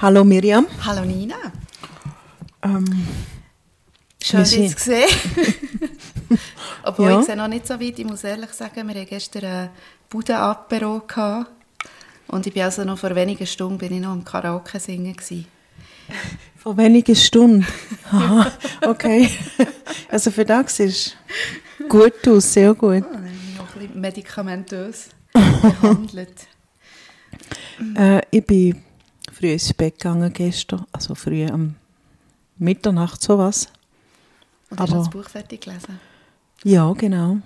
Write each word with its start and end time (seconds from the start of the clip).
Hallo 0.00 0.24
Miriam. 0.24 0.66
Hallo 0.84 1.04
Nina. 1.04 1.36
Ähm, 2.62 3.06
Schön, 4.22 4.44
dich 4.44 4.76
zu 4.76 4.84
sehen. 4.90 5.08
Obwohl 6.84 7.10
Ja. 7.10 7.20
ich 7.20 7.26
sehe 7.26 7.36
noch 7.36 7.48
nicht 7.48 7.66
so 7.66 7.74
weit. 7.80 7.98
Ich 7.98 8.04
muss 8.06 8.24
ehrlich 8.24 8.50
sagen, 8.50 8.88
wir 8.88 8.94
hatten 8.94 9.06
gestern 9.08 9.44
ein 9.44 9.70
Budenapero. 10.08 11.02
Und 12.28 12.46
ich 12.46 12.54
bin 12.54 12.62
also 12.62 12.84
noch 12.84 12.98
vor 12.98 13.14
wenigen 13.14 13.46
Stunden 13.46 13.78
bin 13.78 13.92
ich 13.94 14.00
noch 14.00 14.10
am 14.12 14.24
Karaoke 14.24 14.78
singen 14.78 15.14
gewesen. 15.14 15.46
vor 16.56 16.76
wenigen 16.76 17.16
Stunden. 17.16 17.66
Aha, 18.10 18.50
okay. 18.86 19.28
Also 20.08 20.30
für 20.32 20.44
das 20.44 20.80
ist 20.80 21.16
gut 21.88 22.26
aus, 22.26 22.52
sehr 22.52 22.74
gut. 22.74 23.08
Bin 23.10 23.26
ich 23.26 23.58
noch 23.58 23.74
ein 23.74 23.80
bisschen 23.80 24.00
medikamentös 24.00 25.08
behandelt. 25.32 26.46
Äh, 27.96 28.20
ich 28.32 28.44
bin 28.44 28.82
früh 29.40 29.52
ins 29.52 29.72
Bett 29.72 29.98
gegangen 29.98 30.32
gestern, 30.32 30.84
also 30.92 31.14
früh 31.14 31.46
am 31.46 31.76
Mitternacht 32.58 33.22
sowas. 33.22 33.68
Und 34.68 34.78
hast 34.78 34.90
du 34.90 34.96
Aber- 34.96 35.04
das 35.04 35.10
Buch 35.10 35.28
fertig 35.30 35.62
gelesen? 35.62 35.98
Ja, 36.62 36.92
genau. 36.92 37.38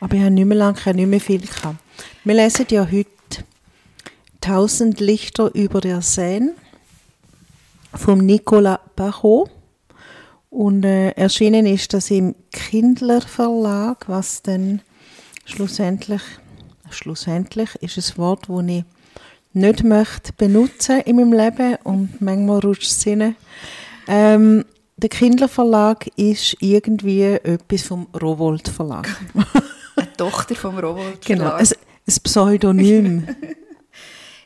Aber 0.00 0.16
ich 0.16 0.20
habe 0.20 0.32
nicht 0.32 0.44
mehr 0.46 0.58
lange, 0.58 0.76
ich 0.78 0.84
habe 0.86 0.96
nicht 0.96 1.06
mehr 1.06 1.20
viel 1.20 1.40
gehabt. 1.46 1.76
Wir 2.24 2.34
lesen 2.34 2.66
ja 2.70 2.84
heute 2.90 3.06
«Tausend 4.40 4.98
Lichter 4.98 5.54
über 5.54 5.80
der 5.80 6.02
Seine» 6.02 6.54
vom 7.94 8.18
Nicolas 8.18 8.80
Barrault. 8.96 9.50
Und 10.50 10.84
äh, 10.84 11.10
erschienen 11.12 11.66
ist 11.66 11.94
das 11.94 12.10
im 12.10 12.34
Kindler 12.50 13.20
Verlag, 13.20 14.08
was 14.08 14.42
dann 14.42 14.82
schlussendlich, 15.44 16.20
schlussendlich 16.90 17.76
ist 17.76 17.96
ein 17.96 18.18
Wort, 18.18 18.48
das 18.48 18.64
ich 18.66 18.84
nicht 19.54 19.84
möchte 19.84 20.32
benutzen 20.32 21.00
in 21.00 21.16
meinem 21.16 21.32
Leben 21.32 21.76
und 21.84 22.20
manchmal 22.20 22.60
rutscht 22.60 22.90
es 22.90 23.06
rein. 23.06 23.36
Ähm, 24.08 24.64
der 24.96 25.08
Kindler 25.08 25.48
Verlag 25.48 26.06
ist 26.16 26.56
irgendwie 26.60 27.22
etwas 27.24 27.82
vom 27.82 28.06
Rowold 28.20 28.68
Verlag. 28.68 29.08
Eine 29.96 30.12
Tochter 30.16 30.54
vom 30.54 30.78
Robot. 30.78 31.24
genau, 31.24 31.52
ein, 31.52 31.66
ein 31.66 32.14
Pseudonym. 32.22 33.26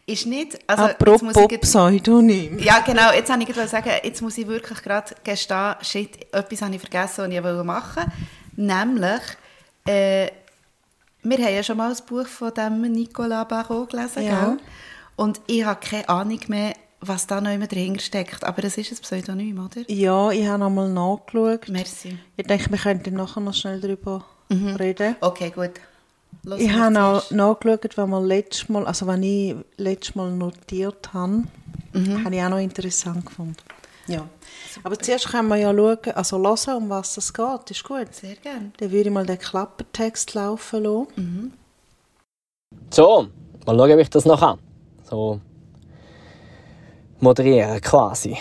Ist 0.09 0.25
nicht, 0.25 0.57
also 0.69 0.85
jetzt 0.85 1.01
Apropos 1.01 1.23
muss 1.23 1.37
ich 1.37 1.51
jetzt- 1.51 1.63
Pseudonym. 1.63 2.61
Ja, 2.61 2.79
genau. 2.79 3.11
Jetzt 3.13 3.29
wollte 3.29 3.43
ich 3.43 3.49
gerade 3.49 3.67
sagen, 3.69 3.91
jetzt 4.05 4.23
muss 4.23 4.39
ich 4.39 4.47
wirklich 4.47 4.81
gerade 4.81 5.13
gestehen, 5.25 5.75
shit, 5.83 6.33
etwas 6.33 6.63
habe 6.63 6.75
ich 6.77 6.81
vergessen, 6.81 7.25
was 7.25 7.29
ich 7.33 7.43
wollte 7.43 7.65
machen 7.65 8.05
Nämlich, 8.55 9.21
äh, 9.85 10.29
wir 11.25 11.39
haben 11.39 11.55
ja 11.55 11.63
schon 11.65 11.77
mal 11.77 11.91
ein 11.91 11.97
Buch 12.09 12.27
von 12.29 12.55
dem 12.55 12.83
Nicolas 12.83 13.49
Barrault 13.49 13.91
gelesen, 13.91 14.23
Ja. 14.23 14.45
gell? 14.45 14.59
Und 15.17 15.41
ich 15.47 15.65
habe 15.65 15.81
keine 15.81 16.09
Ahnung 16.09 16.41
mehr, 16.49 16.75
was 17.01 17.27
da 17.27 17.41
noch 17.41 17.53
immer 17.53 17.67
dahinter 17.67 18.01
steckt. 18.01 18.45
Aber 18.45 18.63
das 18.63 18.79
ist 18.79 18.93
ein 18.93 18.99
Pseudonym, 18.99 19.65
oder? 19.65 19.83
Ja, 19.89 20.31
ich 20.31 20.47
habe 20.47 20.59
nochmal 20.59 20.89
nachgeschaut. 20.89 21.69
Merci. 21.69 22.19
Ich 22.37 22.47
denke, 22.47 22.71
wir 22.71 22.79
könnten 22.79 23.15
nachher 23.15 23.41
noch 23.41 23.55
schnell 23.55 23.81
darüber 23.81 24.25
reden. 24.51 25.17
Okay, 25.21 25.51
gut. 25.51 25.73
Los, 26.43 26.61
Ich 26.61 26.71
habe 26.71 27.01
auch 27.01 27.31
nachgeschaut, 27.31 27.97
was 27.97 28.07
wir 28.09 28.21
letztes 28.21 28.69
Mal, 28.69 28.87
also 28.87 29.07
wenn 29.07 29.23
ich 29.23 29.57
letztes 29.77 30.15
Mal 30.15 30.31
notiert 30.33 31.13
habe, 31.13 31.45
habe 32.25 32.35
ich 32.35 32.43
auch 32.43 32.51
noch 32.51 32.59
interessant 32.59 33.25
gefunden. 33.25 33.57
Ja. 34.07 34.29
Aber 34.85 34.99
zuerst 34.99 35.29
können 35.29 35.49
wir 35.49 35.57
ja 35.57 35.75
schauen, 35.75 36.15
also 36.15 36.39
hören, 36.39 36.77
um 36.77 36.91
was 36.91 37.17
es 37.17 37.33
geht. 37.33 37.71
Ist 37.71 37.83
gut. 37.85 38.15
Sehr 38.15 38.37
gerne. 38.37 38.71
Dann 38.77 38.93
würde 38.93 39.09
ich 39.09 39.15
mal 39.15 39.27
den 39.27 39.39
Klappertext 39.39 40.35
laufen 40.35 40.85
lassen. 40.85 41.53
So, 42.91 43.29
mal 43.67 43.77
schauen, 43.77 43.93
ob 43.93 43.99
ich 43.99 44.11
das 44.11 44.25
noch 44.25 44.41
kann. 44.41 44.59
So 45.09 45.41
moderieren 47.21 47.81
quasi. 47.81 48.37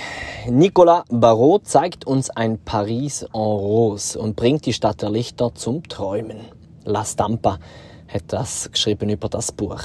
Nicolas 0.49 1.03
Barrault 1.09 1.67
zeigt 1.67 2.05
uns 2.07 2.31
ein 2.31 2.57
Paris 2.57 3.21
en 3.21 3.29
rose 3.39 4.17
und 4.17 4.35
bringt 4.35 4.65
die 4.65 4.73
Stadt 4.73 5.01
der 5.03 5.11
Lichter 5.11 5.53
zum 5.53 5.87
Träumen. 5.87 6.39
La 6.83 7.05
Stampa 7.05 7.59
hat 8.07 8.23
das 8.27 8.69
geschrieben 8.71 9.09
über 9.09 9.29
das 9.29 9.51
Buch. 9.51 9.81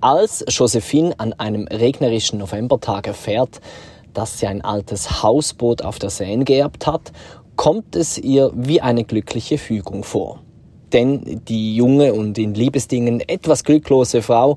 Als 0.00 0.44
Josephine 0.48 1.18
an 1.18 1.32
einem 1.32 1.66
regnerischen 1.66 2.38
Novembertag 2.38 3.08
erfährt, 3.08 3.60
dass 4.14 4.38
sie 4.38 4.46
ein 4.46 4.62
altes 4.62 5.24
Hausboot 5.24 5.82
auf 5.82 5.98
der 5.98 6.10
Seine 6.10 6.44
geerbt 6.44 6.86
hat, 6.86 7.12
kommt 7.56 7.96
es 7.96 8.18
ihr 8.18 8.52
wie 8.54 8.80
eine 8.80 9.02
glückliche 9.02 9.58
Fügung 9.58 10.04
vor. 10.04 10.40
Denn 10.92 11.42
die 11.48 11.74
junge 11.74 12.14
und 12.14 12.38
in 12.38 12.54
Liebesdingen 12.54 13.20
etwas 13.20 13.64
glücklose 13.64 14.22
Frau 14.22 14.56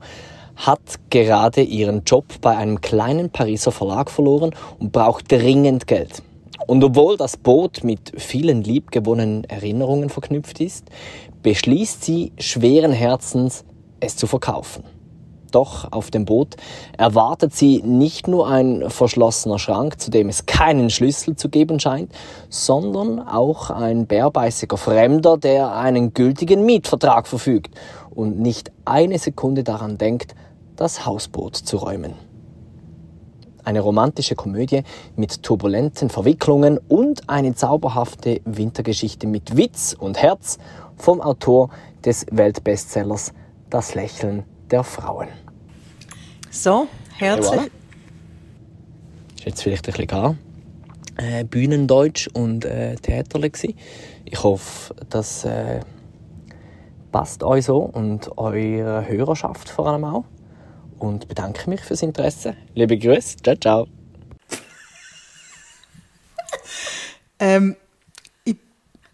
hat 0.55 0.79
gerade 1.09 1.61
ihren 1.61 2.03
Job 2.03 2.25
bei 2.41 2.55
einem 2.55 2.81
kleinen 2.81 3.29
Pariser 3.29 3.71
Verlag 3.71 4.09
verloren 4.09 4.51
und 4.79 4.91
braucht 4.91 5.31
dringend 5.31 5.87
Geld. 5.87 6.21
Und 6.67 6.83
obwohl 6.83 7.17
das 7.17 7.37
Boot 7.37 7.83
mit 7.83 8.13
vielen 8.17 8.63
liebgewonnenen 8.63 9.43
Erinnerungen 9.45 10.09
verknüpft 10.09 10.61
ist, 10.61 10.85
beschließt 11.43 12.03
sie 12.03 12.31
schweren 12.37 12.93
Herzens, 12.93 13.65
es 13.99 14.15
zu 14.15 14.27
verkaufen. 14.27 14.83
Doch 15.51 15.91
auf 15.91 16.11
dem 16.11 16.25
Boot 16.25 16.55
erwartet 16.97 17.53
sie 17.53 17.81
nicht 17.83 18.27
nur 18.27 18.47
ein 18.47 18.89
verschlossener 18.89 19.59
Schrank, 19.59 19.99
zu 19.99 20.09
dem 20.09 20.29
es 20.29 20.45
keinen 20.45 20.89
Schlüssel 20.89 21.35
zu 21.35 21.49
geben 21.49 21.79
scheint, 21.79 22.11
sondern 22.49 23.19
auch 23.19 23.69
ein 23.69 24.07
bärbeißiger 24.07 24.77
Fremder, 24.77 25.37
der 25.37 25.75
einen 25.75 26.13
gültigen 26.13 26.65
Mietvertrag 26.65 27.27
verfügt 27.27 27.75
und 28.11 28.39
nicht 28.39 28.71
eine 28.85 29.17
Sekunde 29.17 29.63
daran 29.63 29.97
denkt, 29.97 30.35
das 30.75 31.05
Hausboot 31.05 31.55
zu 31.55 31.77
räumen. 31.77 32.13
Eine 33.63 33.81
romantische 33.81 34.35
Komödie 34.35 34.83
mit 35.15 35.43
turbulenten 35.43 36.09
Verwicklungen 36.09 36.79
und 36.87 37.29
eine 37.29 37.53
zauberhafte 37.53 38.41
Wintergeschichte 38.45 39.27
mit 39.27 39.55
Witz 39.55 39.95
und 39.97 40.17
Herz 40.21 40.57
vom 40.97 41.21
Autor 41.21 41.69
des 42.03 42.25
Weltbestsellers 42.31 43.33
Das 43.69 43.93
Lächeln 43.93 44.43
der 44.71 44.83
Frauen. 44.83 45.27
So, 46.49 46.87
herzlich. 47.17 47.71
Ist 49.37 49.45
jetzt 49.45 49.63
vielleicht 49.63 49.87
ein 49.87 49.91
bisschen 49.91 50.07
gar 50.07 50.35
äh, 51.17 51.43
Bühnendeutsch 51.43 52.27
und 52.33 52.65
äh, 52.65 52.95
Theaterle 52.95 53.49
gsi. 53.49 53.75
Ich 54.25 54.41
hoffe, 54.43 54.95
das 55.09 55.45
äh, 55.45 55.81
passt 57.11 57.43
euch 57.43 57.65
so 57.65 57.77
und 57.79 58.37
eurer 58.37 59.07
Hörerschaft 59.07 59.69
vor 59.69 59.87
allem 59.87 60.03
auch. 60.05 60.25
Und 60.99 61.27
bedanke 61.27 61.69
mich 61.69 61.81
fürs 61.81 62.03
Interesse. 62.03 62.55
Liebe 62.75 62.97
Grüße. 62.97 63.37
Ciao, 63.43 63.55
ciao. 63.55 63.87
Ähm, 67.43 67.75
ich, 68.43 68.55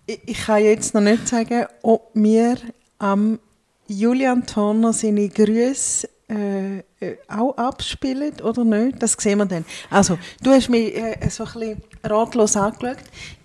ich, 0.06 0.38
kann 0.38 0.62
jetzt 0.62 0.94
noch 0.94 1.00
nicht 1.00 1.30
sagen, 1.30 1.66
ob 1.82 2.10
wir 2.14 2.58
am 3.00 3.40
Julian 3.88 4.46
Turner 4.46 4.92
seine 4.92 5.30
Grüße 5.30 6.10
äh, 6.30 6.80
äh, 7.00 7.18
auch 7.30 7.56
abspielen 7.56 8.34
oder 8.42 8.66
nicht. 8.66 9.02
Das 9.02 9.14
sehen 9.14 9.38
wir 9.38 9.46
dann. 9.46 9.64
Also, 9.90 10.20
du 10.44 10.52
hast 10.52 10.68
mich 10.70 10.94
äh, 10.94 11.16
so 11.30 11.46
ein 11.46 11.54
bisschen 11.54 11.82
ratlos 12.04 12.58
angeschaut. 12.58 12.98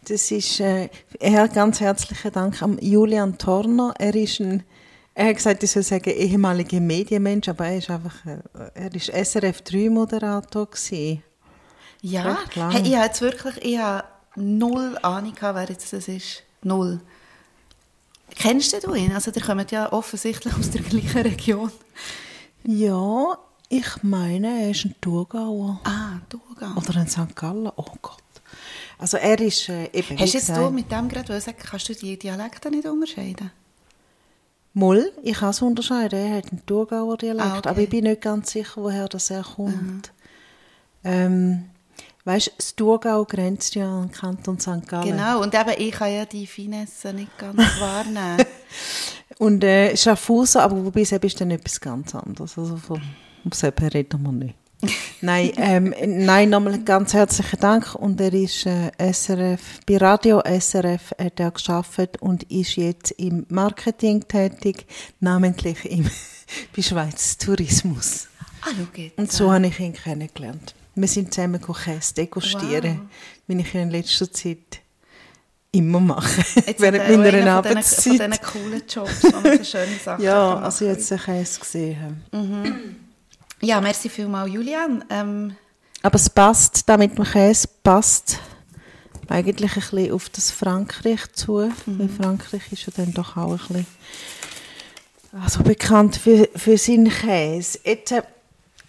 Das 0.06 0.31
ist 0.31 0.58
äh, 0.60 0.88
ganz 1.20 1.81
herzlichen 1.81 2.32
Dank 2.32 2.60
am 2.60 2.78
Julian 2.81 3.38
Turner. 3.38 3.94
Er 3.99 4.14
ist 4.14 4.40
ein 4.40 4.64
er 5.14 5.28
hat 5.28 5.37
gesagt, 5.37 5.62
ich 5.62 5.70
soll 5.70 5.82
sagen, 5.82 6.10
ehemaliger 6.10 6.81
Medienmensch, 6.81 7.49
aber 7.49 7.66
er 7.66 7.78
ist 7.78 7.90
einfach, 7.90 8.25
äh, 8.25 8.38
er 8.75 8.94
ist 8.94 9.12
SRF 9.12 9.60
3 9.60 9.90
Moderator 9.90 10.66
gewesen. 10.66 11.22
Ja, 12.00 12.38
hey, 12.54 12.82
ich 12.82 12.96
habe 12.96 13.06
jetzt 13.06 13.20
wirklich, 13.20 13.62
ich 13.62 13.78
habe 13.78 14.04
null 14.37 14.99
Ahnung, 15.02 15.34
gehabt, 15.34 15.56
wer 15.56 15.69
jetzt 15.69 15.93
das 15.93 16.08
ist. 16.08 16.43
Null. 16.62 17.00
Kennst 18.34 18.72
du 18.84 18.94
ihn? 18.94 19.12
Also, 19.12 19.31
der 19.31 19.43
kommt 19.43 19.70
ja 19.70 19.93
offensichtlich 19.93 20.55
aus 20.55 20.70
der 20.70 20.81
gleichen 20.82 21.20
Region. 21.20 21.70
Ja, 22.64 23.37
ich 23.69 24.02
meine, 24.02 24.62
er 24.62 24.70
ist 24.70 24.87
ein 24.87 24.94
Thurgauer. 25.00 25.81
Ah, 25.84 26.20
Thurgau. 26.31 26.81
Oder 26.81 27.00
ein 27.00 27.08
St. 27.08 27.37
Gallen. 27.37 27.70
Oh 27.76 27.84
Gott. 28.00 28.21
Also 28.98 29.16
er 29.16 29.40
ist 29.40 29.68
äh, 29.68 29.88
eben, 29.92 30.18
Hast 30.18 30.34
jetzt 30.34 30.46
gesagt, 30.46 30.60
du 30.60 30.70
mit 30.70 30.90
dem 30.90 31.08
gerade 31.08 31.40
sagen, 31.40 31.58
kannst 31.60 31.88
du 31.88 31.94
die 31.94 32.18
Dialekte 32.18 32.70
nicht 32.70 32.86
unterscheiden? 32.86 33.50
Moll, 34.74 35.12
ich 35.22 35.34
kann 35.36 35.50
es 35.50 35.60
unterscheiden, 35.60 36.18
er 36.18 36.36
hat 36.38 36.50
einen 36.50 36.64
Thurgauer 36.64 37.16
Dialekt, 37.18 37.44
Ah, 37.44 37.58
okay. 37.58 37.68
aber 37.68 37.80
ich 37.82 37.88
bin 37.90 38.04
nicht 38.04 38.22
ganz 38.22 38.52
sicher, 38.52 38.82
woher 38.82 39.06
das 39.08 39.28
herkommt. 39.28 40.12
Ähm, 41.04 41.64
weißt 42.24 42.46
du, 42.46 42.50
das 42.56 42.76
Thurgau 42.76 43.24
grenzt 43.26 43.74
ja 43.74 43.86
an 43.86 44.06
den 44.08 44.12
Kanton 44.12 44.58
St. 44.58 44.86
Gallen. 44.86 45.08
Genau, 45.08 45.42
und 45.42 45.54
eben, 45.54 45.74
ich 45.76 45.90
kann 45.92 46.12
ja 46.14 46.24
die 46.24 46.46
Finesse 46.46 47.12
nicht 47.12 47.36
ganz 47.38 47.58
wahrnehmen. 47.80 48.44
Und 49.38 49.62
äh, 49.64 49.96
Schaffhausen, 49.96 50.60
aber 50.62 50.82
wobei 50.84 51.02
es 51.02 51.12
ist 51.12 51.40
dann 51.40 51.50
etwas 51.50 51.80
ganz 51.80 52.14
anderes. 52.14 52.56
Also 52.56 52.76
von, 52.76 53.02
um 53.44 53.52
selber 53.52 53.92
reden 53.92 54.22
wir 54.22 54.32
nicht. 54.32 54.54
Nein, 55.20 55.52
ähm, 55.56 55.94
nein, 56.25 56.50
nochmal 56.50 56.82
ganz 56.82 57.14
herzlichen 57.14 57.61
Dank. 57.61 57.94
Und 57.94 58.20
er 58.20 58.32
ist 58.32 58.67
äh, 58.67 58.90
SRF, 59.12 59.61
bei 59.87 59.96
Radio 59.99 60.40
SRF 60.40 61.12
hat 61.19 61.40
er 61.40 61.50
geschafft 61.50 62.20
und 62.20 62.43
ist 62.44 62.76
jetzt 62.76 63.12
im 63.12 63.46
Marketing 63.49 64.26
tätig, 64.26 64.87
namentlich 65.20 65.84
im, 65.84 66.11
bei 66.76 66.82
Schweiz 66.82 67.38
Tourismus. 67.38 68.29
ah, 68.62 68.70
jetzt. 68.81 69.12
Und 69.17 69.31
so 69.32 69.52
habe 69.52 69.67
ich 69.67 69.79
ihn 69.81 69.93
kennengelernt. 69.93 70.75
Wir 70.94 71.08
sind 71.08 71.32
zusammen 71.32 71.61
Käse 71.61 72.14
degustieren, 72.14 73.08
wie 73.46 73.61
ich 73.61 73.75
in 73.75 73.90
letzter 73.90 74.31
Zeit 74.31 74.81
immer 75.73 76.00
mache, 76.00 76.44
Jetzt 76.67 76.81
während 76.82 77.02
er 77.02 77.19
meiner 77.19 77.52
Arbeitszeit. 77.52 78.19
Von 78.19 78.31
diesen 78.31 78.44
coolen 78.44 78.82
Jobs, 78.87 79.23
wo 79.25 79.40
man 79.40 79.58
so 79.58 79.64
schöne 79.64 79.96
Sachen 80.05 80.23
Ja, 80.23 80.58
also 80.58 80.84
kann. 80.84 80.94
jetzt 80.94 81.12
einen 81.12 81.20
Käse 81.23 81.61
gesehen 81.61 82.00
haben. 82.31 82.96
Ja, 83.64 83.80
merci 83.80 84.08
vielmals, 84.08 84.52
Julian. 84.52 85.04
Ähm, 85.08 85.54
Aber 86.02 86.16
es 86.16 86.28
passt, 86.28 86.88
da 86.88 86.96
mit 86.96 87.16
dem 87.16 87.24
Käse 87.24 87.68
passt 87.84 88.40
eigentlich 89.28 89.76
ein 89.76 89.80
bisschen 89.80 90.10
auf 90.10 90.28
das 90.30 90.50
Frankreich 90.50 91.32
zu. 91.32 91.70
Weil 91.86 92.08
Frankreich 92.08 92.72
ist 92.72 92.86
ja 92.86 92.92
dann 92.96 93.14
doch 93.14 93.36
auch 93.36 93.52
ein 93.52 93.58
bisschen 93.58 93.86
also 95.40 95.62
bekannt 95.62 96.16
für, 96.16 96.48
für 96.56 96.76
seinen 96.76 97.08
Käse. 97.08 97.78
Jetzt 97.84 98.10
äh, 98.10 98.22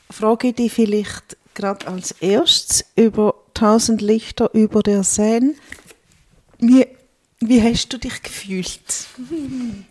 frage 0.09 0.47
ich 0.47 0.55
dich 0.55 0.73
vielleicht 0.73 1.37
gerade 1.53 1.87
als 1.87 2.13
erstes 2.13 2.83
über 2.95 3.35
1000 3.49 4.01
Lichter 4.01 4.51
über 4.55 4.81
der 4.81 5.03
Seine. 5.03 5.53
Wie, 6.57 6.87
wie 7.41 7.61
hast 7.61 7.89
du 7.93 7.99
dich 7.99 8.23
gefühlt? 8.23 9.05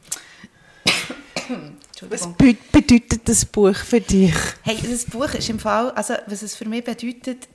Was 2.09 2.27
be- 2.35 2.57
bedeutet 2.73 3.29
das 3.29 3.45
Buch 3.45 3.75
für 3.77 4.01
dich? 4.01 4.35
Hey, 4.63 4.79
das 4.83 5.05
Buch 5.05 5.33
ist 5.35 5.49
im 5.51 5.59
Fall, 5.59 5.91
also 5.93 6.15
was 6.27 6.43
es 6.43 6.55
für 6.55 6.69
mich 6.69 6.85
bedeutet, 6.85 7.49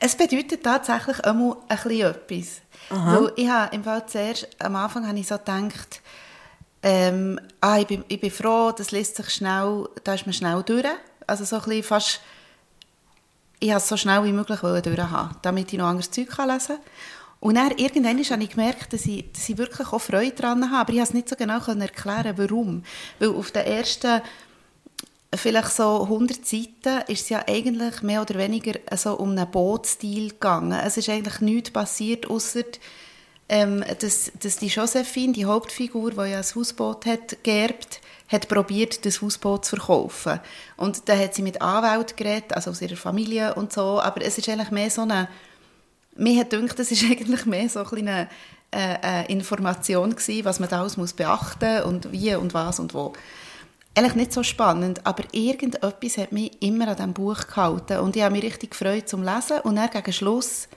es 0.00 0.16
bedeutet 0.16 0.62
tatsächlich 0.62 1.24
einmal 1.24 1.56
ein 1.68 1.76
bisschen 1.76 2.00
etwas. 2.10 2.60
Weil 2.90 3.32
ich 3.36 3.48
habe 3.48 3.74
im 3.74 3.84
Fall 3.84 4.06
zuerst, 4.06 4.48
am 4.58 4.76
Anfang 4.76 5.06
habe 5.06 5.18
ich 5.18 5.26
so 5.26 5.36
gedacht, 5.38 6.00
ähm, 6.82 7.38
ah, 7.60 7.78
ich, 7.78 7.86
bin, 7.86 8.04
ich 8.08 8.20
bin 8.20 8.30
froh, 8.30 8.72
das 8.76 8.90
liest 8.90 9.16
sich 9.16 9.30
schnell, 9.30 9.88
da 10.04 10.14
ist 10.14 10.26
man 10.26 10.32
schnell 10.32 10.62
durch. 10.64 10.84
Also 11.26 11.44
so 11.44 11.56
ein 11.56 11.62
bisschen 11.62 11.82
fast, 11.84 12.20
ich 13.60 13.68
wollte 13.68 13.82
es 13.82 13.88
so 13.88 13.96
schnell 13.96 14.24
wie 14.24 14.32
möglich 14.32 14.58
durchhaben, 14.60 15.36
damit 15.42 15.72
ich 15.72 15.78
noch 15.78 15.86
anderes 15.86 16.10
Zeug 16.10 16.26
lesen 16.26 16.76
kann. 16.76 16.78
Und 17.42 17.56
dann 17.56 17.72
irgendwann 17.72 18.22
habe 18.22 18.44
ich 18.44 18.50
gemerkt, 18.50 18.92
dass 18.92 19.04
ich, 19.04 19.24
dass 19.32 19.48
ich 19.48 19.58
wirklich 19.58 19.92
auch 19.92 19.98
Freude 19.98 20.30
daran 20.30 20.70
habe, 20.70 20.80
aber 20.82 20.92
ich 20.92 20.98
konnte 20.98 21.08
es 21.08 21.14
nicht 21.14 21.28
so 21.28 21.34
genau 21.34 21.58
erklären, 21.58 22.38
warum. 22.38 22.84
Weil 23.18 23.30
auf 23.30 23.50
den 23.50 23.64
ersten 23.64 24.22
vielleicht 25.34 25.72
so 25.72 26.04
100 26.04 26.46
Seiten 26.46 27.02
ist 27.08 27.22
es 27.22 27.28
ja 27.30 27.42
eigentlich 27.48 28.02
mehr 28.02 28.22
oder 28.22 28.36
weniger 28.36 28.78
so 28.96 29.14
um 29.14 29.30
einen 29.30 29.50
Bootstil 29.50 30.28
gegangen. 30.28 30.78
Es 30.84 30.96
ist 30.96 31.08
eigentlich 31.08 31.40
nichts 31.40 31.72
passiert, 31.72 32.30
außer 32.30 32.62
ähm, 33.48 33.84
dass, 33.98 34.30
dass 34.40 34.58
die 34.58 34.68
Josephine, 34.68 35.32
die 35.32 35.46
Hauptfigur, 35.46 36.12
die 36.12 36.30
ja 36.30 36.38
ein 36.38 36.44
Hausboot 36.54 37.06
hat 37.06 37.42
geerbt, 37.42 38.00
hat 38.28 38.46
probiert, 38.46 39.04
das 39.04 39.20
Hausboot 39.20 39.64
zu 39.64 39.74
verkaufen. 39.74 40.38
Und 40.76 41.08
dann 41.08 41.18
hat 41.18 41.34
sie 41.34 41.42
mit 41.42 41.60
Anwälten 41.60 42.14
geredet, 42.14 42.52
also 42.52 42.70
aus 42.70 42.80
ihrer 42.80 42.94
Familie 42.94 43.54
und 43.54 43.72
so, 43.72 44.00
aber 44.00 44.22
es 44.22 44.38
ist 44.38 44.48
eigentlich 44.48 44.70
mehr 44.70 44.90
so 44.90 45.02
eine 45.02 45.28
mir 46.16 46.40
hat 46.40 46.50
gedacht, 46.50 46.78
das 46.78 46.90
ist 46.90 47.04
eigentlich 47.10 47.46
mehr 47.46 47.68
so 47.68 47.84
eine, 47.84 48.28
äh, 48.74 49.30
Information 49.30 50.10
gewesen, 50.10 50.44
was 50.44 50.58
man 50.58 50.68
da 50.68 50.80
alles 50.80 50.96
muss 50.96 51.12
beachten 51.12 51.82
und 51.82 52.10
wie 52.10 52.34
und 52.34 52.54
was 52.54 52.80
und 52.80 52.94
wo. 52.94 53.12
Eigentlich 53.94 54.14
nicht 54.14 54.32
so 54.32 54.42
spannend, 54.42 55.06
aber 55.06 55.24
irgendetwas 55.32 56.16
hat 56.16 56.32
mich 56.32 56.62
immer 56.62 56.88
an 56.88 56.96
diesem 56.96 57.12
Buch 57.12 57.46
gehalten 57.46 57.98
und 57.98 58.16
ich 58.16 58.22
habe 58.22 58.32
mich 58.34 58.42
richtig 58.42 58.70
gefreut 58.70 59.08
zum 59.08 59.22
Lesen 59.22 59.60
und 59.64 59.76
dann 59.76 59.90
gegen 59.90 60.12
Schluss 60.12 60.68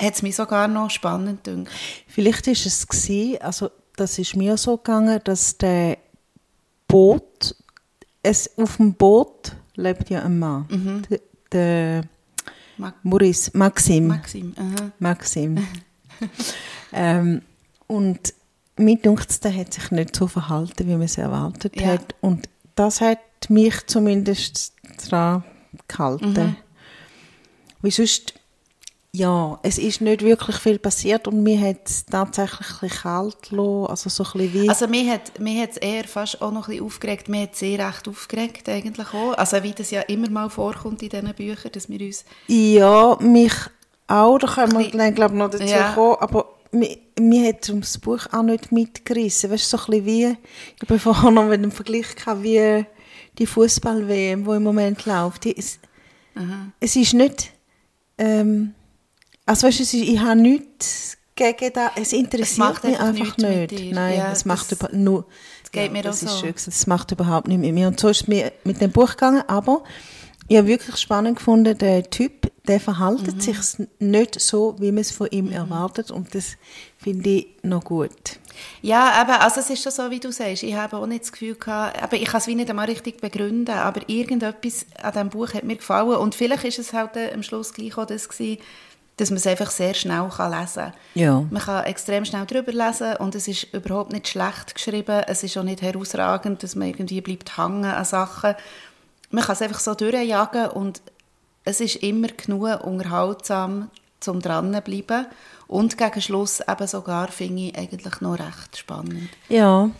hat 0.00 0.14
es 0.14 0.22
mich 0.22 0.34
sogar 0.34 0.66
noch 0.66 0.90
spannend 0.90 1.44
gedacht. 1.44 1.72
Vielleicht 2.08 2.48
ist 2.48 2.66
es 2.66 2.88
gewesen, 2.88 3.40
also 3.40 3.70
das 3.94 4.18
ist 4.18 4.34
mir 4.34 4.56
so 4.56 4.76
gegangen, 4.76 5.20
dass 5.22 5.56
der 5.58 5.98
Boot, 6.88 7.54
es, 8.22 8.50
auf 8.58 8.78
dem 8.78 8.94
Boot 8.94 9.54
lebt 9.76 10.10
ja 10.10 10.22
ein 10.22 10.38
Mann. 10.38 10.66
Der, 11.08 11.20
der 11.52 12.04
Ma 12.82 12.94
Maurice, 13.02 13.50
Maxim. 13.54 14.06
Maxim. 14.08 14.54
aha. 14.56 14.90
Maxim. 14.98 15.66
ähm, 16.92 17.42
und 17.86 18.34
mir 18.76 18.96
dunkt 18.96 19.44
der 19.44 19.54
hat 19.54 19.72
sich 19.74 19.90
nicht 19.90 20.16
so 20.16 20.26
verhalten, 20.26 20.86
wie 20.86 20.92
man 20.92 21.02
es 21.02 21.18
erwartet 21.18 21.80
Ja. 21.80 21.88
hat. 21.88 22.14
Und 22.20 22.48
das 22.74 23.00
hat 23.00 23.18
mich 23.48 23.86
zumindest 23.86 24.72
daran 25.10 25.44
gehalten. 25.88 26.32
Mhm. 26.32 26.56
Weil 27.82 27.90
sonst, 27.90 28.34
ja, 29.14 29.58
es 29.62 29.76
ist 29.76 30.00
nicht 30.00 30.22
wirklich 30.22 30.56
viel 30.56 30.78
passiert 30.78 31.28
und 31.28 31.42
mir 31.42 31.60
hat 31.60 31.86
es 31.86 32.06
tatsächlich 32.06 32.66
ein 32.82 32.88
kalt 32.88 33.42
gelassen, 33.42 33.86
also 33.90 34.08
so 34.08 34.24
ein 34.24 34.32
bisschen 34.32 34.54
wie... 34.54 34.68
Also 34.70 34.88
mir 34.88 35.12
hat 35.12 35.38
mir 35.38 35.62
hat's 35.62 35.76
eher 35.76 36.04
fast 36.04 36.40
auch 36.40 36.50
noch 36.50 36.66
ein 36.66 36.70
bisschen 36.70 36.86
aufgeregt, 36.86 37.28
mir 37.28 37.42
hat 37.42 37.52
es 37.52 37.58
sehr 37.58 37.78
recht 37.86 38.08
aufgeregt 38.08 38.70
eigentlich 38.70 39.12
auch. 39.12 39.34
Also 39.34 39.62
wie 39.62 39.72
das 39.72 39.90
ja 39.90 40.00
immer 40.02 40.30
mal 40.30 40.48
vorkommt 40.48 41.02
in 41.02 41.10
diesen 41.10 41.34
Büchern, 41.34 41.72
dass 41.72 41.90
wir 41.90 42.00
uns 42.00 42.24
Ja, 42.46 43.18
mich 43.20 43.52
auch, 44.06 44.38
da 44.38 44.46
können 44.46 44.78
wir 44.78 44.90
dann, 44.90 45.14
glaube 45.14 45.34
ich, 45.34 45.38
noch 45.38 45.50
dazu 45.50 45.64
Ja. 45.64 45.92
kommen, 45.92 46.16
aber 46.18 46.48
mir, 46.70 46.96
mir 47.20 47.48
hat 47.48 47.68
das 47.68 47.98
Buch 47.98 48.26
auch 48.32 48.42
nicht 48.42 48.72
mitgerissen. 48.72 49.50
Weißt 49.50 49.70
du, 49.70 49.76
so 49.76 49.84
ein 49.84 49.90
bisschen 49.90 50.06
wie, 50.06 50.24
ich 50.76 50.88
habe 50.88 50.98
vorher 50.98 51.30
noch 51.30 51.44
mit 51.44 51.58
einem 51.58 51.70
Vergleich 51.70 52.16
gehabt, 52.16 52.42
wie 52.42 52.86
die 53.38 53.46
Fußball-WM, 53.46 54.44
die 54.44 54.50
im 54.56 54.62
Moment 54.62 55.04
läuft. 55.04 55.44
Die, 55.44 55.54
es, 55.56 55.78
es 56.80 56.96
ist 56.96 57.12
nicht, 57.12 57.52
ähm, 58.16 58.72
also 59.46 59.66
weißt 59.66 59.78
du, 59.80 59.82
es 59.82 59.92
ich 59.94 60.18
habe 60.18 60.36
nichts 60.40 61.16
gegen 61.34 61.72
das, 61.72 61.90
es 61.96 62.12
interessiert 62.12 62.58
macht 62.58 62.84
mich 62.84 62.98
einfach 62.98 63.36
nicht. 63.38 63.72
Nein, 63.92 64.18
Ja, 64.18 64.32
es 64.32 64.44
macht 64.44 64.70
über, 64.72 64.90
nur, 64.92 65.26
das 65.62 65.72
geht 65.72 65.92
mir 65.92 66.02
das 66.02 66.22
auch 66.22 66.26
ist 66.26 66.34
so. 66.34 66.40
schön 66.46 66.54
es 66.54 66.86
macht 66.86 67.10
überhaupt 67.10 67.48
nicht 67.48 67.58
mit 67.58 67.72
mir. 67.72 67.88
Und 67.88 67.98
so 67.98 68.08
ist 68.08 68.22
es 68.22 68.28
mir 68.28 68.52
mit 68.64 68.80
dem 68.80 68.92
Buch 68.92 69.10
gegangen, 69.10 69.42
aber 69.48 69.82
ich 70.48 70.58
habe 70.58 70.66
wirklich 70.68 70.96
spannend 70.98 71.38
gefunden, 71.38 71.78
der 71.78 72.10
Typ, 72.10 72.52
der 72.66 72.78
verhaltet 72.80 73.36
Mhm. 73.36 73.40
sich 73.40 73.56
nicht 73.98 74.38
so, 74.40 74.76
wie 74.78 74.92
man 74.92 75.00
es 75.00 75.10
von 75.10 75.28
ihm 75.30 75.50
erwartet 75.50 76.10
und 76.10 76.34
das 76.34 76.56
finde 76.98 77.30
ich 77.30 77.46
noch 77.62 77.82
gut. 77.84 78.38
Ja, 78.82 79.12
aber 79.12 79.40
also 79.40 79.60
es 79.60 79.70
ist 79.70 79.82
schon 79.82 79.92
so, 79.92 80.10
wie 80.10 80.20
du 80.20 80.30
sagst. 80.30 80.62
Ich 80.62 80.74
habe 80.74 80.98
auch 80.98 81.06
nicht 81.06 81.22
das 81.22 81.32
Gefühl 81.32 81.54
gehabt, 81.54 82.00
aber 82.02 82.16
ich 82.16 82.26
kann 82.26 82.40
es 82.40 82.46
wie 82.46 82.54
nicht 82.54 82.68
einmal 82.68 82.86
richtig 82.86 83.20
begründen, 83.22 83.74
aber 83.74 84.02
irgendetwas 84.08 84.84
an 85.02 85.12
diesem 85.12 85.28
Buch 85.30 85.54
hat 85.54 85.64
mir 85.64 85.76
gefallen 85.76 86.16
und 86.16 86.34
vielleicht 86.34 86.64
ist 86.64 86.78
es 86.78 86.92
halt 86.92 87.16
äh, 87.16 87.32
am 87.32 87.42
Schluss 87.42 87.72
gleich 87.72 87.96
auch 87.96 88.04
das 88.06 88.28
gewesen, 88.28 88.60
dass 89.16 89.30
man 89.30 89.36
es 89.36 89.46
einfach 89.46 89.70
sehr 89.70 89.94
schnell 89.94 90.28
kann 90.34 90.50
lesen 90.58 90.74
kann. 90.84 90.92
Ja. 91.14 91.44
Man 91.50 91.62
kann 91.62 91.84
extrem 91.84 92.24
schnell 92.24 92.46
drüber 92.46 92.72
lesen 92.72 93.16
und 93.16 93.34
es 93.34 93.46
ist 93.46 93.64
überhaupt 93.74 94.12
nicht 94.12 94.28
schlecht 94.28 94.74
geschrieben. 94.74 95.22
Es 95.26 95.42
ist 95.42 95.56
auch 95.58 95.62
nicht 95.62 95.82
herausragend, 95.82 96.62
dass 96.62 96.74
man 96.74 96.88
irgendwie 96.88 97.20
bleibt 97.20 97.56
hängen 97.58 97.84
an 97.84 98.04
Sachen. 98.04 98.54
Man 99.30 99.44
kann 99.44 99.54
es 99.54 99.62
einfach 99.62 99.80
so 99.80 99.94
durchjagen 99.94 100.68
und 100.70 101.02
es 101.64 101.80
ist 101.80 101.96
immer 101.96 102.28
genug 102.28 102.82
unterhaltsam, 102.84 103.90
zum 104.20 104.40
dran 104.40 104.72
zu 104.74 104.80
bleiben. 104.80 105.26
Und 105.68 105.96
gegen 105.96 106.20
Schluss 106.20 106.60
eben 106.60 106.86
sogar 106.86 107.28
finde 107.28 107.62
ich 107.62 107.78
eigentlich 107.78 108.20
noch 108.20 108.38
recht 108.38 108.76
spannend. 108.78 109.28
Ja. 109.48 109.90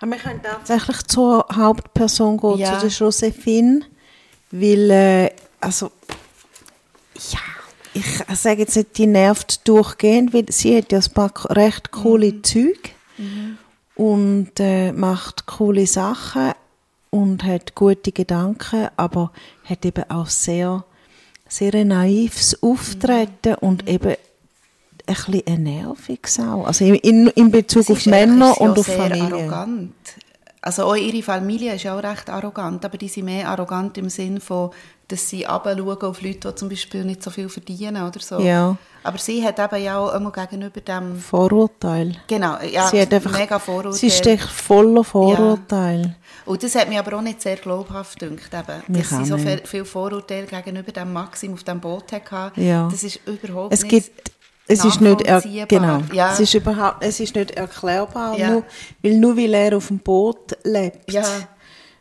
Aber 0.00 0.10
wir 0.12 0.18
können 0.18 0.40
tatsächlich 0.42 1.02
zur 1.06 1.46
Hauptperson 1.52 2.38
gehen, 2.38 2.58
Ja. 2.58 2.74
zu 2.74 2.86
der 2.86 2.90
Josephine, 2.96 3.80
weil, 4.50 4.90
äh, 4.90 5.30
also, 5.60 5.90
ja, 7.30 7.38
ich 7.96 8.36
sage 8.36 8.60
jetzt 8.60 8.76
nicht, 8.76 8.98
die 8.98 9.06
nervt 9.06 9.66
durchgehend, 9.66 10.34
weil 10.34 10.46
sie 10.50 10.76
hat 10.76 10.92
ja 10.92 10.98
ein 10.98 11.12
paar 11.12 11.32
recht 11.56 11.90
coole 11.90 12.42
Züge 12.42 12.90
und 13.94 14.52
äh, 14.58 14.92
macht 14.92 15.46
coole 15.46 15.86
Sachen 15.86 16.52
und 17.10 17.44
hat 17.44 17.74
gute 17.74 18.12
Gedanken, 18.12 18.88
aber 18.96 19.32
hat 19.64 19.84
eben 19.86 20.04
auch 20.10 20.26
sehr, 20.26 20.84
sehr 21.48 21.74
ein 21.74 21.88
naives 21.88 22.62
Auftreten 22.62 23.54
und 23.54 23.88
eben 23.88 24.16
ein 25.06 25.14
bisschen 25.14 25.42
ein 25.46 25.62
nerviges 25.62 26.38
auch. 26.40 26.66
Also 26.66 26.84
in, 26.84 27.28
in 27.28 27.50
Bezug 27.50 27.88
auf 27.90 27.98
ist 27.98 28.06
Männer 28.06 28.52
sehr- 28.54 28.60
und 28.60 28.78
auf 28.78 28.86
sehr 28.86 28.96
Familie. 28.98 29.24
arrogant. 29.24 29.94
Also 30.60 30.84
auch 30.84 30.96
ihre 30.96 31.22
Familie 31.22 31.74
ist 31.74 31.84
ja 31.84 31.96
auch 31.96 32.02
recht 32.02 32.28
arrogant, 32.28 32.84
aber 32.84 32.98
die 32.98 33.08
sind 33.08 33.26
mehr 33.26 33.48
arrogant 33.48 33.96
im 33.98 34.08
Sinn 34.08 34.40
von, 34.40 34.70
dass 35.08 35.28
sie 35.28 35.44
runterschauen 35.44 36.02
auf 36.02 36.20
Leute, 36.20 36.48
die 36.48 36.54
zum 36.56 36.68
Beispiel 36.68 37.04
nicht 37.04 37.22
so 37.22 37.30
viel 37.30 37.48
verdienen 37.48 38.02
oder 38.02 38.18
so. 38.20 38.40
Ja. 38.40 38.76
Aber 39.04 39.18
sie 39.18 39.44
hat 39.44 39.58
eben 39.60 39.84
ja 39.84 39.98
auch 39.98 40.12
immer 40.14 40.32
gegenüber 40.32 40.80
dem... 40.80 41.16
Vorurteil. 41.16 42.16
Genau, 42.26 42.56
ja, 42.60 42.88
sie 42.88 43.00
hat 43.00 43.14
einfach, 43.14 43.30
mega 43.38 43.58
Vorurteile. 43.60 43.94
Sie 43.94 44.08
ist 44.08 44.26
echt 44.26 44.48
voller 44.48 45.04
Vorurteil. 45.04 46.16
Und 46.44 46.62
das 46.62 46.74
hat 46.74 46.88
mich 46.88 46.98
aber 46.98 47.16
auch 47.16 47.22
nicht 47.22 47.40
sehr 47.40 47.56
glaubhaft 47.56 48.18
gedacht, 48.18 48.50
eben, 48.52 48.98
dass 48.98 49.10
sie 49.10 49.24
so 49.24 49.38
viel, 49.38 49.60
viel 49.64 49.84
Vorurteile 49.84 50.46
gegenüber 50.46 50.90
dem 50.90 51.12
Maxim 51.12 51.52
auf 51.52 51.62
dem 51.62 51.80
Boot 51.80 52.10
hatte. 52.10 52.60
Ja. 52.60 52.88
Das 52.90 53.04
ist 53.04 53.20
überhaupt 53.26 53.72
Es 53.72 53.84
nicht 53.84 54.10
es 54.68 54.84
ist 54.84 55.00
nicht, 55.00 55.22
er, 55.22 55.40
genau, 55.68 56.00
Ja. 56.12 56.32
es 56.32 56.40
ist 56.40 56.54
überhaupt, 56.54 56.96
es 57.04 57.20
ist 57.20 57.36
nicht 57.36 57.52
erklärbar, 57.52 58.36
Ja. 58.36 58.50
nur, 58.50 58.64
weil 59.02 59.14
nur 59.14 59.36
weil 59.36 59.54
er 59.54 59.76
auf 59.76 59.86
dem 59.86 60.00
Boot 60.00 60.56
lebt. 60.64 61.12
Ja. 61.12 61.22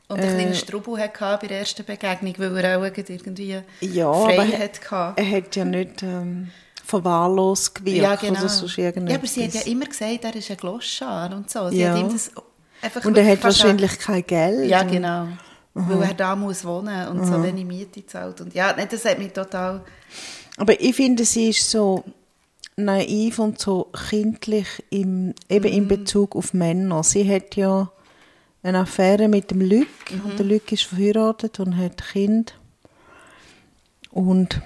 Und 0.08 0.20
ein 0.20 0.24
Äh, 0.26 0.34
kleiner 0.36 0.54
Strubel 0.54 0.98
hatte 1.00 1.38
bei 1.42 1.48
der 1.48 1.60
ersten 1.60 1.84
Begegnung, 1.84 2.34
weil 2.38 2.58
er 2.64 2.80
auch 2.80 2.84
irgendwie 2.84 3.62
Ja, 3.82 4.14
frei 4.14 4.34
aber 4.40 4.48
hatte. 4.48 5.14
er 5.22 5.32
hat 5.38 5.56
ja 5.56 5.66
nicht 5.66 6.04
ähm, 6.04 6.52
verwahrlost 6.84 7.76
gewirkt 7.76 7.98
Ja, 8.02 8.16
genau. 8.16 8.48
sonst 8.48 8.78
ja, 8.78 8.90
aber 8.90 9.26
sie 9.28 9.46
hat 9.46 9.54
ja 9.56 9.62
immer 9.62 9.86
gesagt, 9.86 10.24
er 10.24 10.36
ist 10.36 10.52
ein 10.52 10.58
Gloschar 10.58 11.34
und 11.36 11.50
so. 11.50 11.70
Sie 11.70 11.80
Ja. 11.80 11.94
hat 11.94 12.00
ihm 12.00 12.12
das 12.12 12.32
einfach 12.82 13.04
Und 13.04 13.18
er 13.18 13.26
hat 13.28 13.44
wahrscheinlich 13.44 13.98
kein 14.00 14.26
Geld. 14.26 14.70
Ja, 14.70 14.84
genau. 14.84 15.28
Weil 15.74 16.04
er 16.04 16.14
da 16.14 16.36
muss 16.36 16.64
wohnen 16.64 17.08
und 17.10 17.26
so 17.26 17.44
wenig 17.44 17.66
Miete 17.66 18.06
zahlt. 18.06 18.40
Und 18.42 18.54
ja, 18.54 18.72
das 18.74 19.04
hat 19.06 19.18
mich 19.20 19.34
total... 19.34 19.82
Aber 20.58 20.80
ich 20.80 20.96
finde, 20.96 21.26
sie 21.26 21.50
ist 21.50 21.70
so 21.70 22.06
naiv 22.78 23.40
und 23.40 23.60
so 23.60 23.92
kindlich 24.10 24.68
im, 24.90 25.34
eben 25.50 25.66
Mhm. 25.70 25.78
in 25.78 25.88
Bezug 25.90 26.36
auf 26.36 26.54
Männer. 26.54 27.04
Sie 27.04 27.30
hat 27.30 27.56
ja 27.58 27.92
eine 28.66 28.80
Affäre 28.80 29.28
mit 29.28 29.52
dem 29.52 29.62
Luc 29.62 29.88
Mhm. 30.12 30.22
und 30.26 30.40
der 30.40 30.46
Luc 30.46 30.72
ist 30.72 30.84
verheiratet 30.84 31.60
und 31.60 31.78
hat 31.78 32.04
Kind. 32.12 32.56
Und 34.12 34.62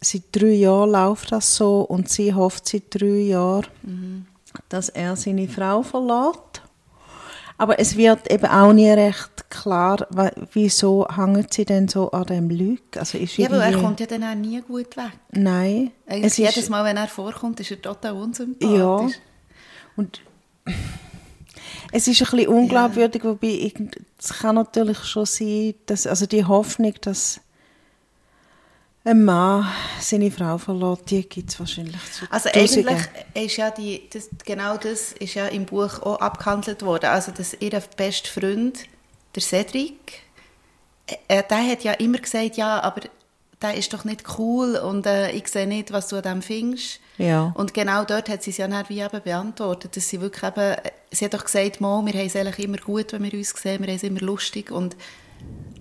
seit 0.00 0.22
drei 0.32 0.52
Jahren 0.52 0.90
läuft 0.92 1.32
das 1.32 1.56
so 1.56 1.80
und 1.82 2.08
sie 2.08 2.32
hofft 2.34 2.68
seit 2.68 2.84
drei 2.90 3.06
Jahren, 3.06 3.66
Mhm. 3.82 4.26
dass 4.68 4.88
er 4.90 5.16
seine 5.16 5.48
Frau 5.48 5.82
verlässt. 5.82 6.62
Aber 7.56 7.78
es 7.78 7.96
wird 7.96 8.30
eben 8.32 8.46
auch 8.46 8.72
nie 8.72 8.90
recht 8.90 9.48
klar, 9.48 10.06
wieso 10.52 11.06
hängt 11.08 11.54
sie 11.54 11.64
denn 11.64 11.86
so 11.86 12.10
an 12.10 12.24
dem 12.26 12.50
Luc? 12.50 12.80
Also 12.98 13.16
ist 13.16 13.36
Ja, 13.36 13.48
weil 13.50 13.60
er 13.72 13.80
kommt 13.80 14.00
ja 14.00 14.06
dann 14.06 14.24
auch 14.24 14.34
nie 14.34 14.60
gut 14.60 14.96
weg. 14.96 15.12
Nein. 15.30 15.92
Eigentlich 16.06 16.24
Es 16.24 16.36
jedes 16.36 16.68
Mal, 16.68 16.84
wenn 16.84 16.96
er 16.96 17.06
vorkommt, 17.06 17.60
ist 17.60 17.70
er 17.70 17.80
total 17.80 18.12
unsympathisch. 18.14 18.76
Ja. 18.76 19.08
Und 19.96 20.20
es 21.96 22.08
ist 22.08 22.22
ein 22.22 22.36
bisschen 22.36 22.48
unglaubwürdig, 22.48 23.22
wobei 23.22 23.46
ich, 23.46 23.74
es 24.18 24.30
kann 24.40 24.56
natürlich 24.56 24.98
schon 25.04 25.26
sein, 25.26 25.74
dass, 25.86 26.08
also 26.08 26.26
die 26.26 26.44
Hoffnung, 26.44 26.92
dass 27.00 27.40
ein 29.04 29.24
Mann 29.24 29.68
seine 30.00 30.32
Frau 30.32 30.58
verlässt, 30.58 31.08
die 31.10 31.22
gibt 31.28 31.50
es 31.50 31.60
wahrscheinlich 31.60 32.00
zu 32.10 32.26
Also 32.30 32.48
Tausenden. 32.48 32.88
eigentlich 32.88 33.46
ist 33.46 33.56
ja 33.58 33.70
die, 33.70 34.08
das, 34.12 34.28
genau 34.44 34.76
das 34.76 35.12
ist 35.12 35.34
ja 35.34 35.46
im 35.46 35.66
Buch 35.66 36.02
auch 36.02 36.18
abgehandelt 36.20 36.82
worden. 36.82 37.06
Also 37.06 37.30
dass 37.30 37.54
ihr 37.60 37.80
bester 37.96 38.40
Freund, 38.40 38.80
der 39.36 39.42
Cedric, 39.42 40.22
äh, 41.28 41.44
der 41.48 41.70
hat 41.70 41.84
ja 41.84 41.92
immer 41.92 42.18
gesagt, 42.18 42.56
ja, 42.56 42.82
aber 42.82 43.02
der 43.62 43.74
ist 43.74 43.92
doch 43.92 44.04
nicht 44.04 44.24
cool 44.38 44.76
und 44.76 45.06
äh, 45.06 45.30
ich 45.30 45.46
sehe 45.46 45.68
nicht, 45.68 45.92
was 45.92 46.08
du 46.08 46.16
an 46.16 46.22
dem 46.22 46.42
findest. 46.42 46.98
Ja. 47.18 47.52
Und 47.56 47.74
genau 47.74 48.04
dort 48.04 48.28
hat 48.28 48.42
sie 48.42 48.50
es 48.50 48.56
ja 48.56 48.66
dann 48.66 48.88
wie 48.88 49.00
eben 49.00 49.22
beantwortet, 49.22 49.96
dass 49.96 50.08
sie 50.08 50.20
wirklich 50.20 50.42
eben, 50.42 50.76
sie 51.12 51.24
hat 51.26 51.34
doch 51.34 51.44
gesagt, 51.44 51.80
Mo, 51.80 52.04
wir 52.04 52.12
haben 52.12 52.26
es 52.26 52.34
eigentlich 52.36 52.58
immer 52.66 52.78
gut, 52.78 53.12
wenn 53.12 53.22
wir 53.22 53.32
uns 53.34 53.50
sehen, 53.50 53.80
wir 53.82 53.88
haben 53.88 53.96
es 53.96 54.02
immer 54.02 54.20
lustig 54.20 54.70
und 54.72 54.96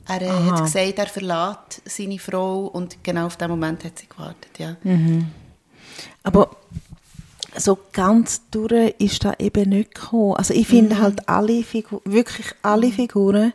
er 0.08 0.22
äh, 0.22 0.28
Aha. 0.30 0.52
hat 0.58 0.64
gesagt, 0.66 1.00
er 1.00 1.08
verlässt 1.08 1.82
seine 1.86 2.20
Frau 2.20 2.66
und 2.68 3.04
genau 3.04 3.26
auf 3.28 3.38
den 3.38 3.50
Moment 3.50 3.84
hat 3.84 3.98
sie 3.98 4.08
gewartet, 4.08 4.60
ja. 4.60 4.76
Aber 6.24 6.50
so 7.56 7.78
ganz 7.92 8.42
durch 8.52 8.96
ist 9.00 9.24
da 9.26 9.34
eben 9.40 9.70
nicht 9.70 9.96
gekommen. 9.96 10.36
Also 10.36 10.54
ich 10.54 10.68
Mhm. 10.68 10.72
finde 10.72 11.00
halt 11.00 11.30
alle 11.30 11.64
Figuren, 11.64 12.02
wirklich 12.06 12.48
alle 12.64 12.92
Figuren, 12.92 13.54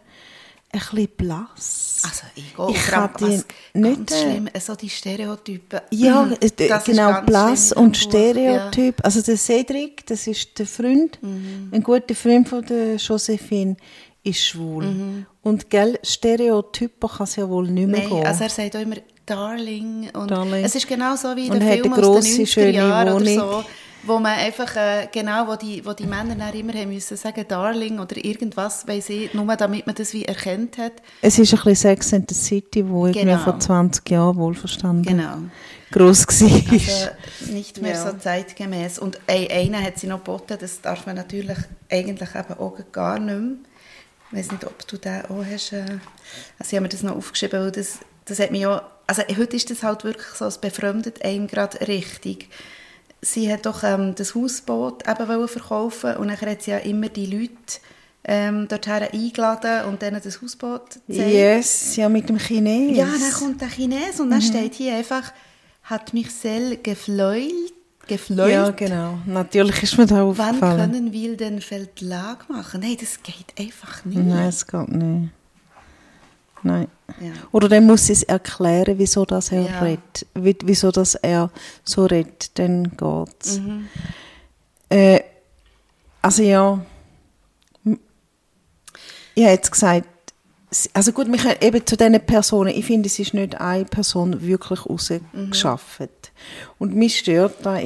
ein 0.70 0.80
bisschen 0.80 1.08
blass. 1.16 2.02
Also 2.04 2.22
ich 2.36 2.54
gehe 2.54 2.70
Ich 2.70 2.86
kann 2.86 3.10
die 3.18 3.78
nicht, 3.78 4.10
äh, 4.12 4.14
schlimm, 4.22 4.48
so 4.60 4.74
die 4.74 4.88
Stereotypen. 4.90 5.80
Ja, 5.90 6.22
Mhm. 6.22 6.36
es- 6.40 6.54
Das 6.56 6.84
genau, 6.84 7.20
Blass 7.22 7.72
und 7.72 7.96
Stereotyp. 7.96 9.04
Also 9.04 9.22
der 9.22 9.36
Cedric, 9.36 10.06
das 10.06 10.26
ist 10.26 10.58
der 10.58 10.66
Freund, 10.66 11.18
Mhm. 11.22 11.70
ein 11.72 11.82
guter 11.82 12.14
Freund 12.14 12.48
von 12.48 12.64
der 12.64 12.96
Josephine, 12.96 13.76
ist 14.22 14.44
schwul. 14.44 15.24
Und 15.42 15.70
gell, 15.70 15.98
Stereotypen 16.04 17.08
kann 17.08 17.24
es 17.24 17.36
ja 17.36 17.48
wohl 17.48 17.68
nicht 17.68 17.82
Ja. 17.82 17.86
mehr 17.88 18.00
Nein, 18.00 18.08
gehen. 18.10 18.26
also 18.26 18.44
er 18.44 18.50
sagt 18.50 18.76
auch 18.76 18.80
immer 18.80 18.96
Darling. 19.24 20.10
Und 20.14 20.30
Darling. 20.30 20.64
Es 20.64 20.74
ist 20.74 20.86
genau 20.88 21.14
so 21.16 21.34
wie 21.36 21.46
in 21.46 21.52
Und 21.52 21.60
den 21.60 21.68
hat 21.68 21.80
Filmen 21.80 21.92
aus 22.04 22.24
den 22.24 22.32
90er 22.36 22.46
schöne 22.46 22.70
Jahren 22.72 23.12
oder 23.14 23.24
so. 23.24 23.64
Wo 24.04 24.18
man 24.18 24.32
einfach, 24.38 24.74
äh, 24.76 25.08
genau, 25.12 25.46
wo 25.48 25.56
die, 25.56 25.84
wo 25.84 25.92
die 25.92 26.06
Männer 26.06 26.34
dann 26.34 26.54
immer 26.54 26.72
haben 26.72 26.92
müssen 26.92 27.16
sagen 27.16 27.44
Darling 27.48 27.98
oder 27.98 28.16
irgendwas, 28.24 28.86
weil 28.86 29.02
sie, 29.02 29.28
nur 29.32 29.54
damit 29.56 29.86
man 29.86 29.94
das 29.94 30.12
wie 30.12 30.24
erkannt 30.24 30.78
hat. 30.78 30.92
es 31.20 31.38
ist 31.38 31.52
ein 31.52 31.56
bisschen 31.56 31.74
Sex 31.74 32.14
and 32.14 32.28
the 32.30 32.34
City, 32.34 32.88
wo 32.88 33.06
irgendwie 33.06 33.26
Genau. 33.26 33.38
vor 33.38 33.58
20 33.58 34.08
Jahren 34.10 34.36
wohlverstanden 34.36 35.04
Genau. 35.04 35.36
gross 35.90 36.26
war. 36.26 36.72
Also 36.72 37.52
nicht 37.52 37.80
mehr 37.82 37.92
Ja. 37.94 38.10
so 38.10 38.16
zeitgemäß. 38.16 38.98
Und 38.98 39.18
ein- 39.26 39.50
einer 39.50 39.82
hat 39.82 39.98
sie 39.98 40.06
noch 40.06 40.18
geboten, 40.18 40.56
das 40.60 40.80
darf 40.80 41.06
man 41.06 41.16
natürlich 41.16 41.58
eigentlich 41.90 42.34
eben 42.34 42.54
auch 42.58 42.76
gar 42.92 43.18
nicht 43.18 43.34
mehr. 43.38 43.56
Ich 44.30 44.38
weiß 44.38 44.52
nicht, 44.52 44.64
ob 44.66 44.86
du 44.86 44.96
den 44.98 45.24
auch 45.26 45.44
hast. 45.50 45.72
äh, 45.72 45.80
Also 46.58 46.68
ich 46.70 46.72
habe 46.74 46.82
mir 46.82 46.88
das 46.90 47.02
noch 47.02 47.16
aufgeschrieben, 47.16 47.60
weil 47.62 47.72
das, 47.72 47.98
das 48.26 48.38
hat 48.38 48.50
mich 48.50 48.66
auch... 48.66 48.82
Also 49.06 49.22
heute 49.38 49.56
ist 49.56 49.70
das 49.70 49.82
halt 49.82 50.04
wirklich 50.04 50.26
so, 50.34 50.44
es 50.44 50.58
befremdet 50.58 51.24
einem 51.24 51.46
gerade 51.46 51.80
richtig. 51.88 52.50
Sie 53.20 53.52
hat 53.52 53.66
doch 53.66 53.82
ähm, 53.82 54.14
das 54.14 54.34
Hausboot 54.34 55.08
eben 55.08 55.48
verkaufen 55.48 56.16
und 56.16 56.28
dann 56.28 56.40
hat 56.40 56.62
sie 56.62 56.70
ja 56.70 56.78
immer 56.78 57.08
die 57.08 57.26
Leute 57.26 57.80
ähm, 58.24 58.68
dorthin 58.68 59.08
eingeladen 59.12 59.86
und 59.86 60.02
denen 60.02 60.20
das 60.22 60.40
Hausboot 60.40 61.00
gezeigt. 61.06 61.32
Yes, 61.32 61.96
ja, 61.96 62.08
mit 62.08 62.28
dem 62.28 62.38
Chines. 62.38 62.96
Ja, 62.96 63.06
dann 63.06 63.32
kommt 63.32 63.60
der 63.60 63.68
Chines 63.68 64.20
und 64.20 64.30
dann 64.30 64.42
steht 64.42 64.74
hier 64.74 64.94
einfach, 64.94 65.32
hat 65.84 66.12
mich 66.14 66.30
sehr 66.30 66.76
gefleut, 66.76 67.50
gefleut. 68.06 68.50
Ja, 68.50 68.70
genau. 68.70 69.18
Natürlich 69.26 69.82
ist 69.82 69.98
mir 69.98 70.06
da 70.06 70.16
Wann 70.16 70.28
aufgefallen. 70.28 70.92
können 70.92 71.12
wir 71.12 71.36
den 71.36 71.60
Verlag 71.60 72.48
machen? 72.48 72.80
Nein, 72.80 72.96
das 73.00 73.22
geht 73.22 73.58
einfach 73.58 74.04
nicht. 74.04 74.18
Nein, 74.18 74.48
es 74.48 74.66
geht 74.66 74.88
nicht. 74.88 75.32
Nein. 76.62 76.88
Ja. 77.20 77.32
Oder 77.52 77.68
dann 77.68 77.86
muss 77.86 78.10
es 78.10 78.22
erklären, 78.22 78.98
wieso 78.98 79.24
das 79.24 79.50
er 79.52 79.62
Ja. 79.62 79.78
redet. 79.80 80.26
Wie- 80.34 80.56
Wieso 80.64 80.90
das 80.90 81.14
er 81.14 81.50
so 81.84 82.04
redet, 82.06 82.58
dann 82.58 82.92
geht's. 82.96 83.58
Mhm. 83.58 83.88
Äh, 84.90 85.20
also 86.22 86.42
ja, 86.42 86.84
ich 89.34 89.44
habe 89.44 89.52
jetzt 89.54 89.70
gesagt, 89.70 90.08
also 90.92 91.12
gut, 91.12 91.28
wir 91.32 91.38
können 91.38 91.56
eben 91.62 91.86
zu 91.86 91.96
diesen 91.96 92.20
Personen, 92.20 92.68
ich 92.74 92.84
finde, 92.84 93.06
es 93.06 93.18
ist 93.18 93.32
nicht 93.32 93.58
eine 93.58 93.84
Person 93.86 94.42
wirklich 94.42 94.84
rausgeschafft. 94.84 96.10
Und 96.78 96.94
mich 96.94 97.18
stört 97.20 97.54
da, 97.64 97.80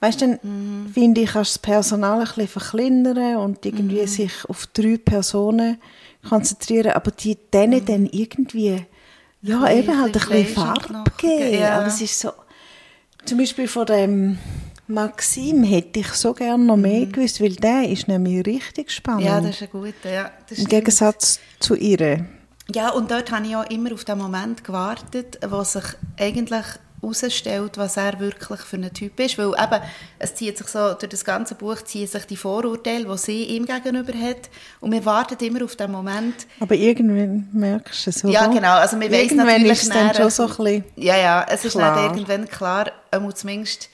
weißt 0.00 0.20
du, 0.20 0.38
dann 0.42 0.90
finde 0.92 1.22
ich, 1.22 1.30
kannst 1.30 1.52
das 1.52 1.58
Personal 1.58 2.18
ein 2.20 2.24
bisschen 2.26 2.48
verkleinern 2.48 3.36
und 3.36 3.64
irgendwie 3.64 4.06
sich 4.06 4.32
auf 4.48 4.66
drei 4.66 4.98
Personen 4.98 5.78
konzentrieren, 6.26 6.92
aber 6.92 7.10
die 7.10 7.36
denen 7.52 7.84
dann 7.84 8.06
irgendwie, 8.06 8.84
ja, 9.42 9.62
Ein 9.62 9.78
eben 9.78 10.00
halt 10.00 10.16
ein 10.16 10.28
bisschen 10.28 10.54
Farbe 10.54 11.04
geben. 11.16 11.60
ja. 11.60 11.78
Aber 11.78 11.86
es 11.86 12.00
ist 12.00 12.18
so, 12.18 12.32
zum 13.24 13.38
Beispiel 13.38 13.68
von 13.68 13.86
dem 13.86 14.38
Maxim 14.86 15.62
hätte 15.64 16.00
ich 16.00 16.08
so 16.14 16.32
gerne 16.32 16.64
noch 16.64 16.76
mehr 16.76 17.06
gewusst, 17.06 17.42
weil 17.42 17.54
der 17.54 17.88
ist 17.88 18.08
nämlich 18.08 18.46
richtig 18.46 18.90
spannend. 18.90 19.24
Ja, 19.24 19.40
das 19.40 19.50
ist 19.50 19.62
ein 19.62 19.68
guter. 19.70 20.10
Ja, 20.10 20.30
Im. 20.56 20.64
Gegensatz 20.66 21.40
zu 21.60 21.74
ihr. 21.74 22.26
Ja, 22.74 22.90
und 22.90 23.10
dort 23.10 23.30
habe 23.30 23.46
ich 23.46 23.56
auch 23.56 23.68
immer 23.70 23.92
auf 23.92 24.04
den 24.04 24.18
Moment 24.18 24.64
gewartet, 24.64 25.38
wo 25.48 25.62
sich 25.62 25.84
eigentlich 26.18 26.64
herausstellt, 27.00 27.76
was 27.76 27.96
er 27.96 28.18
wirklich 28.20 28.60
für 28.60 28.76
ein 28.76 28.92
Typ 28.92 29.18
ist. 29.20 29.38
Weil 29.38 29.48
eben, 29.48 29.82
es 30.18 30.34
zieht 30.34 30.58
sich 30.58 30.66
so, 30.66 30.94
durch 30.94 31.10
das 31.10 31.24
ganze 31.24 31.54
Buch 31.54 31.82
ziehen 31.82 32.06
sich 32.06 32.24
die 32.24 32.36
Vorurteile, 32.36 33.04
die 33.04 33.18
sie 33.18 33.44
ihm 33.44 33.66
gegenüber 33.66 34.12
hat. 34.12 34.50
Und 34.80 34.92
wir 34.92 35.04
warten 35.04 35.42
immer 35.44 35.64
auf 35.64 35.76
den 35.76 35.92
Moment, 35.92 36.46
Aber 36.60 36.74
irgendwann 36.74 37.48
merkst 37.52 38.06
du 38.06 38.10
es, 38.10 38.24
oder? 38.24 38.32
Ja, 38.32 38.46
genau. 38.46 38.74
Also 38.74 38.98
wir 38.98 39.10
Irgendwann 39.10 39.46
natürlich 39.46 39.72
ist 39.72 39.82
es 39.84 39.88
dann 39.88 40.14
schon 40.14 40.30
so 40.30 40.42
ein 40.44 40.48
bisschen... 40.48 40.84
Ja, 40.96 41.16
ja, 41.16 41.46
es 41.48 41.64
ist 41.64 41.72
Klar. 41.72 41.94
dann 41.94 42.04
irgendwann 42.04 42.48
klar, 42.48 42.90
einmal 43.10 43.34
zumindest, 43.34 43.88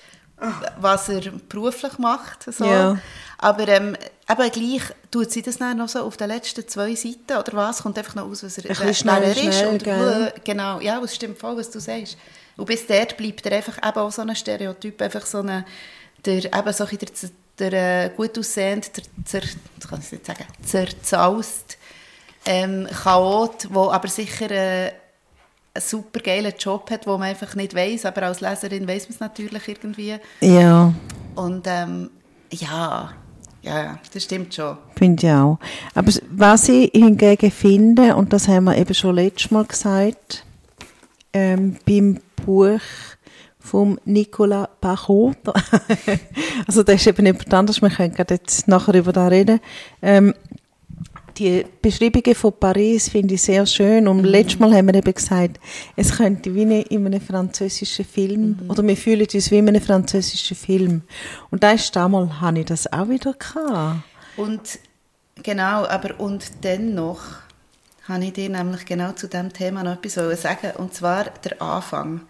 was 0.81 1.09
er 1.09 1.23
beruflich 1.49 1.99
macht. 1.99 2.53
So. 2.53 2.65
Ja. 2.65 2.99
Aber 3.39 3.69
ähm, 3.69 3.97
eben 4.29 4.51
gleich 4.51 4.83
tut 5.11 5.31
sie 5.31 5.43
das 5.43 5.59
dann 5.59 5.77
noch 5.77 5.89
so 5.89 6.01
auf 6.01 6.17
den 6.17 6.29
letzten 6.29 6.67
zwei 6.67 6.95
Seiten, 6.95 7.37
oder 7.39 7.53
was? 7.53 7.83
Kommt 7.83 7.99
einfach 7.99 8.15
noch 8.15 8.27
aus, 8.27 8.43
was 8.43 8.59
er 8.59 8.71
Ein 8.71 8.77
wer 8.81 8.95
schnell, 8.95 9.23
er 9.23 9.31
ist. 9.31 9.41
schnell, 9.41 9.69
und, 9.69 9.87
äh, 9.87 10.33
genau, 10.45 10.81
ja, 10.81 11.01
es 11.03 11.15
stimmt 11.15 11.39
voll, 11.39 11.57
was 11.57 11.71
du 11.71 11.79
sagst. 11.79 12.17
Und 12.57 12.67
bis 12.67 12.87
dort 12.87 13.17
bleibt 13.17 13.45
er 13.47 13.57
einfach 13.57 13.79
eben 13.79 13.99
auch 13.99 14.13
so 14.13 14.23
ein 14.23 14.35
Stereotyp, 14.35 15.01
einfach 15.03 15.27
so 15.27 15.39
eine, 15.39 15.65
der, 16.25 16.45
eben 16.45 16.73
so 16.73 16.85
ein 16.85 16.99
der, 16.99 17.31
der 17.59 18.05
äh, 18.05 18.11
gut 18.17 18.39
aussehend, 18.39 18.91
der, 18.97 19.05
zer, 19.25 19.43
kann 19.89 20.01
ich 20.01 20.13
nicht 20.13 20.27
sagen, 20.27 20.45
zerzaust 20.63 21.79
ähm, 22.47 22.87
Chaot, 23.03 23.69
der 23.75 23.83
aber 23.93 24.09
sicher 24.09 24.51
äh, 24.51 24.93
einen 25.75 25.83
super 25.83 26.21
geilen 26.21 26.53
Job 26.59 26.91
hat, 26.91 27.07
wo 27.07 27.13
man 27.13 27.29
einfach 27.29 27.55
nicht 27.55 27.75
weiß, 27.75 28.07
aber 28.07 28.25
als 28.25 28.41
Leserin 28.41 28.87
weiß 28.87 29.09
man 29.09 29.15
es 29.15 29.21
natürlich 29.21 29.69
irgendwie. 29.69 30.17
Ja. 30.41 30.93
Und 31.35 31.67
ähm, 31.67 32.11
ja, 32.51 33.13
ja, 33.63 33.99
das 34.13 34.23
stimmt 34.23 34.55
schon. 34.55 34.77
Finde 34.97 35.27
ich 35.27 35.33
auch. 35.33 35.59
Aber 35.95 36.13
was 36.31 36.69
ich 36.69 36.91
hingegen 36.93 37.51
finde, 37.51 38.15
und 38.15 38.33
das 38.33 38.47
haben 38.47 38.65
wir 38.65 38.77
eben 38.77 38.95
schon 38.95 39.17
letztes 39.17 39.51
Mal 39.51 39.65
gesagt, 39.65 40.45
ähm, 41.33 41.79
beim 41.87 42.21
Buch 42.45 42.81
vom 43.59 43.99
Nicolas 44.05 44.69
Parot, 44.81 45.39
also 46.67 46.83
das 46.83 46.97
ist 46.97 47.07
eben 47.07 47.25
jemand 47.25 47.55
anderes, 47.55 47.81
wir 47.81 47.89
können 47.89 48.15
jetzt 48.29 48.69
nachher 48.69 48.95
über 48.95 49.13
das 49.13 49.31
reden, 49.31 49.61
ähm, 50.03 50.35
die 51.37 51.65
Beschreibungen 51.83 52.35
von 52.35 52.53
Paris 52.59 53.09
finde 53.09 53.35
ich 53.35 53.43
sehr 53.43 53.67
schön. 53.67 54.07
Und 54.09 54.19
mhm. 54.19 54.25
letztes 54.25 54.59
Mal 54.61 54.75
haben 54.75 54.87
wir 54.87 54.95
eben 54.95 55.15
gesagt, 55.15 55.59
es 55.97 56.17
könnte 56.17 56.55
wie 56.55 56.63
in 56.63 57.07
einem 57.07 57.21
französischen 57.21 58.05
Film, 58.05 58.59
mhm. 58.61 58.71
oder 58.71 58.87
wir 58.87 58.97
fühlen 58.97 59.27
uns 59.33 59.51
wie 59.51 59.59
in 59.59 59.69
einem 59.69 59.83
französischen 59.83 60.57
Film. 60.57 61.03
Und 61.51 61.63
da 61.63 61.73
ist 61.73 61.95
damals, 61.97 62.41
habe 62.41 62.61
ich 62.61 62.67
das 62.67 62.93
auch 62.93 63.09
wieder 63.09 63.35
gehabt. 63.35 64.03
Und 64.37 64.79
genau, 65.43 65.85
aber 65.87 66.21
und 66.21 66.45
dennoch 66.63 67.21
habe 68.09 68.25
ich 68.25 68.33
dir 68.33 68.49
nämlich 68.49 68.85
genau 68.87 69.13
zu 69.13 69.29
dem 69.29 69.53
Thema 69.53 69.83
noch 69.83 70.03
etwas 70.03 70.43
sagen 70.43 70.73
und 70.77 70.95
zwar 70.95 71.25
der 71.25 71.61
Anfang 71.61 72.23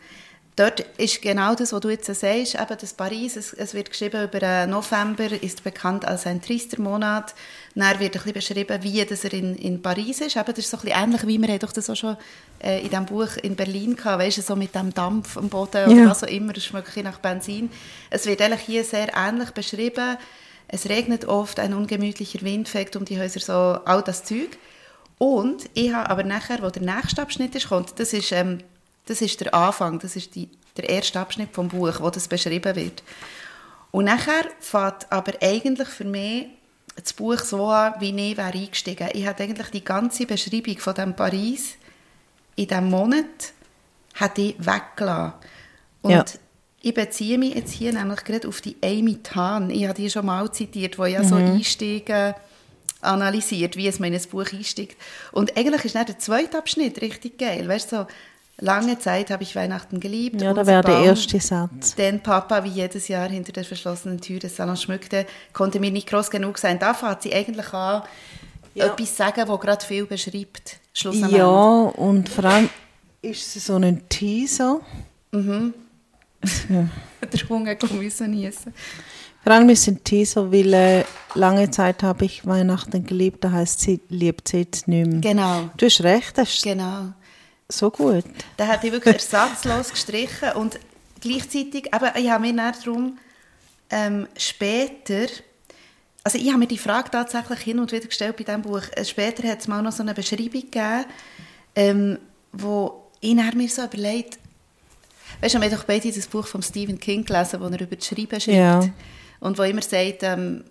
dort 0.56 0.80
ist 0.98 1.20
genau 1.20 1.54
das, 1.54 1.72
was 1.72 1.80
du 1.80 1.88
jetzt 1.88 2.06
sagst, 2.06 2.54
eben 2.54 2.78
das 2.80 2.94
Paris, 2.94 3.36
es, 3.36 3.52
es 3.52 3.74
wird 3.74 3.90
geschrieben 3.90 4.24
über 4.24 4.66
November, 4.66 5.30
ist 5.42 5.64
bekannt 5.64 6.04
als 6.04 6.26
ein 6.26 6.40
trister 6.40 6.80
Monat. 6.80 7.34
Dann 7.74 7.98
wird 7.98 8.16
ein 8.16 8.22
bisschen 8.22 8.32
beschrieben, 8.32 8.82
wie 8.82 9.04
das 9.04 9.24
er 9.24 9.32
in, 9.32 9.56
in 9.56 9.82
Paris 9.82 10.20
ist. 10.20 10.36
Eben, 10.36 10.46
das 10.46 10.58
ist 10.58 10.70
so 10.70 10.76
ein 10.76 10.82
bisschen 10.82 11.02
ähnlich, 11.02 11.26
wie 11.26 11.40
wir 11.40 11.58
doch 11.58 11.72
das 11.72 11.90
auch 11.90 11.96
schon 11.96 12.16
äh, 12.62 12.80
in 12.80 12.90
diesem 12.90 13.06
Buch 13.06 13.36
in 13.42 13.56
Berlin 13.56 13.96
hatten, 14.04 14.20
weißt 14.20 14.38
du, 14.38 14.42
so 14.42 14.56
mit 14.56 14.74
dem 14.74 14.94
Dampf 14.94 15.36
am 15.36 15.48
Boden 15.48 15.90
oder 15.90 16.10
was 16.10 16.22
auch 16.22 16.28
immer, 16.28 16.56
es 16.56 16.64
schmeckt 16.64 16.96
nach 16.98 17.18
Benzin. 17.18 17.70
Es 18.10 18.26
wird 18.26 18.40
eigentlich 18.40 18.62
hier 18.62 18.84
sehr 18.84 19.08
ähnlich 19.16 19.50
beschrieben. 19.50 20.16
Es 20.68 20.88
regnet 20.88 21.26
oft, 21.26 21.58
ein 21.60 21.74
ungemütlicher 21.74 22.42
Wind 22.42 22.68
fegt 22.68 22.96
um 22.96 23.04
die 23.04 23.20
Häuser, 23.20 23.40
so 23.40 23.52
all 23.84 24.02
das 24.02 24.24
Zeug. 24.24 24.56
Und 25.18 25.70
ich 25.74 25.92
habe 25.92 26.10
aber 26.10 26.24
nachher, 26.24 26.62
wo 26.62 26.70
der 26.70 26.82
nächste 26.82 27.22
Abschnitt 27.22 27.54
ist, 27.54 27.68
kommt, 27.68 27.98
das 27.98 28.12
ist 28.12 28.32
ähm, 28.32 28.58
das 29.06 29.20
ist 29.20 29.40
der 29.40 29.54
Anfang, 29.54 29.98
das 29.98 30.16
ist 30.16 30.34
die, 30.34 30.48
der 30.76 30.88
erste 30.88 31.20
Abschnitt 31.20 31.50
vom 31.52 31.68
Buch, 31.68 32.00
wo 32.00 32.10
das 32.10 32.28
beschrieben 32.28 32.74
wird. 32.74 33.02
Und 33.90 34.06
nachher 34.06 34.44
fängt 34.60 35.10
aber 35.10 35.32
eigentlich 35.40 35.88
für 35.88 36.04
mich 36.04 36.46
das 36.96 37.12
Buch 37.12 37.38
so 37.38 37.66
an, 37.66 37.94
wie 38.00 38.30
ich 38.30 38.36
wäre 38.36 38.52
eingestiegen. 38.52 39.08
Ich 39.12 39.26
hatte 39.26 39.42
eigentlich 39.42 39.68
die 39.68 39.84
ganze 39.84 40.26
Beschreibung 40.26 40.78
von 40.78 40.94
dem 40.94 41.14
Paris 41.14 41.74
in 42.56 42.68
diesem 42.68 42.88
Monat 42.88 43.52
hat 44.14 44.38
ich 44.38 44.56
weggelassen. 44.58 45.34
Und 46.02 46.12
ja. 46.12 46.24
ich 46.82 46.94
beziehe 46.94 47.36
mich 47.36 47.54
jetzt 47.54 47.72
hier 47.72 47.92
nämlich 47.92 48.22
gerade 48.24 48.46
auf 48.46 48.60
die 48.60 48.76
Amy 48.82 49.22
Tan. 49.22 49.70
Ich 49.70 49.84
habe 49.84 49.94
die 49.94 50.08
schon 50.08 50.26
mal 50.26 50.50
zitiert, 50.52 50.98
wo 50.98 51.04
ja 51.04 51.22
mhm. 51.22 51.28
so 51.28 51.34
Einstiege 51.34 52.36
analysiert, 53.04 53.76
wie 53.76 53.88
es 53.88 53.98
in 53.98 54.04
ein 54.04 54.20
Buch 54.30 54.52
einsteigt. 54.52 54.96
Und 55.32 55.56
eigentlich 55.56 55.84
ist 55.84 55.94
dann 55.94 56.06
der 56.06 56.18
zweite 56.18 56.58
Abschnitt 56.58 57.00
richtig 57.00 57.38
geil. 57.38 57.68
Weißt 57.68 57.92
du, 57.92 57.96
so, 57.96 58.06
Lange 58.60 58.98
Zeit 59.00 59.30
habe 59.30 59.42
ich 59.42 59.56
Weihnachten 59.56 59.98
geliebt. 59.98 60.40
Ja, 60.40 60.54
da 60.54 60.64
wäre 60.64 60.82
der 60.82 61.00
erste 61.00 61.40
Satz. 61.40 61.96
Den 61.96 62.22
Papa 62.22 62.62
wie 62.62 62.68
jedes 62.68 63.08
Jahr 63.08 63.28
hinter 63.28 63.50
der 63.50 63.64
verschlossenen 63.64 64.20
Tür 64.20 64.38
des 64.38 64.54
Salons 64.54 64.80
schmückte, 64.80 65.26
konnte 65.52 65.80
mir 65.80 65.90
nicht 65.90 66.08
groß 66.08 66.30
genug 66.30 66.58
sein. 66.58 66.78
Da 66.78 66.94
fängt 66.94 67.22
sie 67.22 67.34
eigentlich 67.34 67.72
an, 67.72 68.04
ja. 68.74 68.86
etwas 68.86 69.16
sagen, 69.16 69.48
wo 69.48 69.58
gerade 69.58 69.84
viel 69.84 70.06
beschreibt. 70.06 70.78
Ja, 70.94 71.46
und 71.48 72.28
vor 72.28 72.44
allem 72.44 72.70
ist 73.22 73.56
es 73.56 73.66
so 73.66 73.74
ein 73.74 74.08
Teaser. 74.08 74.80
Mhm. 75.32 75.74
Ja. 76.68 76.88
der 77.32 77.48
Hunger 77.48 77.76
müssen 77.92 78.32
ist 79.44 79.80
es 79.82 79.88
ein 79.88 80.04
Teaser, 80.04 80.50
weil 80.50 80.72
äh, 80.72 81.04
lange 81.34 81.70
Zeit 81.70 82.02
habe 82.02 82.24
ich 82.24 82.46
Weihnachten 82.46 83.04
geliebt, 83.04 83.44
da 83.44 83.52
heißt 83.52 83.80
sie 83.80 84.00
liebt 84.08 84.48
sie 84.48 84.58
jetzt 84.58 84.88
nicht 84.88 85.06
mehr. 85.06 85.20
Genau. 85.20 85.70
Du 85.76 85.86
hast 85.86 86.02
recht. 86.02 86.36
Das 86.38 86.62
genau 86.62 87.12
so 87.68 87.90
gut. 87.90 88.24
Da 88.56 88.66
hat 88.66 88.84
ich 88.84 88.92
wirklich 88.92 89.14
ersatzlos 89.14 89.90
gestrichen 89.90 90.52
und 90.54 90.78
gleichzeitig, 91.20 91.92
aber 91.92 92.16
ich 92.16 92.30
habe 92.30 92.46
mir 92.46 92.54
dann 92.54 92.74
darum 92.82 93.18
ähm, 93.90 94.28
später, 94.36 95.26
also 96.22 96.38
ich 96.38 96.48
habe 96.48 96.58
mir 96.58 96.66
die 96.66 96.78
Frage 96.78 97.10
tatsächlich 97.10 97.60
hin 97.60 97.78
und 97.78 97.92
wieder 97.92 98.06
gestellt 98.06 98.36
bei 98.36 98.44
diesem 98.44 98.62
Buch. 98.62 98.82
Äh, 98.92 99.04
später 99.04 99.48
hat 99.48 99.60
es 99.60 99.68
mal 99.68 99.82
noch 99.82 99.92
so 99.92 100.02
eine 100.02 100.14
Beschreibung 100.14 100.50
gegeben, 100.50 101.04
ähm, 101.74 102.18
wo 102.52 103.10
ich 103.20 103.34
mir 103.34 103.68
so 103.68 103.84
überlegt, 103.84 104.38
weißt 105.44 105.54
du, 105.54 105.60
wir 105.60 105.70
haben 105.70 105.76
doch 105.76 105.84
beide 105.84 106.10
das 106.10 106.26
Buch 106.26 106.46
von 106.46 106.62
Stephen 106.62 106.98
King 106.98 107.24
gelesen, 107.24 107.60
wo 107.60 107.66
er 107.66 107.80
über 107.80 107.96
das 107.96 108.06
Schreiben 108.06 108.40
schreibt 108.40 108.56
ja. 108.56 108.80
und 109.40 109.58
wo 109.58 109.62
immer 109.62 109.82
sagt, 109.82 110.22
ähm, 110.22 110.64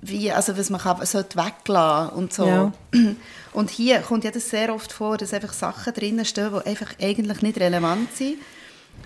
wie, 0.00 0.30
also 0.30 0.56
was 0.56 0.70
man 0.70 0.80
kann, 0.80 1.04
sollte 1.04 1.36
weglassen 1.36 2.16
und 2.16 2.32
so. 2.32 2.46
Ja. 2.46 2.72
Und 3.52 3.68
hier 3.68 3.98
kommt 3.98 4.22
ja 4.22 4.30
das 4.30 4.48
sehr 4.48 4.72
oft 4.72 4.92
vor, 4.92 5.18
dass 5.18 5.34
einfach 5.34 5.52
Sachen 5.52 5.92
drinnen 5.92 6.24
stehen, 6.24 6.52
die 6.52 6.70
einfach 6.70 6.94
eigentlich 7.02 7.42
nicht 7.42 7.58
relevant 7.58 8.16
sind. 8.16 8.36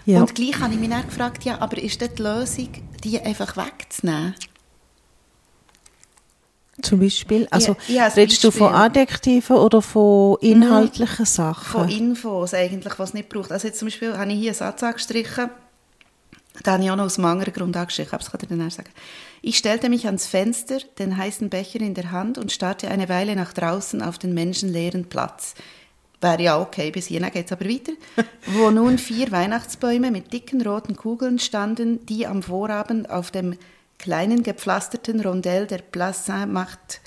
Ja. 0.04 0.20
Und 0.20 0.34
gleich 0.34 0.60
habe 0.60 0.74
ich 0.74 0.78
mich 0.78 0.90
dann 0.90 1.06
gefragt, 1.06 1.44
ja, 1.44 1.58
aber 1.62 1.78
ist 1.78 2.02
das 2.02 2.14
die 2.14 2.22
Lösung, 2.22 2.68
die 3.02 3.18
einfach 3.18 3.56
wegzunehmen? 3.56 4.34
Zum 6.82 6.98
Beispiel? 6.98 7.46
Also 7.50 7.76
ja, 7.88 8.08
redest 8.08 8.42
du 8.42 8.50
von 8.50 8.74
Adjektiven 8.74 9.56
oder 9.56 9.80
von 9.80 10.38
inhaltlichen 10.40 11.24
Sachen? 11.24 11.64
Von 11.64 11.88
Infos 11.88 12.52
eigentlich, 12.52 12.98
was 12.98 13.14
nicht 13.14 13.28
braucht. 13.28 13.52
Also 13.52 13.68
jetzt 13.68 13.78
zum 13.78 13.86
Beispiel 13.86 14.16
habe 14.16 14.32
ich 14.32 14.38
hier 14.38 14.50
einen 14.50 14.58
Satz 14.58 14.82
angestrichen, 14.82 15.50
den 16.66 16.72
habe 16.72 16.84
ich 16.84 16.90
auch 16.90 16.96
noch 16.96 17.04
aus 17.04 17.18
einem 17.18 17.26
anderen 17.26 17.52
Grund 17.52 17.76
angestrichen, 17.76 18.12
aber 18.12 18.22
das 18.22 18.30
kann 18.30 18.40
ich 18.42 18.48
dann 18.48 18.70
sagen. 18.70 18.90
Ich 19.42 19.58
stellte 19.58 19.88
mich 19.88 20.06
ans 20.06 20.26
Fenster, 20.26 20.78
den 20.98 21.16
heißen 21.16 21.48
Becher 21.48 21.80
in 21.80 21.94
der 21.94 22.10
Hand 22.12 22.38
und 22.38 22.52
starrte 22.52 22.88
eine 22.88 23.08
Weile 23.08 23.36
nach 23.36 23.52
draußen 23.52 24.02
auf 24.02 24.18
den 24.18 24.34
menschenleeren 24.34 25.06
Platz. 25.06 25.54
Wäre 26.20 26.42
ja 26.42 26.60
okay, 26.60 26.90
bis 26.90 27.06
hierhin 27.06 27.30
geht 27.32 27.46
es 27.46 27.52
aber 27.52 27.66
weiter. 27.66 27.92
wo 28.46 28.70
nun 28.70 28.98
vier 28.98 29.30
Weihnachtsbäume 29.30 30.10
mit 30.10 30.32
dicken 30.32 30.66
roten 30.66 30.96
Kugeln 30.96 31.38
standen, 31.38 32.06
die 32.06 32.26
am 32.26 32.42
Vorabend 32.42 33.10
auf 33.10 33.30
dem 33.30 33.58
kleinen 33.98 34.42
gepflasterten 34.42 35.20
Rondell 35.20 35.66
der 35.66 35.78
Place 35.78 36.26
Saint-Marthe 36.26 36.98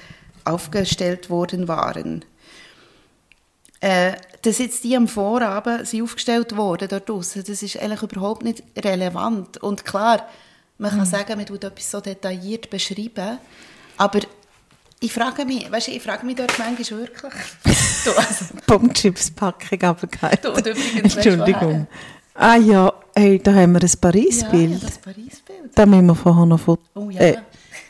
aufgestellt 0.46 1.30
worden 1.30 1.68
waren. 1.68 2.26
Äh, 3.80 4.14
dass 4.42 4.58
jetzt 4.58 4.84
die 4.84 4.96
am 4.96 5.08
Vorabend 5.08 5.88
sind 5.88 6.02
aufgestellt 6.02 6.56
wurden 6.56 6.88
dort 6.88 7.10
draussen, 7.10 7.44
das 7.46 7.62
ist 7.62 7.78
eigentlich 7.78 8.02
überhaupt 8.02 8.44
nicht 8.44 8.64
relevant. 8.78 9.58
Und 9.58 9.86
klar, 9.86 10.28
man 10.78 10.92
kann 10.92 11.02
mhm. 11.02 11.06
sagen, 11.06 11.38
man 11.38 11.46
tut 11.46 11.64
etwas 11.64 11.92
so 11.92 12.00
detailliert 12.00 12.70
beschreiben, 12.70 13.38
aber 13.98 14.22
ich 15.00 15.14
frage 15.14 15.46
mich, 15.46 15.72
weißt 15.72 15.88
du, 15.88 15.92
ich 15.92 16.02
frage 16.02 16.26
mich 16.26 16.38
dort 16.38 16.58
manchmal 16.58 17.02
wirklich. 17.02 17.34
du, 18.06 18.12
also, 18.12 18.46
Pumpchips-Packung 18.66 19.82
abgegeben. 19.84 20.76
Entschuldigung. 21.04 21.88
Ah 22.34 22.56
ja, 22.56 22.94
hey, 23.16 23.40
da 23.40 23.54
haben 23.54 23.74
wir 23.74 23.82
ein 23.82 23.92
Paris-Bild. 24.00 24.82
Ja, 24.82 24.88
das 24.88 24.98
Paris-Bild. 24.98 25.47
Da 25.76 25.86
müssen 25.86 26.08
wir 26.08 26.16
vorher 26.16 26.46
noch 26.46 26.60
Foto... 26.60 26.84
Oh 26.96 27.10
ja. 27.10 27.22
Äh, 27.22 27.38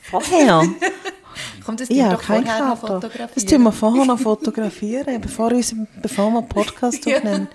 vorher? 0.04 0.64
Kommt 1.66 1.82
das 1.82 1.90
ja, 1.90 2.16
kein 2.16 2.46
vorher 2.46 2.70
noch 2.70 2.80
fotografieren? 2.80 3.30
Das 3.36 3.46
tun 3.46 3.64
wir 3.64 3.72
vorher 3.72 4.06
noch 4.06 4.20
fotografieren, 4.20 5.22
bevor, 5.22 5.52
uns, 5.52 5.76
bevor 6.02 6.32
wir 6.32 6.42
Podcast 6.42 7.06
aufnehmen. 7.14 7.48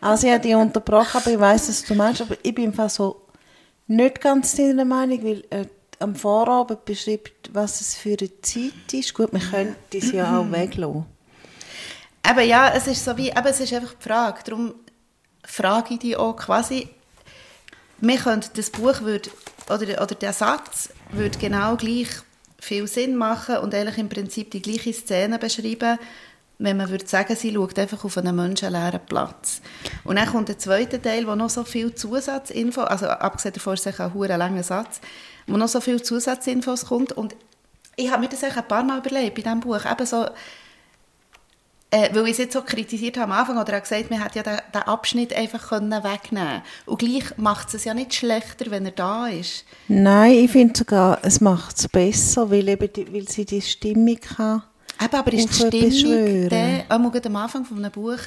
Also 0.00 0.26
ich 0.26 0.32
habe 0.32 0.42
dich 0.42 0.54
unterbrochen, 0.54 1.20
aber 1.20 1.30
ich 1.30 1.38
weiss, 1.38 1.68
was 1.68 1.84
du 1.84 1.94
meinst, 1.94 2.22
aber 2.22 2.36
ich 2.42 2.54
bin 2.54 2.66
einfach 2.66 2.90
so 2.90 3.22
nicht 3.86 4.20
ganz 4.20 4.56
deiner 4.56 4.84
Meinung, 4.84 5.22
weil 5.22 5.44
äh, 5.50 5.66
am 5.98 6.14
Vorabend 6.14 6.84
beschreibt, 6.84 7.50
was 7.52 7.80
es 7.80 7.94
für 7.94 8.16
eine 8.18 8.40
Zeit 8.40 8.92
ist. 8.92 9.14
Gut, 9.14 9.32
wir 9.32 9.40
können 9.40 9.76
es 9.92 10.12
ja 10.12 10.38
auch 10.38 10.50
weglassen. 10.50 11.06
Aber 12.22 12.42
ja, 12.42 12.72
es 12.74 12.86
ist 12.86 13.04
so 13.04 13.16
wie, 13.16 13.32
aber 13.32 13.50
es 13.50 13.60
ist 13.60 13.72
einfach 13.72 13.94
die 13.94 14.08
Frage. 14.08 14.40
Darum 14.44 14.74
frage 15.44 15.94
ich 15.94 16.00
dich 16.00 16.16
auch 16.16 16.36
quasi, 16.36 16.88
wir 18.00 18.16
könnten 18.16 18.50
das 18.54 18.70
Buch 18.70 19.00
würde, 19.00 19.30
oder, 19.70 20.02
oder 20.02 20.14
der 20.14 20.32
Satz 20.32 20.90
würde 21.10 21.38
genau 21.38 21.76
gleich 21.76 22.08
viel 22.58 22.86
Sinn 22.86 23.16
machen 23.16 23.58
und 23.58 23.74
eigentlich 23.74 23.98
im 23.98 24.08
Prinzip 24.08 24.50
die 24.50 24.62
gleiche 24.62 24.92
Szene 24.92 25.38
beschreiben, 25.38 25.98
wenn 26.58 26.76
man 26.76 26.90
würde 26.90 27.06
sagen, 27.06 27.36
sie 27.36 27.54
schaut 27.54 27.78
einfach 27.78 28.04
auf 28.04 28.18
einen 28.18 28.34
menschenleeren 28.34 29.00
Platz. 29.06 29.60
Und 30.02 30.16
dann 30.16 30.26
kommt 30.28 30.48
der 30.48 30.58
zweite 30.58 31.00
Teil, 31.00 31.26
wo 31.26 31.36
noch 31.36 31.50
so 31.50 31.62
viel 31.62 31.94
Zusatzinfo, 31.94 32.82
also 32.82 33.06
abgesehen 33.06 33.54
davon 33.54 33.74
ist 33.74 33.86
es 33.86 34.00
ein 34.00 34.12
langer 34.12 34.64
Satz, 34.64 35.00
wo 35.46 35.56
noch 35.56 35.68
so 35.68 35.80
viel 35.80 36.02
Zusatzinfos 36.02 36.86
kommt 36.86 37.12
und 37.12 37.36
ich 37.94 38.10
habe 38.10 38.22
mir 38.22 38.28
das 38.28 38.44
ein 38.44 38.68
paar 38.68 38.84
Mal 38.84 38.98
überlegt 38.98 39.36
bei 39.36 39.42
diesem 39.42 39.60
Buch, 39.60 39.84
eben 39.84 40.06
so, 40.06 40.26
äh, 41.90 42.14
weil 42.14 42.24
ich 42.26 42.32
es 42.32 42.38
jetzt 42.38 42.52
so 42.52 42.62
kritisiert 42.62 43.16
habe 43.16 43.32
am 43.32 43.38
Anfang, 43.38 43.56
oder 43.56 43.72
er 43.72 43.76
hat 43.76 43.84
gesagt, 43.84 44.10
man 44.10 44.22
hätte 44.22 44.38
ja 44.38 44.42
den, 44.42 44.58
den 44.74 44.82
Abschnitt 44.82 45.32
einfach 45.34 45.70
können 45.70 45.90
wegnehmen 46.04 46.62
Und 46.86 46.98
gleich 46.98 47.24
macht 47.38 47.72
es 47.72 47.84
ja 47.84 47.94
nicht 47.94 48.14
schlechter, 48.14 48.70
wenn 48.70 48.84
er 48.84 48.92
da 48.92 49.26
ist. 49.28 49.64
Nein, 49.88 50.32
ich 50.32 50.50
finde 50.50 50.76
sogar, 50.78 51.18
es 51.22 51.40
macht 51.40 51.78
es 51.78 51.88
besser, 51.88 52.50
weil, 52.50 52.68
eben 52.68 52.92
die, 52.92 53.12
weil 53.12 53.28
sie 53.28 53.44
die 53.46 53.62
Stimmung 53.62 54.18
kann. 54.20 54.62
Eben, 55.02 55.14
aber 55.14 55.32
ist 55.32 55.72
die 55.72 55.90
Stimmung, 55.92 56.48
der, 56.48 56.84
auch 56.88 57.24
am 57.24 57.36
Anfang 57.36 57.64
von 57.64 57.78
einem 57.78 57.92
Buch, 57.92 58.18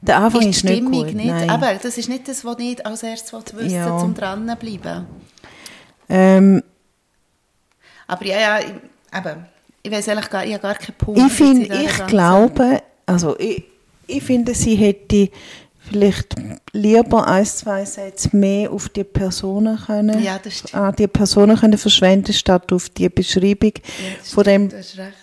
der 0.00 0.18
Anfang 0.18 0.42
ist, 0.42 0.62
die 0.62 0.68
Stimmung 0.68 0.90
nicht, 0.90 1.06
gut, 1.06 1.14
nicht 1.14 1.26
nein. 1.26 1.50
aber 1.50 1.74
das 1.74 1.96
ist 1.96 2.08
nicht 2.08 2.28
das, 2.28 2.44
was 2.44 2.58
nicht 2.58 2.84
als 2.84 3.02
erstes 3.02 3.32
wissen 3.54 3.70
Ja. 3.70 3.98
zum 3.98 4.14
dranbleiben. 4.14 5.06
Ähm, 6.08 6.62
Aber 8.06 8.24
ja, 8.24 8.38
ja, 8.38 8.58
ich, 8.60 9.18
eben, 9.18 9.46
ich 9.82 9.90
weiß 9.90 10.08
ehrlich 10.08 10.28
gar, 10.28 10.44
ich 10.44 10.52
habe 10.52 10.62
gar 10.62 10.74
keinen 10.74 10.94
Punkt. 10.96 11.20
ich 11.20 11.36
dieser 11.36 11.80
ich 11.80 12.06
glaube, 12.06 12.82
also 13.06 13.38
ich, 13.38 13.64
ich 14.06 14.22
finde, 14.22 14.54
sie 14.54 14.74
hätte 14.76 15.30
vielleicht 15.88 16.34
lieber 16.72 17.26
ein, 17.26 17.46
zwei 17.46 17.84
Sätze 17.84 18.36
mehr 18.36 18.70
auf 18.70 18.88
die 18.88 19.04
Personen 19.04 19.78
können, 19.78 20.22
Ja, 20.22 20.40
an 20.72 20.94
die 20.96 21.06
Personen 21.06 21.56
können 21.56 21.78
verschwenden, 21.78 22.32
statt 22.32 22.72
auf 22.72 22.88
die 22.88 23.08
Beschreibung 23.08 23.72
das 24.18 24.32
von 24.32 24.44
dem. 24.44 24.68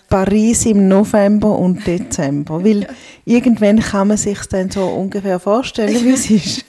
Paris 0.08 0.66
im 0.66 0.88
November 0.88 1.58
und 1.58 1.86
Dezember. 1.86 2.64
Weil 2.64 2.86
irgendwann 3.24 3.80
kann 3.80 4.08
man 4.08 4.16
sich 4.16 4.40
dann 4.46 4.70
so 4.70 4.86
ungefähr 4.86 5.38
vorstellen, 5.38 6.02
wie 6.04 6.12
es 6.12 6.30
ist. 6.30 6.64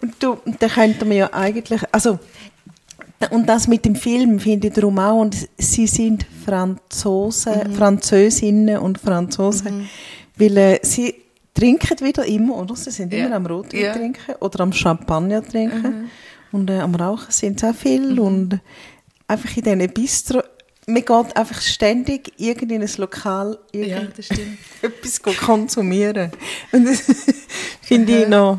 Und 0.00 0.14
du, 0.20 0.38
da 0.58 0.68
könnte 0.68 1.04
man 1.04 1.16
ja 1.16 1.32
eigentlich, 1.32 1.80
also, 1.92 2.18
und 3.30 3.46
das 3.48 3.68
mit 3.68 3.84
dem 3.84 3.96
Film 3.96 4.38
finde 4.38 4.68
ich 4.68 4.74
darum 4.74 4.98
auch, 4.98 5.20
und 5.20 5.36
sie 5.58 5.86
sind 5.86 6.26
Franzosen, 6.44 7.70
Mhm. 7.70 7.74
Französinnen 7.74 8.78
und 8.78 8.98
Franzosen, 8.98 9.88
weil 10.36 10.56
äh, 10.56 10.78
sie 10.82 11.14
trinken 11.54 12.00
wieder 12.00 12.24
immer, 12.26 12.56
oder? 12.58 12.74
Sie 12.76 12.90
sind 12.90 13.12
Ja. 13.12 13.26
immer 13.26 13.36
am 13.36 13.46
Rotwein 13.46 13.80
Ja. 13.80 13.90
Mhm. 13.94 13.98
trinken 13.98 14.34
oder 14.40 14.60
am 14.60 14.72
Champagner 14.72 15.42
trinken. 15.42 16.10
Und 16.52 16.70
äh, 16.70 16.78
am 16.80 16.94
Rauchen 16.94 17.30
sind 17.30 17.60
sie 17.60 17.68
auch 17.70 17.74
viel. 17.74 18.18
Und 18.20 18.60
einfach 19.26 19.56
in 19.56 19.62
diesen 19.64 19.92
Bistro, 19.92 20.42
man 20.86 21.04
geht 21.04 21.36
einfach 21.36 21.60
ständig 21.62 22.32
irgend 22.38 22.70
in 22.72 22.82
ein 22.82 22.90
Lokal 22.98 23.58
Ja, 23.72 23.80
irgend 23.98 24.18
das 24.18 24.26
stimmt. 24.26 24.58
etwas 24.82 25.22
go 25.22 25.32
konsumieren. 25.32 26.30
Und 26.72 26.84
das 26.86 27.02
finde 27.80 28.22
ich 28.22 28.28
noch, 28.28 28.58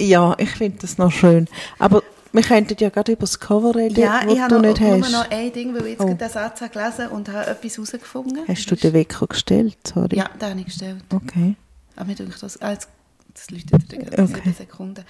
ja, 0.00 0.34
ich 0.38 0.50
finde 0.50 0.78
das 0.80 0.98
noch 0.98 1.12
schön. 1.12 1.46
Aber 1.78 2.02
wir 2.32 2.42
könnten 2.42 2.76
ja 2.78 2.88
gerade 2.90 3.12
über 3.12 3.20
das 3.22 3.38
Cover 3.40 3.74
reden, 3.74 4.00
Ja, 4.00 4.22
ich 4.28 4.40
habe 4.40 4.54
du 4.54 4.60
noch, 4.60 4.68
nicht 4.68 4.80
nur 4.80 5.00
hast. 5.04 5.12
noch 5.12 5.30
ein 5.30 5.52
Ding, 5.52 5.74
weil 5.74 5.82
ich 5.86 5.90
jetzt 5.92 6.00
Oh. 6.00 6.06
gerade 6.06 6.16
den 6.18 6.28
Satz 6.30 6.60
habe 6.60 6.70
gelesen 6.72 7.08
und 7.08 7.28
habe 7.28 7.50
etwas 7.50 7.76
herausgefunden. 7.76 8.38
Hast 8.46 8.70
du 8.70 8.76
den 8.76 8.92
Wecker 8.92 9.26
gestellt? 9.26 9.76
Sorry. 9.86 10.16
Ja, 10.16 10.28
den 10.40 10.50
habe 10.50 10.60
ich 10.60 10.66
gestellt. 10.66 11.02
Okay. 11.12 11.54
Aber 11.96 12.04
mir 12.06 12.14
denkt 12.14 12.42
das, 12.42 12.60
ah, 12.62 12.70
jetzt, 12.72 12.88
das 13.34 13.50
läutet 13.50 13.92
in 13.92 14.08
Okay. 14.08 14.26
sieben 14.42 14.54
Sekunden. 14.54 15.04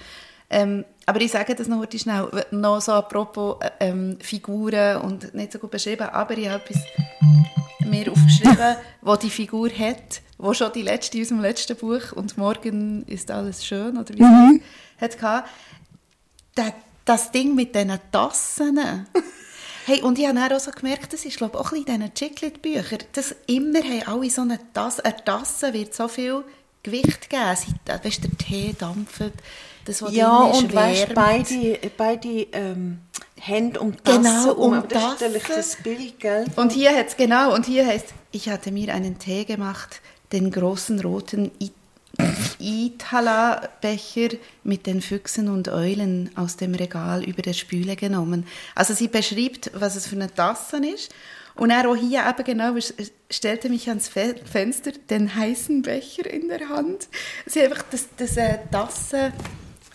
Ähm, 0.53 0.83
aber 1.05 1.21
ich 1.21 1.31
sage 1.31 1.55
das 1.55 1.67
noch 1.69 1.77
heute 1.79 1.97
schnell, 1.97 2.27
noch 2.51 2.81
so 2.81 2.91
apropos 2.91 3.55
äh, 3.61 3.69
ähm, 3.89 4.17
Figuren 4.19 4.97
und 4.97 5.33
nicht 5.33 5.53
so 5.53 5.59
gut 5.59 5.71
beschrieben, 5.71 6.09
aber 6.11 6.37
ich 6.37 6.49
habe 6.49 6.61
etwas 6.65 6.81
mir 7.85 8.11
aufgeschrieben, 8.11 8.75
wo 9.01 9.15
die 9.15 9.29
Figur 9.29 9.69
hat, 9.69 10.21
wo 10.37 10.53
schon 10.53 10.73
die 10.73 10.81
letzte 10.81 11.21
aus 11.21 11.29
dem 11.29 11.39
letzten 11.39 11.77
Buch 11.77 12.11
und 12.13 12.37
morgen 12.37 13.03
ist 13.07 13.31
alles 13.31 13.65
schön, 13.65 13.97
oder 13.97 14.13
wie 14.13 14.21
Mhm. 14.23 14.61
hat 14.99 15.17
gehabt. 15.17 15.47
Das 17.05 17.31
Ding 17.31 17.55
mit 17.55 17.75
diesen 17.75 17.99
Tassen. 18.11 19.07
Hey, 19.87 20.03
und 20.03 20.19
ich 20.19 20.27
habe 20.27 20.37
dann 20.37 20.53
auch 20.53 20.59
so 20.59 20.69
gemerkt, 20.69 21.11
das 21.11 21.25
ist 21.25 21.37
glaube 21.37 21.57
ich, 21.57 21.59
auch 21.65 21.71
ein 21.71 21.83
bisschen 21.83 22.01
in 22.03 22.11
diesen 22.11 22.13
Chiclet-Büchern, 22.13 22.99
dass 23.13 23.35
immer 23.47 23.79
haben 23.79 24.03
alle 24.05 24.29
so 24.29 24.41
eine 24.43 24.59
Tasse, 24.73 25.03
eine 25.03 25.25
Tasse 25.25 25.73
wird 25.73 25.95
so 25.95 26.07
viel 26.07 26.43
Gewicht 26.83 27.31
geben. 27.31 27.57
Äh, 27.87 27.99
weißt, 28.05 28.23
der 28.23 28.37
Tee 28.37 28.75
dampft, 28.77 29.33
das, 29.85 30.03
was 30.03 30.13
Ja, 30.13 30.49
ist, 30.51 30.59
und 30.61 30.75
weißt, 30.75 31.15
beide, 31.15 31.79
beide 31.97 32.29
ähm, 32.53 32.99
Hände 33.39 33.79
um 33.79 33.97
Tasse 34.03 34.19
Genau, 34.19 34.51
um. 34.53 34.73
um 34.77 34.87
das 34.87 35.03
ist 35.13 35.19
Tasse. 35.47 35.55
das 35.55 35.75
Bild, 35.77 36.19
gell? 36.19 36.45
Und 36.57 36.71
hier 36.73 36.95
hat's 36.95 37.17
genau, 37.17 37.55
und 37.55 37.65
hier 37.65 37.87
heißt, 37.87 38.13
ich 38.31 38.49
hatte 38.49 38.71
mir 38.71 38.93
einen 38.93 39.17
Tee 39.17 39.45
gemacht, 39.45 39.99
den 40.31 40.51
großen 40.51 40.99
roten 40.99 41.49
I- 41.59 41.71
Itala-Becher 42.59 44.29
mit 44.63 44.85
den 44.85 45.01
Füchsen 45.01 45.49
und 45.49 45.67
Eulen 45.69 46.29
aus 46.35 46.57
dem 46.57 46.75
Regal 46.75 47.23
über 47.23 47.41
der 47.41 47.53
Spüle 47.53 47.95
genommen. 47.95 48.45
Also 48.75 48.93
sie 48.93 49.07
beschreibt, 49.07 49.71
was 49.73 49.95
es 49.95 50.07
für 50.07 50.15
eine 50.15 50.33
Tasse 50.33 50.77
ist. 50.85 51.11
Und 51.55 51.69
er 51.69 51.89
auch 51.89 51.95
hier 51.95 52.21
eben 52.27 52.43
genau, 52.45 52.73
stellte 53.29 53.67
mich 53.69 53.89
ans 53.89 54.07
Fe 54.07 54.35
Fenster, 54.49 54.91
den 55.09 55.35
heißen 55.35 55.81
Becher 55.81 56.25
in 56.31 56.47
der 56.47 56.69
Hand. 56.69 57.07
Sie 57.45 57.61
einfach 57.61 57.83
das, 57.91 58.07
das 58.17 58.37
äh, 58.37 58.59
Tasse 58.71 59.33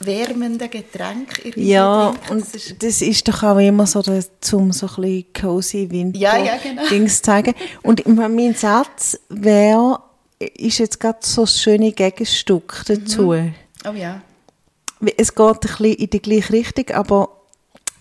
wärmende 0.01 0.69
Getränk 0.69 1.39
irgendwie 1.45 1.71
Ja, 1.71 2.11
trinken. 2.11 2.33
und 2.33 2.41
Das 2.43 2.55
ist- 2.55 2.83
das 2.83 3.01
ist 3.01 3.27
doch 3.29 3.43
auch 3.43 3.59
immer 3.59 3.87
so, 3.87 4.03
zum 4.43 4.71
so 4.73 4.87
ein 4.87 4.95
bisschen 4.97 5.25
cozy 5.33 5.91
Winter 5.91 6.19
Ja, 6.19 6.37
ja, 6.37 6.59
genau. 6.63 6.83
Zeigen. 7.23 7.55
Und 7.83 8.07
mein 8.07 8.55
Satz 8.55 9.19
wäre, 9.31 10.01
ist 10.39 10.79
jetzt 10.79 11.01
gerade 11.01 11.19
so 11.23 11.43
das 11.43 11.61
schöne 11.61 11.93
Gegenstück 11.93 12.83
dazu. 12.87 13.35
Oh 13.87 13.93
ja. 13.93 14.21
Es 15.17 15.35
geht 15.35 15.47
ein 15.47 15.59
bisschen 15.61 15.85
in 15.95 16.11
die 16.11 16.21
gleiche 16.23 16.53
Richtung, 16.53 16.91
aber 16.95 17.29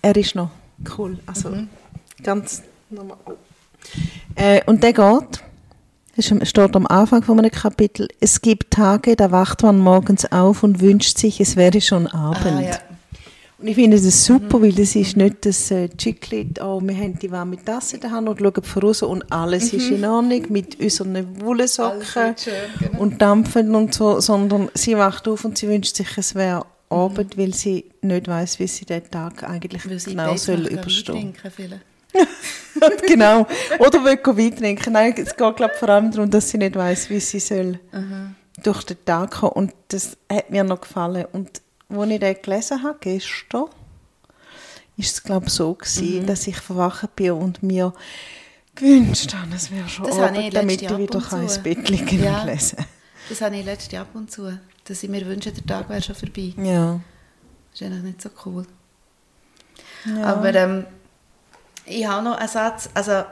er 0.02 0.16
ist 0.16 0.34
noch 0.34 0.50
cool. 0.98 1.18
Also 1.26 1.50
Mhm. 1.50 1.68
ganz 2.22 2.62
normal. 2.90 3.18
Äh, 4.34 4.62
und 4.66 4.82
der 4.82 4.92
geht, 4.92 5.42
es 6.16 6.26
steht 6.48 6.76
am 6.76 6.86
Anfang 6.86 7.22
von 7.22 7.38
einem 7.38 7.50
Kapitel, 7.50 8.08
es 8.20 8.40
gibt 8.40 8.70
Tage, 8.72 9.16
da 9.16 9.30
wacht 9.30 9.62
man 9.62 9.78
morgens 9.78 10.30
auf 10.32 10.62
und 10.62 10.80
wünscht 10.80 11.18
sich, 11.18 11.40
es 11.40 11.56
wäre 11.56 11.80
schon 11.80 12.06
Abend. 12.06 12.46
Ah, 12.46 12.60
ja. 12.60 12.78
Und 13.58 13.68
ich 13.68 13.74
finde 13.74 13.98
das 13.98 14.24
super, 14.26 14.60
weil 14.60 14.72
das 14.72 14.94
ist 14.94 15.16
nicht 15.16 15.46
das 15.46 15.70
äh, 15.70 15.88
Chiclet, 15.96 16.60
oh, 16.60 16.78
wir 16.82 16.94
haben 16.94 17.18
die 17.18 17.30
warme 17.30 17.56
Tasse 17.64 17.94
in 17.96 18.02
der 18.02 18.10
Hand 18.10 18.28
und 18.28 18.38
schauen 18.38 18.62
voraus 18.62 19.02
und 19.02 19.32
alles 19.32 19.72
ist 19.72 19.90
in 19.90 20.04
Ordnung 20.04 20.44
mit 20.50 20.78
unseren 20.78 21.40
Wollsocken 21.40 22.02
Mhm. 22.32 22.78
Genau. 22.78 22.98
und 23.00 23.22
dampfen 23.22 23.74
und 23.74 23.94
so, 23.94 24.20
sondern 24.20 24.68
sie 24.74 24.94
wacht 24.98 25.26
auf 25.26 25.46
und 25.46 25.56
sie 25.56 25.68
wünscht 25.68 25.96
sich, 25.96 26.08
es 26.18 26.34
wäre 26.34 26.66
Abend, 26.90 27.38
weil 27.38 27.54
sie 27.54 27.86
nicht 28.02 28.28
weiß, 28.28 28.58
wie 28.60 28.66
sie 28.66 28.84
den 28.84 29.10
Tag 29.10 29.42
eigentlich 29.48 29.84
Mhm. 29.86 29.90
Weil 29.90 29.98
genau 30.00 30.36
soll 30.36 30.66
überstehen. 30.66 31.34
vielleicht. 31.54 31.80
genau. 33.08 33.46
Oder 33.78 34.04
will 34.04 34.18
Wein 34.22 34.56
trinken. 34.56 34.92
Nein, 34.92 35.14
es 35.16 35.34
geht 35.36 35.56
glaub, 35.56 35.72
vor 35.74 35.88
allem 35.88 36.10
darum, 36.10 36.30
dass 36.30 36.50
sie 36.50 36.58
nicht 36.58 36.76
weiß, 36.76 37.10
wie 37.10 37.20
sie 37.20 37.40
soll 37.40 37.78
durch 38.62 38.84
den 38.84 38.96
Tag 39.04 39.32
kommen. 39.32 39.52
Und 39.52 39.72
das 39.88 40.16
hat 40.30 40.50
mir 40.50 40.64
noch 40.64 40.80
gefallen. 40.80 41.26
Und 41.32 41.60
als 41.88 42.10
ich 42.10 42.20
den 42.20 42.36
gelesen 42.42 42.82
habe, 42.82 42.98
gestern, 43.00 43.64
ist 44.96 45.14
es 45.14 45.22
glaube 45.22 45.50
so 45.50 45.74
gewesen, 45.74 46.22
Mhm. 46.22 46.26
dass 46.26 46.46
ich 46.46 46.56
verwacht 46.56 47.14
bin 47.16 47.32
und 47.32 47.62
mir 47.62 47.92
gewünscht 48.74 49.34
habe, 49.34 49.54
es 49.54 49.70
wäre 49.70 49.88
schon 49.88 50.06
Das 50.06 50.16
habe 50.18 50.32
ich 50.36 50.38
Abend, 50.44 50.54
damit 50.54 50.82
ich 50.82 50.96
wieder 50.98 51.16
und 51.16 51.42
ins. 51.42 51.58
Bett 51.62 51.88
liegen 51.88 52.22
Ja. 52.22 52.40
und 52.42 52.46
lesen 52.46 52.84
Das 53.28 53.40
habe 53.40 53.56
ich 53.56 53.64
letztes 53.64 53.92
Jahr 53.92 54.02
ab 54.02 54.10
und 54.14 54.30
zu. 54.30 54.58
Dass 54.84 55.02
ich 55.02 55.08
mir 55.10 55.26
wünsche, 55.26 55.50
der 55.52 55.66
Tag 55.66 55.88
wäre 55.88 56.00
schon 56.02 56.14
vorbei. 56.14 56.54
Ja. 56.58 57.00
Das 57.72 57.80
ist 57.80 57.86
eigentlich 57.86 58.02
nicht 58.04 58.22
so 58.22 58.30
cool. 58.44 58.66
ja. 60.04 60.22
Aber 60.24 60.54
ähm, 60.54 60.86
ich 61.84 62.06
habe 62.06 62.24
noch 62.24 62.36
einen 62.36 62.48
Satz. 62.48 62.88
Also, 62.94 63.10
eben, 63.12 63.24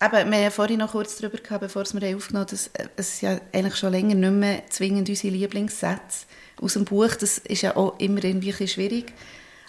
wir 0.00 0.20
haben 0.20 0.32
ja 0.32 0.50
vorhin 0.50 0.78
noch 0.78 0.92
kurz 0.92 1.16
darüber 1.18 1.38
gehabt, 1.38 1.60
bevor 1.60 1.84
wir 1.84 2.16
aufgenommen 2.16 2.46
haben, 2.46 2.50
dass 2.50 2.68
äh, 2.68 2.88
es 2.96 3.20
ja 3.20 3.38
eigentlich 3.52 3.76
schon 3.76 3.92
länger 3.92 4.14
nicht 4.14 4.32
mehr 4.32 4.62
zwingend 4.70 5.08
unsere 5.08 5.34
Lieblingssätze 5.34 6.26
aus 6.62 6.74
dem 6.74 6.84
Buch. 6.84 7.14
Das 7.14 7.38
ist 7.38 7.62
ja 7.62 7.76
auch 7.76 7.98
immer 7.98 8.22
irgendwie 8.24 8.48
ein 8.48 8.56
bisschen 8.56 8.68
schwierig. 8.68 9.12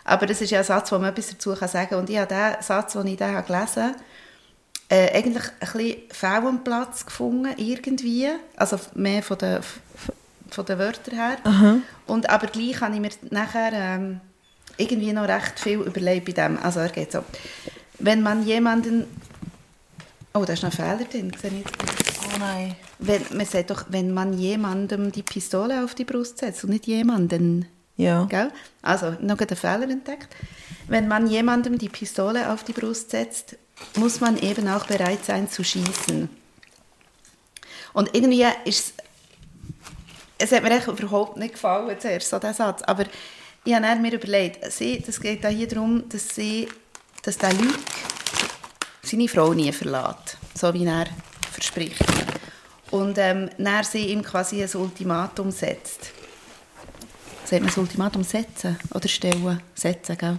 Aber 0.05 0.25
das 0.25 0.41
ist 0.41 0.51
ja 0.51 0.59
ein 0.59 0.65
Satz, 0.65 0.91
wo 0.91 0.99
man 0.99 1.09
etwas 1.09 1.29
dazu 1.29 1.53
kann 1.55 1.67
sagen 1.67 1.89
kann. 1.89 1.99
Und 1.99 2.09
ich 2.09 2.17
habe 2.17 2.27
den 2.27 2.61
Satz, 2.61 2.93
den 2.93 3.07
ich 3.07 3.21
habe 3.21 3.43
gelesen 3.43 3.95
äh, 4.89 5.17
eigentlich 5.17 5.43
ein 5.59 5.59
bisschen 5.59 5.97
fehl 6.11 6.47
am 6.47 6.63
Platz 6.63 7.05
gefunden, 7.05 7.53
irgendwie. 7.57 8.29
Also 8.55 8.79
mehr 8.93 9.23
von 9.23 9.37
den, 9.37 9.61
von 10.49 10.65
den 10.65 10.77
Wörtern 10.77 11.15
her. 11.15 11.37
Und, 12.05 12.29
aber 12.29 12.47
gleich 12.47 12.81
habe 12.81 12.93
ich 12.93 13.01
mir 13.01 13.09
nachher 13.31 13.71
ähm, 13.73 14.21
irgendwie 14.77 15.13
noch 15.13 15.27
recht 15.27 15.59
viel 15.59 15.79
überlegt 15.79 16.25
bei 16.25 16.31
dem. 16.33 16.59
Also 16.61 16.81
er 16.81 16.89
geht 16.89 17.11
so. 17.11 17.23
Wenn 17.99 18.21
man 18.21 18.45
jemanden... 18.45 19.05
Oh, 20.33 20.43
da 20.45 20.53
ist 20.53 20.63
noch 20.63 20.71
ein 20.71 20.75
Fehler 20.75 21.09
drin. 21.09 21.31
Sehe 21.39 21.51
ich 21.51 21.59
jetzt. 21.59 22.12
Oh 22.33 22.37
nein. 22.39 22.75
Wenn, 22.99 23.21
man 23.33 23.45
sagt 23.45 23.69
doch, 23.69 23.85
wenn 23.89 24.11
man 24.13 24.33
jemandem 24.33 25.11
die 25.11 25.23
Pistole 25.23 25.83
auf 25.83 25.95
die 25.95 26.05
Brust 26.05 26.39
setzt 26.39 26.63
und 26.63 26.71
nicht 26.71 26.87
jemanden. 26.87 27.67
Ja. 27.95 28.25
Gell? 28.25 28.51
Also, 28.81 29.15
noch 29.21 29.39
einen 29.39 29.55
Fehler 29.55 29.89
entdeckt. 29.89 30.35
Wenn 30.87 31.07
man 31.07 31.27
jemandem 31.27 31.77
die 31.77 31.89
Pistole 31.89 32.51
auf 32.51 32.63
die 32.63 32.73
Brust 32.73 33.11
setzt, 33.11 33.57
muss 33.97 34.19
man 34.19 34.37
eben 34.37 34.67
auch 34.67 34.85
bereit 34.85 35.25
sein 35.25 35.49
zu 35.49 35.63
schießen. 35.63 36.29
Und 37.93 38.09
irgendwie 38.15 38.45
ist 38.65 38.93
es 40.43 40.51
hat 40.51 40.63
mir 40.63 40.71
echt 40.71 40.87
überhaupt 40.87 41.37
nicht 41.37 41.53
gefallen 41.53 41.97
zuerst, 41.99 42.29
so 42.29 42.37
der 42.37 42.53
Satz. 42.53 42.81
Aber 42.83 43.05
ich 43.63 43.73
habe 43.73 43.95
mir 44.01 44.13
überlegt, 44.13 44.71
sie, 44.71 45.01
das 45.05 45.19
geht 45.19 45.43
da 45.43 45.47
hier 45.47 45.67
darum, 45.67 46.09
dass, 46.09 46.35
sie, 46.35 46.67
dass 47.21 47.37
der 47.37 47.53
Luc 47.53 47.79
seine 49.01 49.29
Frau 49.29 49.53
nie 49.53 49.71
verlässt, 49.71 50.37
so 50.53 50.73
wie 50.73 50.85
er 50.85 51.05
verspricht. 51.63 52.03
Und 52.91 53.17
ähm, 53.17 53.49
dann 53.57 53.83
sie 53.83 54.07
ihm 54.07 54.21
quasi 54.21 54.61
ein 54.61 54.69
Ultimatum 54.75 55.51
setzt. 55.51 56.11
Sagt 57.45 57.61
man 57.61 57.67
das 57.67 57.77
Ultimatum 57.77 58.23
setzen 58.23 58.77
oder 58.93 59.07
stellen? 59.07 59.61
Setzen, 59.73 60.17
gell? 60.17 60.37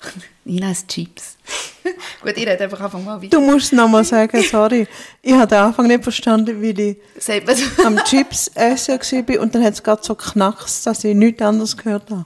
Nina 0.44 0.70
ist 0.70 0.88
Chips. 0.88 1.36
Gut, 2.22 2.36
ihr 2.36 2.46
redet 2.46 2.62
einfach 2.62 2.80
einfach 2.80 3.00
mal 3.00 3.20
weiter. 3.20 3.36
Du 3.36 3.40
musst 3.40 3.72
nochmal 3.72 4.04
sagen, 4.04 4.42
sorry. 4.42 4.86
Ich 5.20 5.32
habe 5.32 5.46
den 5.46 5.58
Anfang 5.58 5.86
nicht 5.86 6.02
verstanden, 6.02 6.60
wie 6.60 6.70
ich 6.70 7.84
am 7.84 7.96
Chips 8.04 8.48
essen 8.54 8.98
war 9.28 9.40
und 9.40 9.54
dann 9.54 9.62
hat 9.62 9.74
es 9.74 9.82
gerade 9.82 10.02
so 10.02 10.14
geknackst, 10.14 10.86
dass 10.86 11.04
ich 11.04 11.14
nichts 11.14 11.42
anderes 11.42 11.76
gehört 11.76 12.10
habe. 12.10 12.24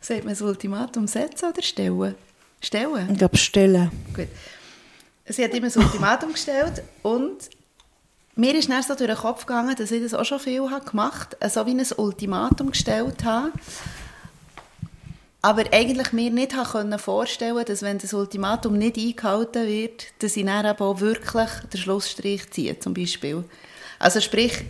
Sagt 0.00 0.24
man 0.24 0.32
das 0.32 0.42
Ultimatum 0.42 1.06
setzen 1.06 1.50
oder 1.50 1.62
stellen? 1.62 2.14
Stellen? 2.60 3.08
Ich 3.10 3.18
glaube, 3.18 3.36
stellen. 3.36 3.90
Gut. 4.14 4.28
Sie 5.26 5.44
hat 5.44 5.54
immer 5.54 5.66
das 5.66 5.76
Ultimatum 5.76 6.32
gestellt 6.32 6.82
und 7.02 7.48
mir 8.34 8.54
ist 8.54 8.70
dann 8.70 8.82
so 8.82 8.94
durch 8.94 9.10
den 9.10 9.16
Kopf 9.16 9.46
gegangen, 9.46 9.76
dass 9.76 9.90
ich 9.90 10.02
das 10.02 10.14
auch 10.14 10.24
schon 10.24 10.40
viel 10.40 10.70
habe 10.70 10.84
gemacht 10.84 11.36
habe, 11.40 11.50
so 11.50 11.66
wie 11.66 11.72
ein 11.72 11.86
Ultimatum 11.96 12.70
gestellt 12.70 13.24
habe. 13.24 13.52
Aber 15.42 15.64
eigentlich 15.72 16.12
mir 16.12 16.30
nicht 16.30 16.54
können 16.70 16.98
vorstellen 16.98 17.64
dass 17.66 17.82
wenn 17.82 17.98
das 17.98 18.14
Ultimatum 18.14 18.78
nicht 18.78 18.96
eingehalten 18.96 19.66
wird, 19.66 20.06
dass 20.20 20.36
ich 20.36 20.46
dann 20.46 20.66
auch 20.66 21.00
wirklich 21.00 21.50
den 21.72 21.80
Schlussstrich 21.80 22.50
ziehe, 22.50 22.78
zum 22.78 22.94
Beispiel. 22.94 23.44
Also 23.98 24.20
sprich, 24.20 24.64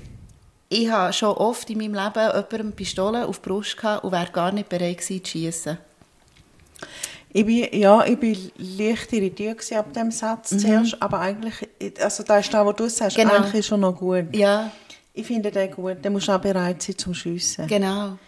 ich 0.69 0.91
habe 0.91 1.13
schon 1.13 1.37
oft 1.37 1.69
in 1.69 1.79
meinem 1.79 1.95
Leben 1.95 2.27
jemandem 2.35 2.73
Pistole 2.73 3.27
auf 3.27 3.39
die 3.41 3.49
Brust 3.49 3.77
gehabt 3.77 4.05
und 4.05 4.13
wäre 4.13 4.33
gar 4.33 4.53
nicht 4.53 4.71
bereit 4.71 4.99
gewesen 4.99 5.23
zu 5.23 5.31
schiessen. 5.31 5.79
Ich 7.35 7.47
bin, 7.47 7.67
ja, 7.73 8.05
ich 8.05 8.19
bin 8.19 8.37
leicht 8.59 9.13
irritiert 9.13 9.73
ab 9.73 9.93
dem 9.95 10.11
Satz 10.11 10.51
zuerst, 10.51 11.01
aber 11.01 11.21
eigentlich, 11.21 11.67
also 12.01 12.23
da 12.23 12.39
ist 12.39 12.53
das, 12.53 12.67
was 12.67 12.77
du 12.77 12.89
sagst, 12.89 13.17
Genau. 13.17 13.35
eigentlich 13.37 13.55
ist 13.55 13.67
schon 13.69 13.81
noch 13.81 13.97
gut. 13.97 14.27
Ja, 14.35 14.71
Ich 15.15 15.27
finde 15.27 15.51
den 15.51 15.71
gut, 15.71 16.03
der 16.05 16.11
muss 16.11 16.29
auch 16.29 16.39
bereit 16.41 16.83
sein 16.83 16.97
zum 16.99 17.15
Schiessen. 17.15 17.67
Genau. 17.67 18.19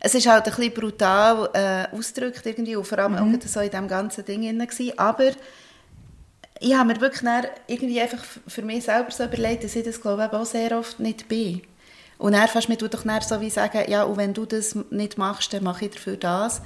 Es 0.00 0.14
ist 0.14 0.28
halt 0.28 0.46
ein 0.46 0.54
bisschen 0.54 0.72
brutal 0.72 1.48
äh, 1.52 1.96
ausgedrückt 1.96 2.46
irgendwie 2.46 2.76
und 2.76 2.84
vor 2.86 2.98
allem 3.00 3.16
auch 3.16 3.26
gerade 3.28 3.48
so 3.48 3.58
in 3.60 3.70
diesem 3.70 3.88
ganzen 3.88 4.24
Ding 4.24 4.42
drin 4.42 4.58
gewesen. 4.58 4.96
Aber 4.96 5.30
ich 6.60 6.74
habe 6.74 6.92
mir 6.92 7.00
wirklich 7.00 7.22
dann 7.22 7.46
irgendwie 7.66 8.00
einfach 8.00 8.24
für 8.46 8.62
mich 8.62 8.84
selber 8.84 9.10
so 9.10 9.24
überlegt, 9.24 9.64
dass 9.64 9.74
ich 9.74 9.84
das 9.84 10.00
glaube 10.00 10.26
ich 10.26 10.32
auch 10.32 10.46
sehr 10.46 10.78
oft 10.78 11.00
nicht 11.00 11.28
bin. 11.28 11.62
Und 12.18 12.32
dann 12.32 12.46
fast 12.48 12.68
mir 12.68 12.76
doch 12.76 12.88
dann 12.88 13.20
so 13.22 13.40
wie 13.40 13.50
sagen, 13.50 13.82
ja, 13.88 14.04
und 14.04 14.16
wenn 14.16 14.34
du 14.34 14.44
das 14.44 14.76
nicht 14.90 15.18
machst, 15.18 15.52
dann 15.52 15.64
mache 15.64 15.86
ich 15.86 15.92
dafür 15.92 16.16
das. 16.16 16.62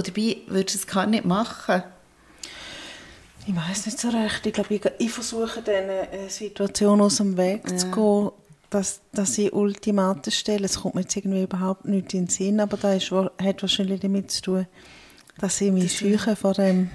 Und 0.00 0.08
dabei 0.08 0.38
würdest 0.46 0.76
du 0.76 0.78
es 0.78 0.86
gar 0.86 1.06
nicht 1.06 1.26
machen. 1.26 1.82
Ich 3.46 3.54
weiß 3.54 3.84
nicht 3.84 3.98
so 3.98 4.08
recht. 4.08 4.46
Ich 4.46 4.52
glaube, 4.54 4.74
ich, 4.74 4.82
ich 4.98 5.10
versuche 5.10 5.60
diesen 5.60 5.90
äh, 5.90 6.28
Situationen 6.28 7.02
aus 7.02 7.16
dem 7.16 7.36
Weg 7.36 7.68
zu 7.78 7.90
gehen, 7.90 8.30
dass, 8.70 9.00
dass 9.12 9.36
ich 9.36 9.52
Ultimaten 9.52 10.32
stelle. 10.32 10.64
Es 10.64 10.80
kommt 10.80 10.94
mir 10.94 11.02
jetzt 11.02 11.16
irgendwie 11.16 11.42
überhaupt 11.42 11.84
nicht 11.84 12.14
in 12.14 12.26
den 12.26 12.28
Sinn, 12.28 12.60
aber 12.60 12.78
das 12.78 13.02
ist, 13.02 13.10
hat 13.12 13.60
wahrscheinlich 13.60 14.00
damit 14.00 14.30
zu 14.30 14.42
tun, 14.42 14.66
dass 15.38 15.60
ich 15.60 15.70
mich 15.70 15.98
scheue 15.98 16.34
vor 16.34 16.54
dem, 16.54 16.90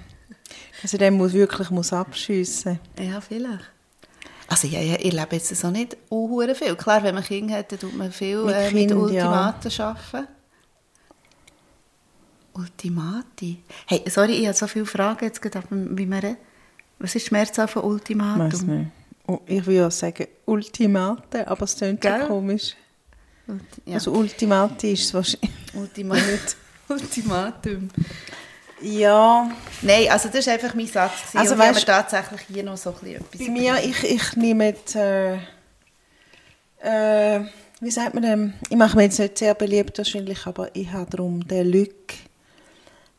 dass 0.82 0.94
ich 0.94 1.00
dem 1.00 1.18
muss, 1.18 1.34
wirklich 1.34 1.70
muss 1.70 1.94
abschiessen 1.94 2.80
Ja, 3.00 3.22
vielleicht. 3.22 3.70
Also 4.48 4.68
ja, 4.68 4.80
ja, 4.80 4.96
ich 5.00 5.14
lebe 5.14 5.36
jetzt 5.36 5.56
so 5.56 5.70
nicht 5.70 5.96
unhure 6.10 6.56
viel. 6.56 6.76
Klar, 6.76 7.04
wenn 7.04 7.14
man 7.14 7.24
Kinder 7.24 7.56
hat, 7.56 7.72
dann 7.72 7.80
tut 7.80 7.96
man 7.96 8.12
viel 8.12 8.44
Mit 8.46 8.56
äh, 8.56 8.72
mit 8.72 8.88
Kind, 8.88 8.94
Ultimaten 8.94 9.72
arbeiten. 9.80 10.35
Ultimati? 12.56 13.60
Hey, 13.88 14.04
sorry, 14.10 14.34
ich 14.34 14.46
habe 14.48 14.56
so 14.58 14.68
viele 14.68 14.86
Fragen 14.86 15.26
jetzt 15.26 15.42
gerade, 15.42 15.68
wie 15.72 16.06
man. 16.06 16.38
Was 17.00 17.14
ist 17.16 17.32
Mehrzahl 17.32 17.68
von 17.68 17.84
Weiß 17.84 17.92
Ultimatum? 17.92 18.66
nicht. 18.80 18.92
Oh, 19.28 19.40
Ich 19.46 19.66
würde 19.66 19.80
ja 19.80 19.92
sagen 19.92 20.28
Ultimate, 20.46 21.48
aber 21.48 21.64
es 21.64 21.76
klingt 21.76 22.02
so 22.04 22.10
Gell? 22.10 22.28
komisch. 22.28 22.76
Ulti- 23.48 23.60
Ja. 23.86 23.96
Also 23.96 24.12
Ultimate 24.14 24.88
ist 24.88 25.04
es 25.06 25.14
wahrscheinlich. 25.14 25.52
Ultima 25.74 26.16
Ultimatum. 26.88 27.90
Ja, 28.82 29.50
Nein, 29.82 30.08
also 30.10 30.28
das 30.30 30.40
ist 30.40 30.48
einfach 30.50 30.74
mein 30.76 30.88
Satz. 30.88 31.22
gewesen. 31.32 31.38
Also 31.38 31.54
Und 31.56 31.62
habe 31.62 31.72
weißt- 31.72 31.80
mir 31.80 31.86
tatsächlich 31.86 32.42
hier 32.48 32.64
noch 32.64 32.78
so 32.78 32.92
ein 32.92 32.96
bisschen 33.00 33.16
etwas 33.16 33.40
bei 33.40 33.50
mir, 33.50 33.76
ich, 33.84 34.04
ich 34.04 34.36
nehme 34.36 34.66
jetzt, 34.68 34.96
äh, 34.96 35.36
äh, 36.82 37.42
wie 37.82 37.92
sagt 37.92 38.14
man 38.14 38.24
dem? 38.24 38.54
Ich 38.70 38.78
mache 38.78 38.96
mir 38.96 39.04
jetzt 39.04 39.20
nicht 39.20 39.38
sehr 39.38 39.54
beliebt 39.56 39.98
wahrscheinlich, 39.98 40.46
aber 40.46 40.74
ich 40.76 40.92
habe 40.92 41.10
darum 41.10 41.46
den 41.48 41.68
Lück. 41.72 42.14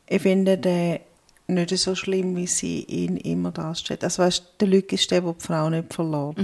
Ich 0.08 0.22
finde 0.22 0.58
den 0.58 1.00
nicht 1.48 1.76
so 1.78 1.94
schlimm, 1.94 2.36
wie 2.36 2.46
sie 2.46 2.82
ihn 2.84 3.16
immer 3.16 3.52
darstellt. 3.52 4.04
Also 4.04 4.22
weißt, 4.22 4.44
der 4.60 4.68
Lück 4.68 4.92
ist 4.92 5.10
der, 5.10 5.20
der 5.20 5.32
die 5.32 5.44
Frau 5.44 5.70
nicht 5.70 5.92
verlässt. 5.94 6.38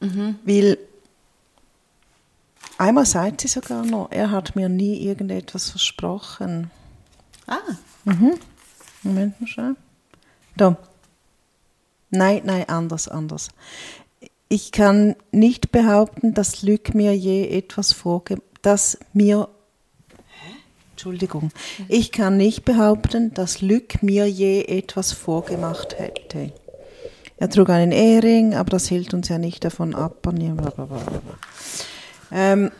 Weil 0.00 0.78
einmal 2.76 3.06
sagt 3.06 3.40
sie 3.40 3.48
sogar 3.48 3.84
noch, 3.84 4.10
er 4.10 4.30
hat 4.30 4.56
mir 4.56 4.68
nie 4.68 5.06
irgendetwas 5.06 5.70
versprochen. 5.70 6.70
Ah, 7.46 7.60
Moment 9.02 9.40
mal 9.40 9.46
schnell. 9.46 9.76
Da. 10.56 10.76
Nein, 12.10 12.42
nein, 12.44 12.68
anders, 12.68 13.08
anders. 13.08 13.48
Ich 14.48 14.72
kann 14.72 15.16
nicht 15.32 15.72
behaupten, 15.72 16.34
dass 16.34 16.62
Lück 16.62 16.94
mir 16.94 17.16
je 17.16 17.48
etwas 17.48 17.92
vorge... 17.92 18.40
dass 18.62 18.98
mir... 19.12 19.48
Entschuldigung. 21.04 21.50
Ich 21.88 22.12
kann 22.12 22.38
nicht 22.38 22.64
behaupten, 22.64 23.34
dass 23.34 23.60
Lück 23.60 24.02
mir 24.02 24.26
je 24.26 24.62
etwas 24.62 25.12
vorgemacht 25.12 25.98
hätte. 25.98 26.50
Er 27.36 27.50
trug 27.50 27.68
einen 27.68 27.92
Ehering, 27.92 28.54
aber 28.54 28.70
das 28.70 28.88
hielt 28.88 29.12
uns 29.12 29.28
ja 29.28 29.36
nicht 29.36 29.64
davon 29.66 29.94
ab. 29.94 30.26
Ähm, 32.32 32.70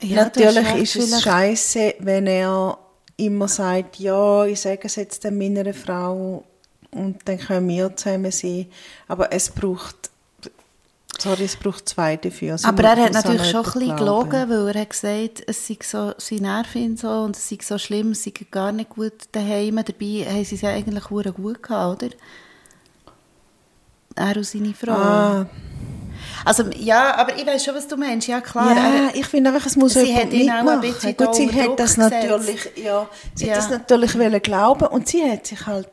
Ja, 0.00 0.24
Natürlich 0.24 0.94
ist 0.94 0.96
es 0.96 1.22
scheiße, 1.22 1.96
wenn 1.98 2.28
er 2.28 2.78
immer 3.16 3.48
sagt, 3.48 3.98
ja, 3.98 4.44
ich 4.44 4.60
sage 4.60 4.82
es 4.84 4.94
jetzt 4.94 5.28
meiner 5.28 5.74
Frau 5.74 6.44
und 6.92 7.16
dann 7.24 7.38
können 7.38 7.68
wir 7.68 7.96
zusammen 7.96 8.30
sein. 8.30 8.66
Aber 9.08 9.32
es 9.32 9.50
braucht, 9.50 10.09
sorry, 11.20 11.44
es 11.44 11.56
braucht 11.56 11.88
zwei 11.88 12.16
dafür. 12.16 12.56
Sie 12.58 12.66
Aber 12.66 12.82
er 12.82 12.96
hat 13.04 13.12
natürlich 13.12 13.50
schon 13.50 13.64
ein 13.64 13.72
bisschen 13.72 13.96
gelogen, 13.96 14.48
weil 14.50 14.74
er 14.74 14.80
hat 14.82 14.90
gesagt, 14.90 15.42
es 15.46 15.66
sei 15.66 15.78
so, 15.82 16.12
sie 16.18 16.40
nerven 16.40 16.82
ihn 16.82 16.96
so 16.96 17.08
und 17.08 17.36
es 17.36 17.48
sei 17.48 17.58
so 17.62 17.78
schlimm, 17.78 18.12
es 18.12 18.24
sei 18.24 18.32
gar 18.50 18.72
nicht 18.72 18.90
gut 18.90 19.12
daheim. 19.32 19.76
Dabei 19.76 20.26
haben 20.28 20.44
sie 20.44 20.54
es 20.54 20.60
ja 20.60 20.70
eigentlich 20.70 21.04
gut 21.04 21.62
gehabt, 21.62 22.02
oder? 22.02 22.12
Er 24.16 24.36
und 24.36 24.44
seine 24.46 24.74
Frau. 24.74 24.92
Ah, 24.92 25.46
Also, 26.44 26.64
ja, 26.76 27.16
aber 27.16 27.36
ich 27.36 27.46
weiß 27.46 27.64
schon, 27.64 27.74
was 27.74 27.88
du 27.88 27.96
meinst. 27.96 28.26
Ja, 28.28 28.40
klar. 28.40 28.74
ja, 28.76 29.06
er- 29.08 29.14
ich 29.14 29.26
finde 29.26 29.50
einfach, 29.50 29.66
es 29.66 29.76
muss 29.76 29.94
Sie 29.94 30.00
jemand 30.04 30.32
mitmachen. 30.32 30.80
bisschen 30.80 31.16
Gut, 31.16 31.34
sie 31.34 31.48
hat 31.50 31.78
das 31.78 31.94
gesetzt. 31.94 32.12
natürlich, 32.28 32.70
ja, 32.76 33.08
sie 33.34 33.46
Ja. 33.46 33.52
hat 33.52 33.58
das 33.58 33.70
natürlich 33.70 34.18
wollen 34.18 34.42
glauben 34.42 34.86
und 34.88 35.08
sie 35.08 35.22
hat 35.30 35.46
sich 35.46 35.66
halt, 35.66 35.88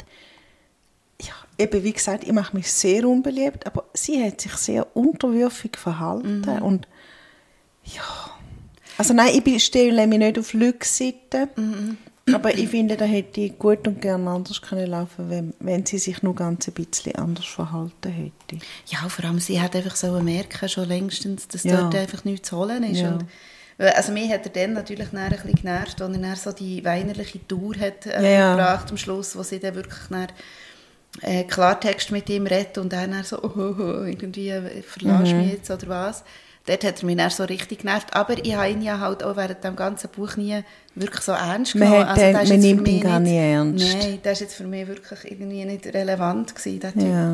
eben 1.57 1.83
wie 1.83 1.93
gesagt, 1.93 2.23
ich 2.23 2.31
mache 2.33 2.55
mich 2.55 2.71
sehr 2.71 3.07
unbeliebt, 3.07 3.65
aber 3.65 3.85
sie 3.93 4.23
hat 4.23 4.41
sich 4.41 4.53
sehr 4.53 4.85
unterwürfig 4.95 5.77
verhalten 5.77 6.41
Mhm. 6.41 6.61
und 6.61 6.87
ja, 7.85 8.01
also 8.97 9.13
nein, 9.13 9.29
ich 9.33 9.43
bin- 9.43 9.59
stelle 9.59 10.07
mich 10.07 10.19
nicht 10.19 10.39
auf 10.39 10.53
Lücks 10.53 10.97
Seite, 10.97 11.49
Mhm. 11.55 11.97
aber 12.33 12.53
ich 12.53 12.67
finde, 12.69 12.97
da 12.97 13.05
hätte 13.05 13.41
ich 13.41 13.57
gut 13.57 13.87
und 13.87 14.01
gern 14.01 14.27
anders 14.27 14.61
können 14.61 14.87
laufen, 14.87 15.29
wenn, 15.29 15.53
wenn 15.59 15.85
sie 15.85 15.97
sich 15.97 16.21
nur 16.23 16.35
ganz 16.35 16.67
ein 16.67 16.73
bisschen 16.73 17.15
anders 17.15 17.45
verhalten 17.45 18.09
hätte. 18.11 18.63
Ja, 18.87 19.07
vor 19.09 19.25
allem, 19.25 19.39
sie 19.39 19.61
hat 19.61 19.75
einfach 19.75 19.95
so 19.95 20.19
merken, 20.21 20.67
schon 20.67 20.87
längstens, 20.87 21.47
dass 21.47 21.63
Ja. 21.63 21.81
dort 21.81 21.95
einfach 21.95 22.25
nichts 22.25 22.49
zu 22.49 22.57
holen 22.57 22.83
ist. 22.83 22.99
Ja. 22.99 23.17
Also 23.79 24.11
mich 24.11 24.31
hat 24.31 24.43
er 24.43 24.51
dann 24.51 24.73
natürlich 24.73 25.09
dann 25.11 25.19
ein 25.21 25.29
bisschen 25.29 25.53
genervt, 25.53 26.01
als 26.01 26.15
er 26.15 26.21
dann 26.21 26.35
so 26.35 26.51
die 26.51 26.83
weinerliche 26.83 27.47
Tour 27.47 27.75
hat 27.79 28.07
äh, 28.07 28.23
Ja, 28.23 28.29
ja. 28.29 28.51
gebracht 28.55 28.89
am 28.89 28.97
Schluss, 28.97 29.35
wo 29.37 29.43
sie 29.43 29.59
dann 29.59 29.75
wirklich 29.75 29.99
dann, 30.09 30.27
äh, 31.21 31.43
Klartext 31.43 32.11
mit 32.11 32.29
ihm 32.29 32.45
redet 32.47 32.77
und 32.77 32.93
er 32.93 33.07
dann 33.07 33.23
so, 33.23 33.41
oh, 33.41 33.51
oh, 33.55 33.75
oh, 33.79 34.03
irgendwie 34.03 34.49
äh, 34.49 34.81
verlässt 34.83 35.33
Mhm. 35.33 35.39
mich 35.41 35.53
jetzt 35.53 35.71
oder 35.71 35.87
was. 35.87 36.23
Dort 36.65 36.83
hat 36.83 36.99
er 37.01 37.05
mich 37.05 37.15
dann 37.15 37.29
so 37.29 37.45
richtig 37.45 37.79
genervt. 37.79 38.13
Aber 38.13 38.37
ich 38.43 38.53
habe 38.55 38.69
ihn 38.69 38.81
ja 38.81 38.99
halt 38.99 39.23
auch 39.23 39.37
während 39.37 39.63
dem 39.63 39.75
ganzen 39.77 40.09
Buch 40.09 40.35
nie 40.35 40.63
wirklich 40.95 41.21
so 41.21 41.31
ernst 41.31 41.75
Man 41.75 41.89
genommen. 41.89 42.09
hat 42.09 42.19
Also, 42.35 42.53
man 42.53 42.59
nimmt 42.61 42.87
ihn 42.89 42.99
gar 42.99 43.19
nicht- 43.21 43.33
ernst. 43.37 43.85
Nein, 43.97 44.19
das 44.21 44.33
ist 44.33 44.39
jetzt 44.41 44.55
für 44.55 44.65
mich 44.65 44.85
wirklich 44.87 45.31
irgendwie 45.31 45.63
nicht 45.63 45.85
relevant 45.87 46.53
gewesen, 46.53 46.79
der 46.81 46.93
Typ. 46.93 47.03
Ja. 47.03 47.33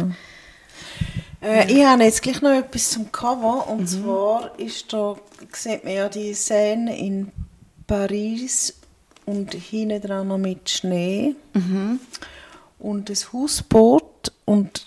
Äh, 1.41 1.71
ich 1.73 1.83
habe 1.83 2.03
jetzt 2.03 2.21
gleich 2.21 2.41
noch 2.41 2.51
etwas 2.51 2.91
zum 2.91 3.11
Cover. 3.11 3.67
Und 3.69 3.87
zwar 3.89 4.51
ist 4.59 4.93
da, 4.93 5.15
sieht 5.51 5.83
man 5.83 5.93
ja 5.93 6.09
die 6.09 6.33
Szene 6.35 6.95
in 6.97 7.31
Paris 7.87 8.75
und 9.25 9.53
hinten 9.55 9.99
dran 10.01 10.27
noch 10.27 10.37
mit 10.37 10.69
Schnee. 10.69 11.35
Und 12.83 13.09
das 13.09 13.31
Hausboot. 13.31 14.31
Und 14.45 14.85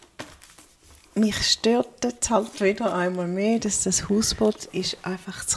mich 1.15 1.37
stört 1.51 2.05
jetzt 2.05 2.29
halt 2.31 2.61
wieder 2.61 2.95
einmal 2.95 3.27
mehr, 3.27 3.59
dass 3.59 3.83
das 3.85 4.09
Hausboot 4.09 4.67
ist 4.67 4.99
einfach 5.03 5.45
zu, 5.47 5.57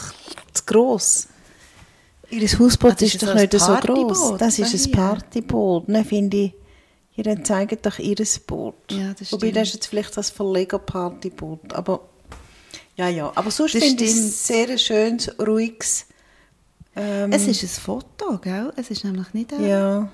zu 0.53 0.63
gross. 0.65 1.27
Ihr 2.29 2.47
Hausboot 2.47 2.91
Ah, 2.91 2.95
das 2.95 3.01
ist 3.01 3.15
ist 3.15 3.23
doch 3.23 3.35
nicht 3.35 3.51
so. 3.53 3.65
Partyboot, 3.65 4.41
Das 4.41 4.57
ist 4.57 4.73
da 4.73 4.89
ein. 4.89 4.91
Partyboot. 4.91 5.83
Dann 5.89 6.05
finde 6.05 6.37
ich, 6.37 6.53
Ja, 7.15 7.23
dann 7.23 7.43
zeigen 7.43 7.77
doch 7.81 7.99
ihr 7.99 8.15
Boot. 8.47 8.75
Ja, 8.91 9.13
das 9.17 9.33
Wobei, 9.33 9.51
das 9.51 9.67
ist 9.69 9.73
jetzt 9.73 9.87
vielleicht 9.87 10.15
das 10.15 10.29
Verlegerpartyboot. 10.29 11.73
Aber, 11.73 12.07
ja, 12.95 13.09
ja. 13.09 13.29
Aber 13.35 13.51
sonst 13.51 13.71
finde 13.73 14.05
ich 14.05 14.11
es 14.11 14.47
sehr 14.47 14.77
schönes, 14.77 15.29
ruhiges, 15.39 16.05
ähm, 16.95 17.31
Es 17.33 17.47
ist 17.47 17.63
ein 17.63 17.67
Foto, 17.67 18.37
gell? 18.37 18.71
Es 18.77 18.89
ist 18.91 19.03
nämlich 19.03 19.33
nicht 19.33 19.51
ein... 19.51 19.67
ja, 19.67 20.09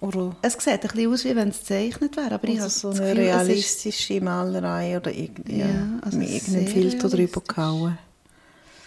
oder 0.00 0.36
Es 0.42 0.52
sieht 0.54 0.68
ein 0.68 0.80
bisschen 0.80 1.12
aus, 1.12 1.24
wie 1.24 1.34
wenn 1.36 1.48
es 1.48 1.58
gezeichnet 1.60 2.16
wäre, 2.16 2.32
aber 2.34 2.48
ich 2.48 2.60
also 2.60 2.88
habe 2.88 2.96
so 2.96 3.02
eine 3.02 3.10
Gefühl, 3.14 3.24
realistische 3.30 4.20
Malerei 4.20 4.96
oder 4.96 5.10
irgend, 5.12 5.48
ja, 5.48 5.66
also 6.02 6.18
mit 6.18 6.30
irgendeinem 6.30 6.66
sehr 6.66 6.72
Filter 6.74 7.08
drüber 7.08 7.40
gehauen. 7.46 7.98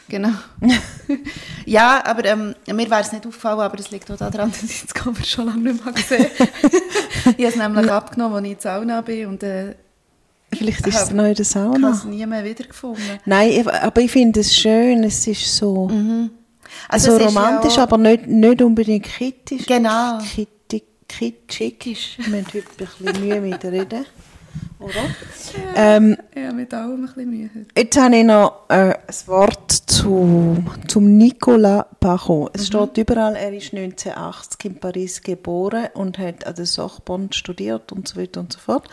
Genau. 0.07 0.29
ja, 1.65 2.03
aber 2.05 2.25
ähm, 2.25 2.53
mir 2.67 2.89
wäre 2.89 3.01
es 3.01 3.11
nicht 3.13 3.25
aufgefallen, 3.25 3.59
aber 3.61 3.79
es 3.79 3.91
liegt 3.91 4.11
auch 4.11 4.17
daran, 4.17 4.51
dass 4.61 4.63
ich 4.63 4.81
das 4.81 4.93
Cover 4.93 5.23
schon 5.23 5.45
lange 5.45 5.71
nicht 5.71 5.83
mehr 5.85 5.93
gesehen 5.93 6.25
habe. 6.37 6.49
ich 7.37 7.45
habe 7.45 7.47
es 7.47 7.55
nämlich 7.55 7.91
abgenommen, 7.91 8.35
als 8.35 8.45
ich 8.45 8.51
in 8.51 8.57
der 8.61 8.61
Sauna 8.73 9.01
bin 9.01 9.27
und 9.27 9.43
äh, 9.43 9.75
Vielleicht 10.53 10.85
ist 10.85 10.95
es 11.03 11.11
noch 11.11 11.23
in 11.23 11.33
der 11.33 11.39
ich 11.45 11.55
habe 11.55 11.71
Sauna. 11.71 11.91
es 11.91 12.03
nie 12.03 12.25
mehr 12.25 12.43
wiedergefunden. 12.43 13.01
Nein, 13.25 13.51
ich- 13.51 13.67
aber 13.69 14.01
ich 14.01 14.11
finde 14.11 14.41
es 14.41 14.53
schön, 14.53 15.01
es 15.05 15.25
ist 15.27 15.55
so, 15.55 15.89
Also 16.89 17.17
so 17.17 17.23
romantisch, 17.25 17.77
ja 17.77 17.83
aber 17.83 17.97
nicht, 17.97 18.27
nicht 18.27 18.61
unbedingt 18.61 19.05
kritisch. 19.05 19.65
Genau. 19.65 20.17
Kittig, 20.19 20.49
kitschig. 21.19 22.17
Wir 22.17 22.37
haben 22.37 22.45
heute 22.47 22.57
ein 22.59 22.75
bisschen 22.77 23.27
Mühe 23.27 23.41
mit 23.41 23.63
dem 23.63 23.69
Reden. 23.69 24.05
Oder? 24.79 25.15
Ähm, 25.75 26.17
Ja, 26.35 26.51
mit 26.51 26.73
allem 26.73 27.03
ein 27.03 27.05
bisschen 27.05 27.29
Mühe. 27.29 27.49
jetzt 27.77 27.97
habe 27.97 28.15
ich 28.17 28.23
noch 28.23 28.63
äh, 28.69 28.93
ein 28.95 29.27
Wort 29.27 29.71
zu, 29.71 30.63
zum 30.87 31.17
Nicolas 31.17 31.85
Barrault. 31.99 32.51
Es 32.55 32.67
steht 32.67 32.97
überall, 32.97 33.35
er 33.35 33.53
ist 33.53 33.73
1980 33.73 34.65
in 34.65 34.75
Paris 34.79 35.21
geboren 35.21 35.87
und 35.93 36.17
hat 36.17 36.47
an 36.47 36.55
der 36.55 36.65
Sorbonne 36.65 37.29
studiert 37.31 37.91
und 37.91 38.07
so 38.07 38.19
weiter 38.19 38.39
und 38.39 38.51
so 38.51 38.59
fort. 38.59 38.89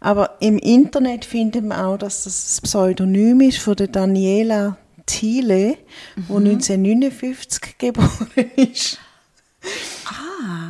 Aber 0.00 0.36
im 0.40 0.58
Internet 0.58 1.24
findet 1.24 1.64
man 1.64 1.78
auch, 1.80 1.96
dass 1.98 2.24
das 2.24 2.58
ein 2.58 2.62
Pseudonym 2.64 3.40
ist 3.42 3.58
von 3.58 3.76
der 3.76 3.88
Daniela 3.88 4.76
Thiele, 5.06 5.76
die 6.16 6.32
1959 6.32 7.78
geboren 7.78 8.30
ist. 8.56 8.98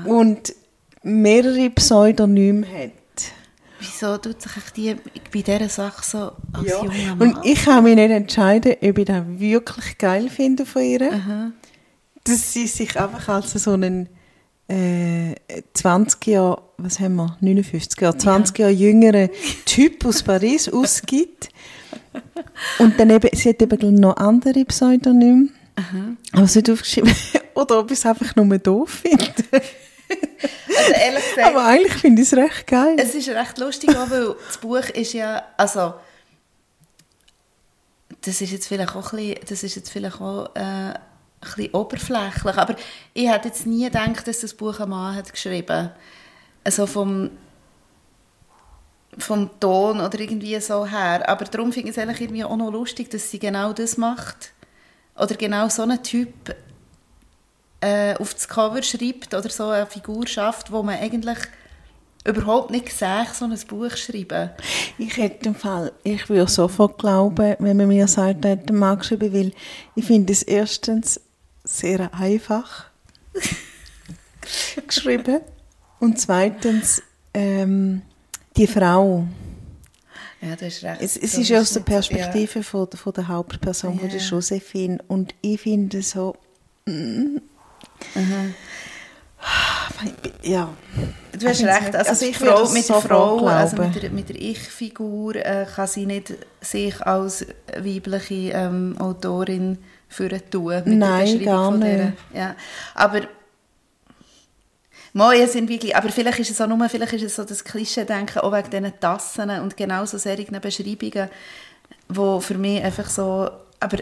Und 0.05 0.55
mehrere 1.02 1.70
Pseudonyme 1.70 2.66
hat. 2.66 2.90
Wieso 3.78 4.18
tut 4.18 4.42
sich 4.42 4.52
die 4.76 4.94
bei 5.32 5.40
dieser 5.40 5.68
Sache 5.70 6.04
so 6.04 6.18
als 6.52 6.68
Ja. 6.68 6.82
junger 6.84 7.16
Mann? 7.16 7.34
Und 7.36 7.46
ich 7.46 7.64
kann 7.64 7.82
mich 7.84 7.94
nicht 7.96 8.10
entscheiden, 8.10 8.74
ob 8.82 8.98
ich 8.98 9.04
das 9.06 9.22
wirklich 9.26 9.96
geil 9.98 10.28
finde 10.28 10.66
von 10.66 10.82
ihr. 10.82 11.52
Dass 12.24 12.52
sie 12.52 12.66
sich 12.66 13.00
einfach 13.00 13.28
als 13.28 13.52
so 13.52 13.72
einen 13.72 14.10
äh, 14.68 15.34
20 15.72 16.26
Jahre, 16.26 16.62
was 16.76 17.00
haben 17.00 17.16
wir, 17.16 17.36
59 17.40 17.98
Jahre, 18.00 18.18
20 18.18 18.58
Jahre 18.58 18.72
jüngeren 18.72 19.30
Typ 19.64 20.04
aus 20.04 20.22
Paris 20.22 20.68
ausgibt. 20.72 21.48
Und 22.78 23.00
dann 23.00 23.08
eben, 23.10 23.30
sie 23.32 23.48
hat 23.48 23.62
eben 23.62 23.94
noch 23.94 24.16
andere 24.16 24.64
Pseudonyme. 24.66 25.48
Aber 26.32 26.46
sie 26.46 26.58
hat 26.58 26.68
aufgeschrieben, 26.70 27.10
oder 27.54 27.78
ob 27.80 27.90
ich 27.90 27.98
es 27.98 28.04
einfach 28.04 28.36
nur 28.36 28.58
doof 28.58 29.00
finde. 29.02 29.24
Also 30.10 30.92
ehrlich 30.92 31.24
gesagt, 31.34 31.48
Aber 31.48 31.64
eigentlich 31.66 31.94
finde 31.94 32.22
ich 32.22 32.32
es 32.32 32.36
recht 32.36 32.66
geil. 32.66 32.96
es 32.98 33.14
ist 33.14 33.28
recht 33.28 33.58
lustig, 33.58 33.90
auch, 33.96 34.08
weil 34.10 34.34
das 34.46 34.58
Buch 34.58 34.88
ist 34.94 35.12
ja, 35.12 35.42
also 35.56 35.94
das 38.22 38.40
ist 38.40 38.50
jetzt 38.50 38.66
vielleicht 38.68 38.94
auch 38.94 39.12
ein 39.12 39.18
bisschen, 39.18 39.40
das 39.48 39.62
ist 39.62 39.74
jetzt 39.76 39.90
vielleicht 39.90 40.20
auch 40.20 40.54
äh, 40.54 40.60
ein 40.60 40.94
bisschen 41.40 41.74
oberflächlich, 41.74 42.56
aber 42.56 42.76
ich 43.14 43.28
hätte 43.28 43.48
jetzt 43.48 43.66
nie 43.66 43.84
gedacht, 43.84 44.26
dass 44.26 44.40
das 44.40 44.54
Buch 44.54 44.78
ein 44.80 44.88
Mann 44.88 45.16
hat 45.16 45.32
geschrieben. 45.32 45.90
Also 46.64 46.86
vom 46.86 47.30
vom 49.18 49.50
Ton 49.58 50.00
oder 50.00 50.20
irgendwie 50.20 50.58
so 50.60 50.86
her. 50.86 51.28
Aber 51.28 51.44
darum 51.44 51.72
finde 51.72 51.90
ich 51.90 51.96
es 51.96 52.02
eigentlich 52.02 52.20
irgendwie 52.20 52.44
auch 52.44 52.56
noch 52.56 52.70
lustig, 52.70 53.10
dass 53.10 53.30
sie 53.30 53.38
genau 53.38 53.72
das 53.72 53.96
macht. 53.96 54.52
Oder 55.16 55.34
genau 55.34 55.68
so 55.68 55.82
einen 55.82 56.02
Typ 56.02 56.54
äh, 57.80 58.14
auf 58.14 58.34
das 58.34 58.48
Cover 58.48 58.82
schreibt 58.82 59.34
oder 59.34 59.48
so 59.48 59.68
eine 59.68 59.86
Figur 59.86 60.26
schafft, 60.26 60.70
wo 60.70 60.82
man 60.82 60.98
eigentlich 60.98 61.38
überhaupt 62.24 62.70
nicht 62.70 62.90
sieht, 62.90 63.34
so 63.34 63.46
ein 63.46 63.58
Buch 63.66 63.96
schreiben. 63.96 64.50
Ich 64.98 65.16
hätte 65.16 65.48
im 65.48 65.54
Fall, 65.54 65.92
ich 66.02 66.28
würde 66.28 66.50
sofort 66.50 66.98
glauben, 66.98 67.56
wenn 67.58 67.76
man 67.76 67.88
mir 67.88 68.06
sagt, 68.08 68.44
er 68.44 68.52
einen 68.52 68.78
Mann 68.78 68.98
geschrieben, 68.98 69.32
weil 69.32 69.52
ich 69.94 70.04
finde 70.04 70.32
es 70.32 70.42
erstens 70.42 71.20
sehr 71.64 72.12
einfach 72.14 72.86
geschrieben 74.86 75.40
und 75.98 76.20
zweitens 76.20 77.02
ähm, 77.32 78.02
die 78.56 78.66
Frau. 78.66 79.26
Ja, 80.42 80.56
das 80.56 80.74
ist 80.74 80.84
recht. 80.84 81.02
Es, 81.02 81.16
es 81.16 81.34
ist 81.36 81.52
aus 81.52 81.72
der 81.74 81.80
Perspektive 81.80 82.62
von, 82.62 82.88
von 82.90 83.12
der 83.12 83.28
Hauptperson, 83.28 83.98
von 83.98 84.08
der 84.08 84.18
Ja. 84.18 84.24
Josephine 84.24 84.98
und 85.08 85.34
ich 85.42 85.60
finde 85.60 86.02
so, 86.02 86.36
mm, 86.86 87.36
ja. 88.14 88.22
Ja. 90.42 90.68
Du 91.38 91.48
hast 91.48 91.60
Ich 91.60 91.66
recht. 91.66 91.94
Also, 91.94 92.24
die 92.24 92.30
ich 92.30 92.38
Frau, 92.38 92.64
mit 92.68 92.76
der 92.76 92.82
sofort 92.82 93.04
Frau, 93.04 93.46
also 93.46 93.76
mit 93.76 94.02
der, 94.02 94.10
mit 94.10 94.28
der 94.28 94.36
Ich-Figur, 94.36 95.36
äh, 95.36 95.66
kann 95.74 95.86
sie 95.86 96.06
nicht 96.06 96.34
sich 96.60 97.00
als 97.02 97.46
weibliche 97.76 98.52
ähm, 98.52 98.96
Autorin 98.98 99.78
führen 100.08 100.42
tun. 100.50 100.82
Nein, 100.84 101.44
gar 101.44 101.70
nicht. 101.72 102.12
Ja. 102.34 102.56
Aber 102.94 103.22
Mal, 105.12 105.44
sind 105.48 105.68
wirklich, 105.68 105.96
aber 105.96 106.08
vielleicht 106.10 106.38
ist 106.38 106.50
es 106.50 106.60
auch 106.60 106.68
nur 106.68 106.88
vielleicht 106.88 107.12
ist 107.14 107.22
es 107.24 107.34
so 107.34 107.44
das 107.44 107.64
Klischee-Denken, 107.64 108.38
auch 108.42 108.52
wegen 108.52 108.70
diesen 108.70 109.00
Tassen 109.00 109.50
und 109.50 109.76
genau 109.76 110.04
so 110.04 110.18
solchen 110.18 110.60
Beschreibungen, 110.60 111.28
wo 112.08 112.38
für 112.38 112.54
mich 112.54 112.80
einfach 112.82 113.08
so, 113.08 113.50
aber 113.80 113.98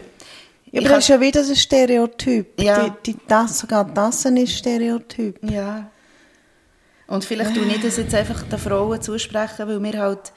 Ja, 0.71 0.81
aber 0.81 0.89
das 0.89 0.99
ist 0.99 1.07
ja 1.09 1.19
wieder 1.21 1.41
ein 1.41 1.55
Stereotyp. 1.55 2.61
Ja. 2.61 2.89
Die, 2.89 3.11
die 3.13 3.17
Tasse, 3.27 3.53
sogar 3.55 3.91
Tassen 3.93 4.37
ist 4.37 4.53
Stereotyp. 4.53 5.39
Ja. 5.49 5.89
Und 7.07 7.25
vielleicht 7.25 7.55
tue 7.55 7.65
ich 7.65 7.81
das 7.81 7.97
jetzt 7.97 8.13
einfach 8.13 8.43
den 8.43 8.59
Frauen 8.59 9.01
zusprechen, 9.01 9.67
weil 9.67 9.81
wir 9.81 9.99
halt 9.99 10.31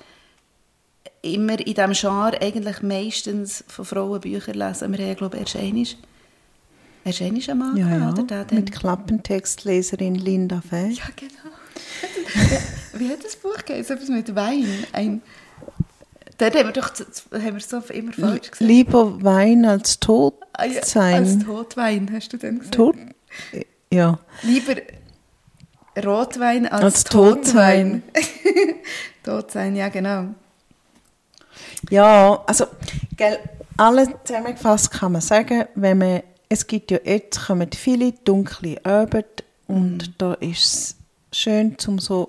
immer 1.21 1.59
in 1.59 1.75
diesem 1.75 1.93
Genre 1.93 2.41
eigentlich 2.41 2.83
meistens 2.83 3.63
von 3.69 3.85
Frauen 3.85 4.21
Bücher 4.21 4.55
lesen. 4.55 4.97
Wir 4.97 5.07
haben, 5.07 5.17
glaube 5.17 5.37
ich, 5.37 5.43
erst 5.43 5.57
einmal, 5.57 5.97
einen 7.51 7.59
Mann 7.59 7.77
Ja, 7.77 7.97
ja. 7.99 8.11
oder? 8.11 8.23
Der 8.23 8.45
dann- 8.45 8.59
Mit 8.59 8.73
Klappentextleserin 8.73 10.15
Linda 10.15 10.63
Fäh. 10.67 10.89
Ja, 10.93 11.05
genau. 11.15 11.55
Wie 12.99 13.09
hat 13.11 13.25
das 13.25 13.37
Buch 13.37 13.59
geheißen? 13.67 13.97
Etwas 13.97 14.09
mit 14.09 14.35
Wein. 14.35 14.67
Ein 14.93 15.21
Dort 16.43 16.57
haben 16.57 16.67
wir 16.67 16.73
doch 16.73 16.91
haben 17.33 17.55
wir 17.55 17.61
so 17.61 17.79
immer 17.93 18.13
falsch 18.13 18.51
gesagt. 18.51 18.61
Lieber 18.61 19.23
Wein 19.23 19.65
als 19.65 20.01
tot 20.01 20.35
Ah, 20.55 20.65
sein. 20.83 21.15
Als 21.15 21.39
Totwein, 21.39 22.11
hast 22.13 22.33
du 22.33 22.37
dann 22.37 22.59
gesagt? 22.59 22.75
Tot? 22.75 22.97
Ja. 23.93 24.19
Lieber 24.43 24.75
Rotwein 26.05 26.67
als, 26.67 26.83
Als 26.83 27.05
Totwein. 27.05 28.03
Totwein. 28.13 28.75
Totsein, 29.23 29.77
ja 29.77 29.89
genau. 29.89 30.35
Ja, 31.91 32.43
also, 32.45 32.67
gell, 33.17 33.39
alles 33.77 34.09
zusammengefasst 34.25 34.91
kann 34.91 35.13
man 35.13 35.21
sagen, 35.21 35.67
wenn 35.77 35.99
man, 35.99 36.23
es 36.49 36.67
gibt 36.67 36.91
ja 36.91 36.99
jetzt, 37.05 37.47
kommen 37.47 37.71
viele 37.73 38.15
dunkle 38.25 38.85
Abend 38.85 39.45
und 39.69 40.21
da 40.21 40.35
ist 40.35 40.65
es 40.65 40.97
schön 41.39 41.79
zum 41.79 42.01
so, 42.01 42.29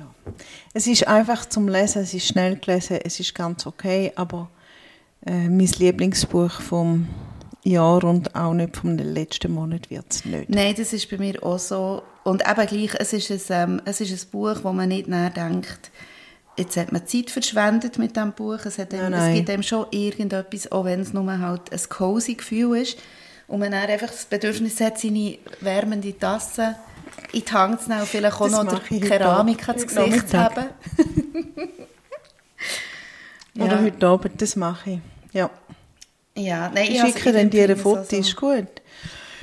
ja, 0.00 0.34
es 0.72 0.86
ist 0.86 1.06
einfach 1.06 1.46
zum 1.46 1.68
Lesen, 1.68 2.02
es 2.02 2.14
ist 2.14 2.26
schnell 2.26 2.56
gelesen, 2.56 2.98
es 3.04 3.20
ist 3.20 3.34
ganz 3.34 3.66
okay, 3.66 4.12
aber 4.16 4.48
äh, 5.26 5.48
mein 5.48 5.70
Lieblingsbuch 5.78 6.60
vom 6.60 7.08
Jahr 7.62 8.02
und 8.04 8.34
auch 8.34 8.54
nicht 8.54 8.76
vom 8.76 8.96
letzten 8.96 9.52
Monat 9.52 9.90
wird 9.90 10.06
es 10.08 10.24
nicht. 10.24 10.48
Nein, 10.48 10.74
das 10.76 10.92
ist 10.92 11.10
bei 11.10 11.18
mir 11.18 11.42
auch 11.42 11.58
so. 11.58 12.02
Und 12.24 12.42
eben 12.48 12.66
gleich, 12.66 12.94
es 12.98 13.12
ist 13.12 13.50
ein, 13.50 13.70
ähm, 13.70 13.82
es 13.84 14.00
ist 14.00 14.10
ein 14.12 14.30
Buch, 14.30 14.56
wo 14.62 14.72
man 14.72 14.88
nicht 14.88 15.08
nachdenkt, 15.08 15.90
jetzt 16.56 16.76
hat 16.76 16.92
man 16.92 17.06
Zeit 17.06 17.30
verschwendet 17.30 17.98
mit 17.98 18.16
diesem 18.16 18.32
Buch. 18.32 18.64
Es, 18.64 18.78
hat 18.78 18.94
einem, 18.94 19.10
Nein, 19.10 19.12
es 19.12 19.18
nein. 19.20 19.34
gibt 19.34 19.50
einem 19.50 19.62
schon 19.62 19.86
irgendetwas, 19.90 20.72
auch 20.72 20.84
wenn 20.84 21.00
es 21.00 21.12
nur 21.12 21.38
halt 21.38 21.72
ein 21.72 21.80
cozy 21.88 22.34
Gefühl 22.34 22.78
ist. 22.78 22.98
Und 23.46 23.60
man 23.60 23.72
dann 23.72 23.90
einfach 23.90 24.08
das 24.08 24.24
Bedürfnis 24.24 24.80
hat, 24.80 24.98
seine 24.98 25.36
wärmende 25.60 26.16
Tasse 26.16 26.76
in 27.32 27.44
die 27.44 27.52
Hand 27.52 27.82
zu 27.82 27.88
nehmen 27.88 28.00
und 28.02 28.08
vielleicht 28.08 28.34
auch 28.40 28.48
Das 28.48 28.64
noch 28.64 28.72
heute 28.90 29.00
Keramik 29.00 29.68
ans 29.68 29.82
heute 29.96 30.08
Gesicht 30.10 30.28
zu 30.30 30.38
haben. 30.38 30.66
Oder 33.58 33.76
Ja. 33.76 33.82
heute 33.82 34.06
Abend, 34.06 34.40
das 34.42 34.56
mache 34.56 34.90
ich. 34.90 34.98
Ja. 35.32 35.50
Ja, 36.36 36.70
nein, 36.72 36.86
Ich 36.90 37.00
also, 37.02 37.12
schicke 37.12 37.32
dann 37.32 37.50
dir 37.50 37.68
ein 37.68 37.76
Foto, 37.76 38.04
so. 38.08 38.16
ist 38.16 38.36
gut. 38.36 38.66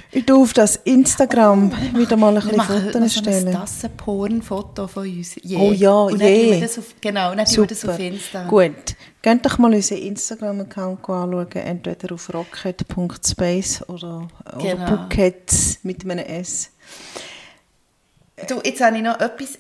Ich 0.09 0.25
tue 0.25 0.41
auf 0.41 0.53
das 0.53 0.77
Instagram 0.77 1.71
wieder 1.93 2.15
mal 2.15 2.29
ein 2.29 2.35
bisschen 2.41 2.55
machen 2.55 2.75
heute 2.85 2.85
noch 3.01 3.09
Fotos 3.09 3.13
so 3.13 3.19
ein 3.19 3.23
stellen. 3.25 3.51
Tassenporn-Foto 3.53 4.87
von 4.87 5.03
uns. 5.07 5.35
Je. 5.43 5.57
Oh 5.57 5.73
ja, 5.73 5.91
Und 5.91 6.21
dann 6.21 6.27
je. 6.29 6.61
das 6.61 6.79
auf, 6.79 6.85
genau, 7.01 7.35
dann 7.35 7.45
tun 7.45 7.57
wir 7.57 7.67
das 7.67 7.85
auf 7.87 7.99
Insta. 7.99 8.47
Gut. 8.47 8.95
Geht 9.21 9.45
doch 9.45 9.57
mal 9.57 9.73
unseren 9.73 9.97
Instagram-Account 9.97 10.99
anschauen, 11.09 11.51
entweder 11.51 12.13
auf 12.15 12.33
rocket.space 12.33 13.83
oder, 13.89 14.29
oder 14.55 14.57
Genau. 14.75 14.91
Bucket 15.09 15.51
mit 15.83 16.03
einem 16.05 16.19
S. 16.19 16.71
Du, 18.45 18.61
jetzt 18.63 18.81
habe 18.81 18.95
ich 18.97 19.03
noch 19.03 19.19
etwas 19.19 19.57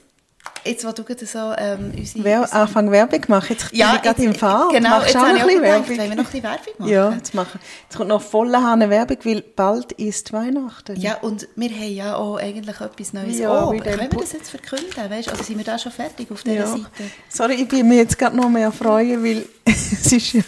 jetzt, 0.63 0.85
wo 0.85 0.91
du 0.91 1.03
gerade 1.03 1.25
so 1.25 1.53
ähm, 1.57 1.93
unsere... 1.97 2.23
Wer, 2.23 2.53
Anfang 2.53 2.91
Werbung 2.91 3.21
machen. 3.27 3.55
Jetzt 3.57 3.71
bin 3.71 3.79
ich 3.79 4.01
gerade 4.01 4.23
im 4.23 4.35
Fahr. 4.35 4.69
Genau, 4.69 5.01
jetzt 5.01 5.15
auch 5.15 5.21
habe 5.21 5.37
ich 5.37 5.43
bisschen 5.43 5.61
gedacht, 5.61 5.89
wollen 5.89 5.97
wir 5.97 6.07
noch 6.07 6.11
ein 6.11 6.17
bisschen 6.17 6.43
Werbung 6.43 6.73
machen? 6.77 6.91
Ja, 6.91 7.11
jetzt, 7.11 7.33
machen. 7.33 7.59
jetzt 7.83 7.97
kommt 7.97 8.09
noch 8.09 8.21
volle 8.21 8.61
Hahn 8.61 8.89
Werbung, 8.89 9.17
weil 9.23 9.41
bald 9.41 9.91
ist 9.93 10.33
Weihnachten. 10.33 10.99
Ja, 10.99 11.17
und 11.21 11.47
wir 11.55 11.69
haben 11.69 11.95
ja 11.95 12.15
auch 12.15 12.37
eigentlich 12.37 12.79
etwas 12.81 13.13
Neues. 13.13 13.39
Ja, 13.39 13.69
dem 13.69 13.79
können 13.79 14.11
wir 14.11 14.19
das 14.19 14.33
jetzt 14.33 14.49
verkünden? 14.49 15.09
Weißt? 15.09 15.31
Oder 15.31 15.43
sind 15.43 15.57
wir 15.57 15.65
da 15.65 15.79
schon 15.79 15.91
fertig 15.91 16.31
auf 16.31 16.43
dieser 16.43 16.55
Ja. 16.55 16.67
Seite? 16.67 16.85
Sorry, 17.29 17.55
ich 17.55 17.67
bin 17.67 17.87
mir 17.87 17.97
jetzt 17.97 18.17
gerade 18.17 18.35
noch 18.35 18.49
mehr 18.49 18.71
freuen, 18.71 19.23
weil 19.23 19.45
es 19.65 20.11
ist 20.11 20.33
ja... 20.33 20.41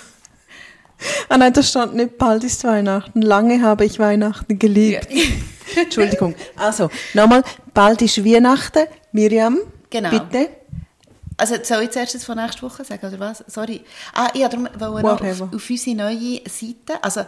Ah 1.30 1.38
nein, 1.38 1.54
da 1.54 1.62
stand 1.64 1.96
nicht, 1.96 2.18
bald 2.18 2.44
ist 2.44 2.64
Weihnachten. 2.64 3.22
Lange 3.22 3.62
habe 3.62 3.86
ich 3.86 4.00
Weihnachten 4.00 4.58
geliebt. 4.60 5.08
Entschuldigung. 5.76 6.34
Also, 6.56 6.90
nochmal, 7.14 7.44
bald 7.74 8.02
ist 8.02 8.24
Weihnachten. 8.26 8.86
Miriam, 9.12 9.60
Genau. 9.90 10.10
bitte. 10.10 10.50
Also 11.38 11.56
soll 11.64 11.84
ich 11.84 11.92
zuerst 11.92 12.16
das 12.16 12.26
von 12.26 12.36
nächster 12.38 12.64
Woche 12.64 12.84
sagen, 12.84 13.08
oder 13.08 13.20
was? 13.20 13.44
Sorry. 13.48 13.82
Ah, 14.14 14.28
ja, 14.34 14.50
darum 14.50 14.68
wollen 14.78 15.04
wir 15.04 15.32
auf, 15.32 15.42
auf 15.54 15.70
unsere 15.70 15.96
neue 15.96 16.42
Seite, 16.50 17.02
also 17.02 17.22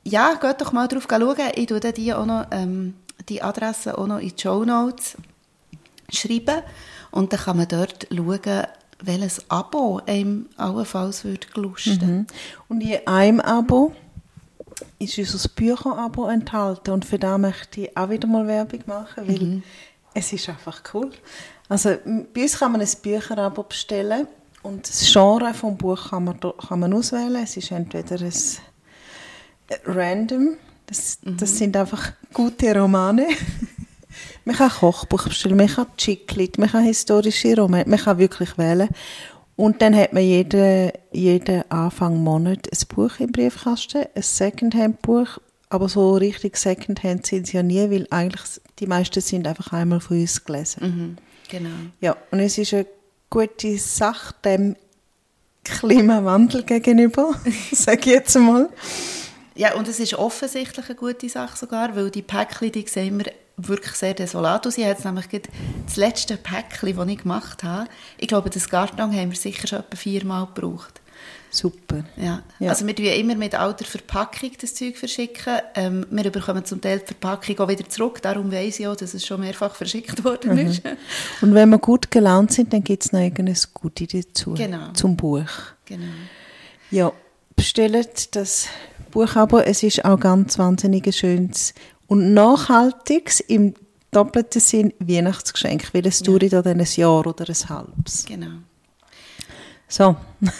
ja, 0.04 0.34
geht 0.34 0.60
doch 0.60 0.72
mal 0.72 0.88
drauf 0.88 1.06
schauen. 1.08 1.36
Ich 1.54 1.66
tue 1.66 1.80
die, 1.80 2.12
auch 2.12 2.26
noch, 2.26 2.46
ähm, 2.50 2.94
die 3.28 3.42
Adresse 3.42 3.96
auch 3.96 4.06
noch 4.06 4.18
in 4.18 4.32
die 4.36 4.42
Show 4.42 4.64
Notes 4.64 5.16
schreiben 6.14 6.62
und 7.10 7.32
dann 7.32 7.40
kann 7.40 7.56
man 7.56 7.68
dort 7.68 8.06
schauen, 8.10 8.66
welches 9.02 9.50
Abo 9.50 10.00
einem 10.06 10.48
allenfalls 10.56 11.24
würde 11.24 11.46
gelusten. 11.52 12.26
Und 12.68 12.80
in 12.80 13.06
einem 13.06 13.40
Abo 13.40 13.92
ist 14.98 15.18
unser 15.18 15.48
Bücherabo 15.48 16.28
enthalten. 16.28 16.92
Und 16.92 17.04
für 17.04 17.18
das 17.18 17.38
möchte 17.38 17.82
ich 17.82 17.96
auch 17.96 18.10
wieder 18.10 18.28
mal 18.28 18.46
Werbung 18.46 18.82
machen, 18.86 19.28
weil 19.28 19.62
es 20.14 20.32
ist 20.32 20.48
einfach 20.48 20.82
cool. 20.94 21.10
Also 21.68 21.96
bei 22.34 22.42
uns 22.42 22.58
kann 22.58 22.72
man 22.72 22.80
ein 22.80 22.88
Bücherabo 23.02 23.62
bestellen 23.62 24.26
und 24.62 24.88
das 24.88 25.10
Genre 25.12 25.54
vom 25.54 25.76
Buch 25.76 26.10
kann 26.10 26.24
man, 26.24 26.38
kann 26.40 26.80
man 26.80 26.92
auswählen. 26.92 27.42
Es 27.42 27.56
ist 27.56 27.70
entweder 27.70 28.16
ein 28.20 28.32
äh, 29.68 29.76
Random, 29.86 30.56
das, 30.86 31.18
das 31.22 31.56
sind 31.56 31.76
einfach 31.76 32.12
gute 32.32 32.78
Romane. 32.78 33.26
Man 34.44 34.56
kann 34.56 34.70
Kochbuch 34.70 35.24
bestellen, 35.24 35.56
man 35.56 35.68
kann 35.68 35.86
Chiclet, 35.96 36.58
man 36.58 36.70
kann 36.70 36.84
historische 36.84 37.56
Romane, 37.56 37.84
man 37.86 37.98
kann 37.98 38.18
wirklich 38.18 38.58
wählen. 38.58 38.88
Und 39.56 39.82
dann 39.82 39.94
hat 39.94 40.12
man 40.12 40.22
jeden, 40.22 40.90
jeden 41.12 41.70
Anfang 41.70 42.22
Monat 42.22 42.68
ein 42.72 42.88
Buch 42.88 43.20
im 43.20 43.30
Briefkasten, 43.30 44.06
ein 44.14 44.22
Secondhand-Buch, 44.22 45.38
aber 45.68 45.88
so 45.88 46.14
richtig 46.14 46.56
Secondhand 46.56 47.26
sind 47.26 47.46
sie 47.46 47.56
ja 47.56 47.62
nie, 47.62 47.90
weil 47.90 48.06
eigentlich 48.10 48.60
die 48.78 48.86
meisten 48.86 49.20
sind 49.20 49.46
einfach 49.46 49.72
einmal 49.72 50.00
von 50.00 50.20
uns 50.20 50.44
gelesen. 50.44 50.82
Mhm, 50.82 51.16
genau. 51.48 51.70
Ja, 52.00 52.16
und 52.30 52.40
es 52.40 52.58
ist 52.58 52.74
eine 52.74 52.86
gute 53.30 53.78
Sache 53.78 54.34
dem 54.44 54.76
Klimawandel 55.64 56.64
gegenüber, 56.64 57.34
sage 57.72 58.00
ich 58.00 58.06
jetzt 58.06 58.36
mal. 58.38 58.68
Ja, 59.54 59.74
und 59.74 59.86
es 59.86 60.00
ist 60.00 60.14
offensichtlich 60.14 60.86
eine 60.86 60.94
gute 60.94 61.28
Sache 61.28 61.56
sogar, 61.56 61.94
weil 61.94 62.10
die 62.10 62.22
Päckchen, 62.22 62.72
die 62.72 62.86
sehen 62.86 63.18
wir 63.18 63.32
wirklich 63.56 63.94
sehr 63.94 64.14
desolat 64.14 64.66
aus. 64.66 64.78
Ich 64.78 64.84
habe 64.84 64.92
jetzt 64.94 65.04
nämlich 65.04 65.26
das 65.86 65.96
letzte 65.96 66.36
Päckchen, 66.36 66.96
das 66.96 67.08
ich 67.08 67.18
gemacht 67.18 67.62
habe, 67.64 67.88
ich 68.18 68.28
glaube, 68.28 68.50
das 68.50 68.68
Karton 68.68 69.14
haben 69.14 69.30
wir 69.30 69.36
sicher 69.38 69.66
schon 69.68 69.80
etwa 69.80 69.96
viermal 69.96 70.46
gebraucht. 70.46 71.00
Super. 71.50 72.04
Ja. 72.16 72.42
Ja. 72.60 72.70
Also 72.70 72.86
wir 72.86 72.96
tun 72.96 73.04
immer 73.04 73.34
mit 73.34 73.54
alter 73.54 73.84
Verpackung 73.84 74.52
das 74.58 74.74
Zeug 74.74 74.96
verschicken. 74.96 75.58
Ähm, 75.74 76.06
wir 76.10 76.30
bekommen 76.30 76.64
zum 76.64 76.80
Teil 76.80 77.00
die 77.00 77.06
Verpackung 77.08 77.58
auch 77.60 77.68
wieder 77.68 77.86
zurück. 77.88 78.22
Darum 78.22 78.50
weiss 78.50 78.80
ich 78.80 78.86
auch, 78.86 78.96
dass 78.96 79.12
es 79.12 79.26
schon 79.26 79.40
mehrfach 79.40 79.74
verschickt 79.74 80.24
worden 80.24 80.54
Mhm. 80.54 80.66
ist. 80.66 80.82
Und 81.42 81.52
wenn 81.54 81.68
wir 81.68 81.76
gut 81.78 82.10
gelaunt 82.10 82.52
sind, 82.52 82.72
dann 82.72 82.82
gibt 82.82 83.04
es 83.04 83.12
noch 83.12 83.20
irgendein 83.20 83.56
Gute 83.74 84.06
dazu. 84.06 84.54
Genau. 84.54 84.92
Zum 84.94 85.14
Buch. 85.16 85.46
genau. 85.84 86.06
Ja, 86.90 87.12
bestellt 87.54 88.34
das 88.34 88.66
Buch 89.10 89.36
aber. 89.36 89.66
Es 89.66 89.82
ist 89.82 90.04
auch 90.06 90.18
ganz 90.18 90.58
wahnsinnig 90.58 91.06
ein 91.06 91.12
schönes 91.12 91.74
und 92.12 92.34
nachhaltiges 92.34 93.40
im 93.40 93.72
doppelten 94.10 94.60
Sinn 94.60 94.92
Weihnachtsgeschenk, 94.98 95.94
weil 95.94 96.06
es 96.06 96.20
dauert 96.20 96.52
dann 96.52 96.78
ein 96.78 96.86
Jahr 96.94 97.26
oder 97.26 97.48
ein 97.48 97.68
halbes. 97.68 98.26
genau. 98.26 98.58
So, 99.88 100.16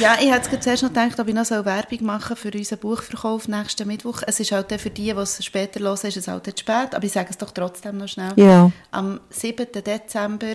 Ja, 0.00 0.16
ich 0.20 0.30
hätte 0.30 0.60
zuerst 0.60 0.84
noch 0.84 0.90
gedacht, 0.90 1.18
ob 1.18 1.26
ich 1.26 1.34
noch 1.34 1.44
so 1.44 1.64
Werbung 1.64 2.04
machen 2.04 2.36
für 2.36 2.52
unseren 2.52 2.78
Buchverkauf 2.78 3.48
nächsten 3.48 3.88
Mittwoch. 3.88 4.22
Es 4.24 4.38
ist 4.38 4.52
halt 4.52 4.72
für 4.80 4.88
die, 4.88 5.12
die 5.12 5.18
es 5.18 5.44
später 5.44 5.80
hören, 5.80 5.98
ist 6.04 6.16
es 6.16 6.28
halt 6.28 6.46
jetzt 6.46 6.60
spät, 6.60 6.94
aber 6.94 7.04
ich 7.04 7.12
sage 7.12 7.28
es 7.30 7.38
doch 7.38 7.50
trotzdem 7.50 7.98
noch 7.98 8.06
schnell. 8.06 8.32
Ja. 8.36 8.70
Am 8.92 9.18
7. 9.30 9.66
Dezember, 9.84 10.54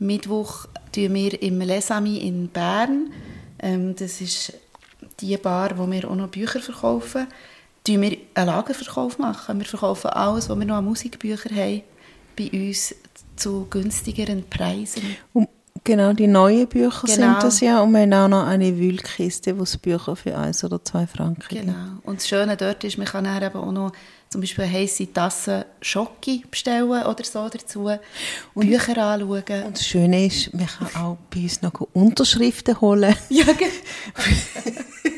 Mittwoch, 0.00 0.66
tun 0.92 1.14
wir 1.14 1.40
im 1.40 1.60
Lesami 1.60 2.18
in 2.18 2.48
Bern, 2.48 3.12
ähm, 3.60 3.94
das 3.94 4.20
ist 4.20 4.52
die 5.20 5.36
Bar, 5.36 5.78
wo 5.78 5.88
wir 5.88 6.10
auch 6.10 6.16
noch 6.16 6.28
Bücher 6.28 6.60
verkaufen, 6.60 7.28
tun 7.84 8.00
wir 8.02 8.16
einen 8.34 8.46
Lagerverkauf 8.46 9.18
machen. 9.18 9.58
Wir 9.58 9.66
verkaufen 9.66 10.10
alles, 10.10 10.48
was 10.48 10.58
wir 10.58 10.64
noch 10.66 10.76
an 10.76 10.84
Musikbüchern 10.84 11.56
haben, 11.56 11.82
bei 12.36 12.50
uns 12.52 12.94
zu 13.36 13.66
günstigeren 13.70 14.44
Preisen. 14.48 15.02
und 15.32 15.48
genau 15.84 16.12
die 16.12 16.26
neuen 16.28 16.68
Bücher 16.68 17.02
Genau. 17.06 17.14
sind 17.34 17.42
das 17.42 17.60
ja. 17.60 17.80
Und 17.80 17.92
wir 17.92 18.00
haben 18.02 18.12
auch 18.12 18.28
noch 18.28 18.46
eine 18.46 18.76
Wühlkiste, 18.78 19.58
wo 19.58 19.64
es 19.64 19.76
Bücher 19.76 20.14
für 20.14 20.36
eins 20.38 20.62
oder 20.62 20.82
zwei 20.84 21.06
Franken 21.06 21.42
gibt. 21.48 21.62
Genau. 21.62 21.98
Und 22.04 22.20
das 22.20 22.28
Schöne 22.28 22.56
dort 22.56 22.84
ist, 22.84 22.98
man 22.98 23.06
kann 23.06 23.24
dann 23.24 23.42
eben 23.42 23.56
auch 23.58 23.72
noch 23.72 23.92
zum 24.28 24.40
Beispiel 24.40 24.64
eine 24.64 24.72
heisse 24.72 25.12
Tasse 25.12 25.66
Schoki 25.82 26.44
bestellen 26.50 26.88
oder 27.04 27.24
so 27.24 27.48
dazu, 27.48 27.90
Bücher 28.54 28.96
anschauen. 28.98 29.64
Und 29.66 29.76
das 29.76 29.86
Schöne 29.86 30.26
ist, 30.26 30.54
man 30.54 30.66
kann 30.66 30.88
auch 31.02 31.16
bei 31.34 31.40
uns 31.40 31.60
noch 31.62 31.72
Unterschriften 31.92 32.80
holen. 32.80 33.14
ja, 33.28 33.44
ge- 33.52 33.68
man 34.14 34.74
kann 34.74 35.11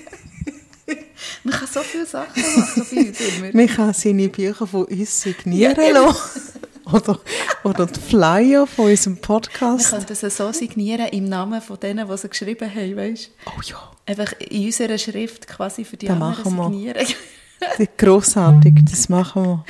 so 1.75 1.81
viele 1.81 2.07
Sachen 2.07 2.43
machen. 2.43 3.53
Man 3.53 3.67
kann 3.67 3.93
seine 3.93 4.29
Bücher 4.29 4.67
von 4.67 4.85
uns 4.85 5.21
signieren 5.21 5.77
lassen. 5.93 6.41
Oder, 6.93 7.19
oder 7.65 7.87
die 7.87 7.99
Flyer 7.99 8.67
von 8.67 8.91
unserem 8.91 9.17
Wir 9.17 9.23
Podcast. 9.23 9.89
können 9.91 10.05
das 10.07 10.21
so 10.37 10.53
signieren 10.53 11.07
im 11.13 11.25
Namen 11.25 11.63
von 11.63 11.81
denen, 11.81 12.07
die 12.07 12.17
sie 12.19 12.29
geschrieben 12.29 12.69
haben, 12.71 12.97
weißt 12.97 13.31
Oh 13.47 13.61
ja. 13.65 13.91
Einfach 14.05 14.35
in 14.39 14.67
unserer 14.67 14.99
Schrift 14.99 15.47
quasi 15.49 15.83
für 15.87 15.97
die 15.97 16.09
Das 16.09 16.21
anderen 16.21 16.55
machen 16.57 16.75
wir. 16.75 16.95
signieren. 16.95 17.07
Das 17.59 17.81
ist 17.81 17.97
grossartig, 17.97 18.75
das 18.91 19.09
machen 19.09 19.45
wir. 19.45 19.65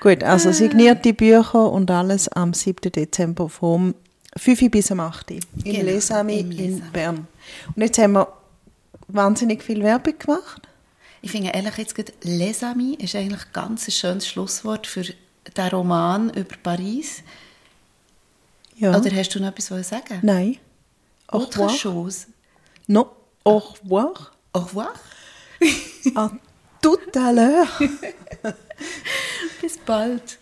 Gut, 0.00 0.22
also 0.22 0.52
signierte 0.52 1.14
Bücher 1.14 1.72
und 1.72 1.90
alles 1.90 2.28
am 2.28 2.52
7. 2.52 2.92
Dezember 2.92 3.48
vom 3.48 3.94
5 4.36 4.70
bis 4.70 4.92
am 4.92 5.00
8. 5.00 5.30
Im 5.30 5.40
Genau, 5.64 5.84
Lesami 5.84 6.40
in. 6.40 6.82
Bern. 6.92 7.26
Und 7.74 7.82
jetzt 7.82 7.96
haben 7.96 8.12
wir 8.12 8.28
wahnsinnig 9.08 9.62
viel 9.62 9.82
Werbung 9.82 10.18
gemacht. 10.18 10.65
Ich 11.26 11.32
finde 11.32 11.50
ehrlich, 11.50 11.76
jetzt 11.76 11.96
gerade 11.96 12.12
«Les 12.22 12.62
ist 13.00 13.16
eigentlich 13.16 13.52
ganz 13.52 13.88
ein 13.88 13.90
schönes 13.90 14.28
Schlusswort 14.28 14.86
für 14.86 15.02
den 15.02 15.68
Roman 15.72 16.30
über 16.30 16.54
Paris. 16.62 17.24
Ja. 18.76 18.96
Oder 18.96 19.10
hast 19.10 19.34
du 19.34 19.40
noch 19.40 19.48
etwas 19.48 19.66
zu 19.66 19.82
sagen? 19.82 20.20
Nein. 20.22 20.58
Au 21.26 21.38
Autre 21.38 21.62
revoir. 21.62 21.76
chose. 21.76 22.26
Non. 22.86 23.10
Au 23.42 23.58
revoir. 23.58 24.36
Au 24.52 24.60
revoir. 24.60 24.94
À 26.14 26.30
tout 26.80 26.96
à 27.16 27.32
l'heure. 27.32 27.80
Bis 29.60 29.78
bald. 29.84 30.38